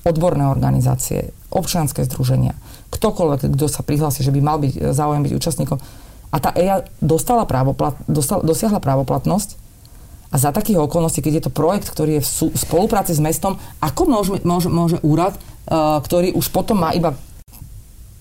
odborné 0.08 0.48
organizácie, 0.48 1.36
občianske 1.52 2.04
združenia, 2.04 2.56
ktokoľvek, 2.88 3.54
kto 3.54 3.66
sa 3.68 3.84
prihlási, 3.84 4.24
že 4.24 4.32
by 4.32 4.40
mal 4.40 4.58
byť 4.60 4.92
záujem 4.92 5.22
byť 5.24 5.32
účastníkom. 5.36 5.78
A 6.28 6.36
tá 6.40 6.52
EIA 6.52 6.84
dostala 7.00 7.48
právoplat, 7.48 7.96
dostala, 8.04 8.44
dosiahla 8.44 8.84
právoplatnosť 8.84 9.56
a 10.28 10.36
za 10.36 10.52
takých 10.52 10.84
okolností, 10.84 11.24
keď 11.24 11.32
je 11.40 11.44
to 11.48 11.56
projekt, 11.56 11.88
ktorý 11.88 12.20
je 12.20 12.22
v, 12.24 12.28
sú, 12.28 12.46
spolupráci 12.52 13.16
s 13.16 13.20
mestom, 13.20 13.56
ako 13.80 14.02
môže, 14.04 14.30
môže, 14.44 14.68
môže 14.68 14.96
úrad, 15.00 15.40
uh, 15.68 15.96
ktorý 16.04 16.36
už 16.36 16.52
potom 16.52 16.84
má 16.84 16.92
iba 16.92 17.16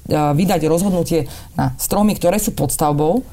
vydať 0.08 0.72
rozhodnutie 0.72 1.28
na 1.60 1.76
stromy, 1.76 2.16
ktoré 2.16 2.40
sú 2.40 2.56
pod 2.56 2.72
stavbou, 2.72 3.28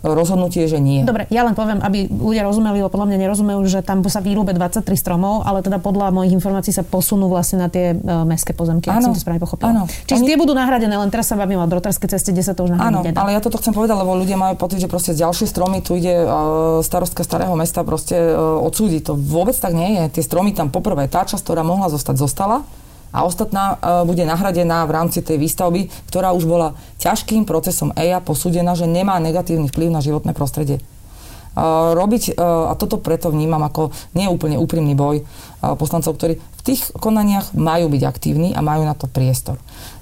rozhodnutie, 0.00 0.64
že 0.64 0.80
nie. 0.80 1.04
Dobre, 1.04 1.28
ja 1.28 1.44
len 1.44 1.52
poviem, 1.52 1.84
aby 1.84 2.08
ľudia 2.08 2.48
rozumeli, 2.48 2.80
lebo 2.80 2.88
podľa 2.88 3.12
mňa 3.12 3.18
nerozumejú, 3.28 3.60
že 3.68 3.84
tam 3.84 4.00
sa 4.08 4.24
vyrúbe 4.24 4.56
23 4.56 4.88
stromov, 4.96 5.44
ale 5.44 5.60
teda 5.60 5.76
podľa 5.76 6.08
mojich 6.16 6.32
informácií 6.32 6.72
sa 6.72 6.80
posunú 6.80 7.28
vlastne 7.28 7.60
na 7.60 7.68
tie 7.68 7.92
uh, 7.92 8.24
mestské 8.24 8.56
pozemky, 8.56 8.88
áno, 8.88 9.12
som 9.12 9.14
to 9.14 9.20
správne 9.20 9.44
pochopila. 9.44 9.76
Áno. 9.76 9.82
Čiže 10.08 10.24
tie 10.24 10.36
budú 10.40 10.56
nahradené, 10.56 10.96
len 10.96 11.12
teraz 11.12 11.28
sa 11.28 11.36
bavím 11.36 11.60
o 11.60 11.68
drotárskej 11.68 12.08
ceste, 12.08 12.32
kde 12.32 12.40
sa 12.40 12.56
to 12.56 12.64
už 12.64 12.72
nahradiť 12.72 13.12
Áno, 13.12 13.20
ale 13.20 13.36
ja 13.36 13.40
toto 13.44 13.60
chcem 13.60 13.76
povedať, 13.76 14.00
lebo 14.00 14.16
ľudia 14.16 14.40
majú 14.40 14.56
pocit, 14.56 14.80
že 14.80 14.88
proste 14.88 15.12
ďalšie 15.12 15.44
stromy 15.44 15.84
tu 15.84 16.00
ide 16.00 16.24
uh, 16.24 16.80
starostka 16.80 17.20
starého 17.20 17.52
mesta 17.52 17.84
proste 17.84 18.16
uh, 18.16 18.64
odsúdiť. 18.64 19.12
To 19.12 19.14
vôbec 19.14 19.54
tak 19.54 19.76
nie 19.76 20.00
je. 20.00 20.18
Tie 20.18 20.22
stromy 20.24 20.56
tam 20.56 20.72
poprvé, 20.72 21.04
tá 21.06 21.28
časť, 21.28 21.44
ktorá 21.44 21.60
mohla 21.60 21.92
zostať, 21.92 22.16
zostala 22.16 22.64
a 23.12 23.28
ostatná 23.28 23.76
e, 23.76 24.08
bude 24.08 24.24
nahradená 24.24 24.88
v 24.88 24.94
rámci 24.96 25.20
tej 25.20 25.36
výstavby, 25.36 25.92
ktorá 26.08 26.32
už 26.32 26.48
bola 26.48 26.72
ťažkým 26.96 27.44
procesom 27.44 27.92
EIA 27.92 28.24
posúdená, 28.24 28.72
že 28.72 28.88
nemá 28.88 29.20
negatívny 29.20 29.68
vplyv 29.68 29.92
na 29.92 30.00
životné 30.00 30.32
prostredie. 30.32 30.80
E, 30.80 30.82
robiť, 31.92 32.32
e, 32.32 32.40
a 32.40 32.72
toto 32.74 32.96
preto 32.96 33.28
vnímam 33.28 33.60
ako 33.60 33.92
neúplne 34.16 34.56
úprimný 34.56 34.96
boj 34.96 35.22
poslancov, 35.62 36.18
ktorí 36.18 36.40
v 36.40 36.62
tých 36.64 36.90
konaniach 36.98 37.54
majú 37.54 37.86
byť 37.92 38.02
aktívni 38.02 38.50
a 38.56 38.64
majú 38.64 38.82
na 38.82 38.96
to 38.96 39.06
priestor. 39.06 39.60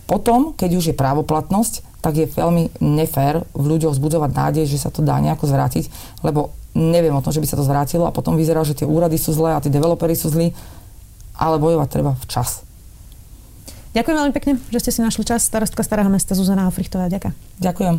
Potom, 0.08 0.56
keď 0.56 0.70
už 0.78 0.84
je 0.90 0.94
právoplatnosť, 0.96 2.00
tak 2.00 2.16
je 2.16 2.32
veľmi 2.32 2.80
nefér 2.80 3.44
v 3.52 3.64
ľuďoch 3.76 3.92
zbudzovať 3.92 4.30
nádej, 4.32 4.64
že 4.64 4.80
sa 4.80 4.88
to 4.88 5.04
dá 5.04 5.20
nejako 5.20 5.52
zvrátiť, 5.52 5.92
lebo 6.24 6.56
neviem 6.72 7.12
o 7.12 7.20
tom, 7.20 7.28
že 7.28 7.44
by 7.44 7.46
sa 7.50 7.60
to 7.60 7.66
zvrátilo 7.66 8.08
a 8.08 8.14
potom 8.14 8.40
vyzerá, 8.40 8.64
že 8.64 8.72
tie 8.72 8.88
úrady 8.88 9.20
sú 9.20 9.36
zlé 9.36 9.52
a 9.52 9.60
tí 9.60 9.68
developery 9.68 10.16
sú 10.16 10.32
zlí, 10.32 10.56
ale 11.36 11.60
bojovať 11.60 11.88
treba 11.92 12.16
včas. 12.24 12.69
Ďakujem 13.90 14.16
veľmi 14.22 14.34
pekne, 14.34 14.52
že 14.70 14.78
ste 14.78 14.90
si 14.94 15.00
našli 15.02 15.26
čas. 15.26 15.42
Starostka 15.42 15.82
Starého 15.82 16.06
mesta 16.06 16.38
Zuzana 16.38 16.70
Ofrichtová. 16.70 17.10
Ďakujem. 17.10 17.34
Ďakujem. 17.58 17.96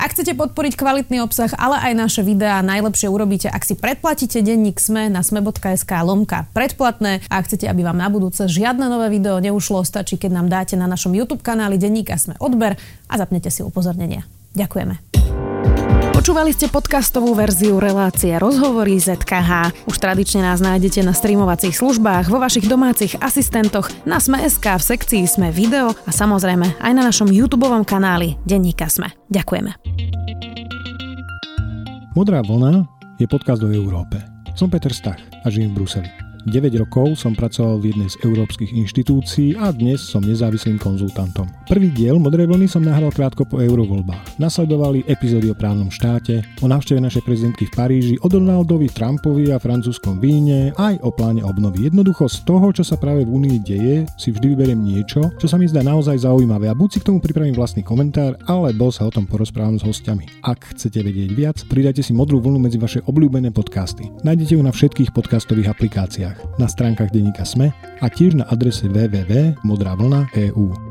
Ak 0.00 0.16
chcete 0.16 0.32
podporiť 0.32 0.80
kvalitný 0.80 1.20
obsah, 1.20 1.52
ale 1.60 1.76
aj 1.76 1.92
naše 1.92 2.22
videá, 2.24 2.64
najlepšie 2.64 3.12
urobíte, 3.12 3.52
ak 3.52 3.68
si 3.68 3.76
predplatíte 3.76 4.40
denník 4.40 4.80
SME 4.80 5.12
na 5.12 5.20
sme.sk 5.20 5.92
lomka 6.00 6.48
predplatné 6.56 7.20
a 7.28 7.32
ak 7.36 7.52
chcete, 7.52 7.68
aby 7.68 7.84
vám 7.84 8.00
na 8.00 8.08
budúce 8.08 8.48
žiadne 8.48 8.88
nové 8.88 9.12
video 9.12 9.36
neušlo, 9.36 9.84
stačí, 9.84 10.16
keď 10.16 10.40
nám 10.40 10.48
dáte 10.48 10.72
na 10.80 10.88
našom 10.88 11.12
YouTube 11.12 11.44
kanáli 11.44 11.76
denníka 11.76 12.16
SME 12.16 12.40
odber 12.40 12.80
a 13.12 13.14
zapnete 13.20 13.52
si 13.52 13.60
upozornenia. 13.60 14.24
Ďakujeme. 14.56 15.29
Počúvali 16.20 16.52
ste 16.52 16.68
podcastovú 16.68 17.32
verziu 17.32 17.80
relácie 17.80 18.36
Rozhovory 18.36 19.00
ZKH. 19.00 19.72
Už 19.88 19.96
tradične 19.96 20.44
nás 20.44 20.60
nájdete 20.60 21.00
na 21.00 21.16
streamovacích 21.16 21.72
službách, 21.72 22.28
vo 22.28 22.36
vašich 22.36 22.68
domácich 22.68 23.16
asistentoch, 23.24 23.88
na 24.04 24.20
Sme.sk, 24.20 24.60
v 24.60 24.84
sekcii 24.84 25.24
Sme 25.24 25.48
video 25.48 25.96
a 26.04 26.12
samozrejme 26.12 26.76
aj 26.76 26.92
na 26.92 27.08
našom 27.08 27.32
YouTube 27.32 27.64
kanáli 27.88 28.36
Denníka 28.44 28.92
Sme. 28.92 29.16
Ďakujeme. 29.32 29.80
Modrá 32.12 32.44
vlna 32.44 32.84
je 33.16 33.24
podcast 33.24 33.64
o 33.64 33.72
Európe. 33.72 34.20
Som 34.52 34.68
Peter 34.68 34.92
Stach 34.92 35.24
a 35.24 35.48
žijem 35.48 35.72
v 35.72 35.80
Bruseli. 35.80 36.29
9 36.48 36.72
rokov 36.80 37.20
som 37.20 37.36
pracoval 37.36 37.76
v 37.84 37.92
jednej 37.92 38.08
z 38.08 38.16
európskych 38.24 38.72
inštitúcií 38.72 39.60
a 39.60 39.68
dnes 39.68 40.00
som 40.00 40.24
nezávislým 40.24 40.80
konzultantom. 40.80 41.44
Prvý 41.68 41.92
diel 41.92 42.16
Modrej 42.16 42.48
vlny 42.48 42.64
som 42.64 42.80
nahral 42.80 43.12
krátko 43.12 43.44
po 43.44 43.60
eurovoľbách. 43.60 44.40
Nasledovali 44.40 45.04
epizódy 45.04 45.52
o 45.52 45.58
právnom 45.58 45.92
štáte, 45.92 46.40
o 46.64 46.66
návšteve 46.66 46.96
našej 47.04 47.22
prezidentky 47.28 47.68
v 47.68 47.74
Paríži, 47.76 48.14
o 48.24 48.28
Donaldovi 48.32 48.88
Trumpovi 48.88 49.52
a 49.52 49.60
francúzskom 49.60 50.16
víne, 50.16 50.72
aj 50.80 50.96
o 51.04 51.12
pláne 51.12 51.44
obnovy. 51.44 51.92
Jednoducho 51.92 52.24
z 52.32 52.40
toho, 52.48 52.72
čo 52.72 52.88
sa 52.88 52.96
práve 52.96 53.28
v 53.28 53.32
Únii 53.36 53.58
deje, 53.60 53.96
si 54.16 54.32
vždy 54.32 54.56
vyberiem 54.56 54.80
niečo, 54.80 55.28
čo 55.36 55.44
sa 55.44 55.60
mi 55.60 55.68
zdá 55.68 55.84
naozaj 55.84 56.24
zaujímavé 56.24 56.72
a 56.72 56.78
buď 56.78 56.88
si 56.88 56.98
k 57.04 57.12
tomu 57.12 57.20
pripravím 57.20 57.52
vlastný 57.52 57.84
komentár, 57.84 58.40
alebo 58.48 58.88
sa 58.88 59.04
o 59.04 59.12
tom 59.12 59.28
porozprávam 59.28 59.76
s 59.76 59.84
hostiami. 59.84 60.24
Ak 60.40 60.72
chcete 60.72 61.04
vedieť 61.04 61.30
viac, 61.36 61.56
pridajte 61.68 62.00
si 62.00 62.16
Modrú 62.16 62.40
vlnu 62.40 62.64
medzi 62.64 62.80
vaše 62.80 63.04
obľúbené 63.04 63.52
podcasty. 63.52 64.08
Nájdete 64.24 64.56
ju 64.56 64.62
na 64.64 64.72
všetkých 64.72 65.12
podcastových 65.12 65.70
aplikáciách 65.76 66.29
médiách, 66.30 66.58
na 66.58 66.68
stránkach 66.68 67.10
denníka 67.10 67.44
SME 67.44 67.72
a 68.00 68.06
tiež 68.08 68.34
na 68.38 68.44
adrese 68.46 68.88
www.modravlna.eu. 68.88 70.89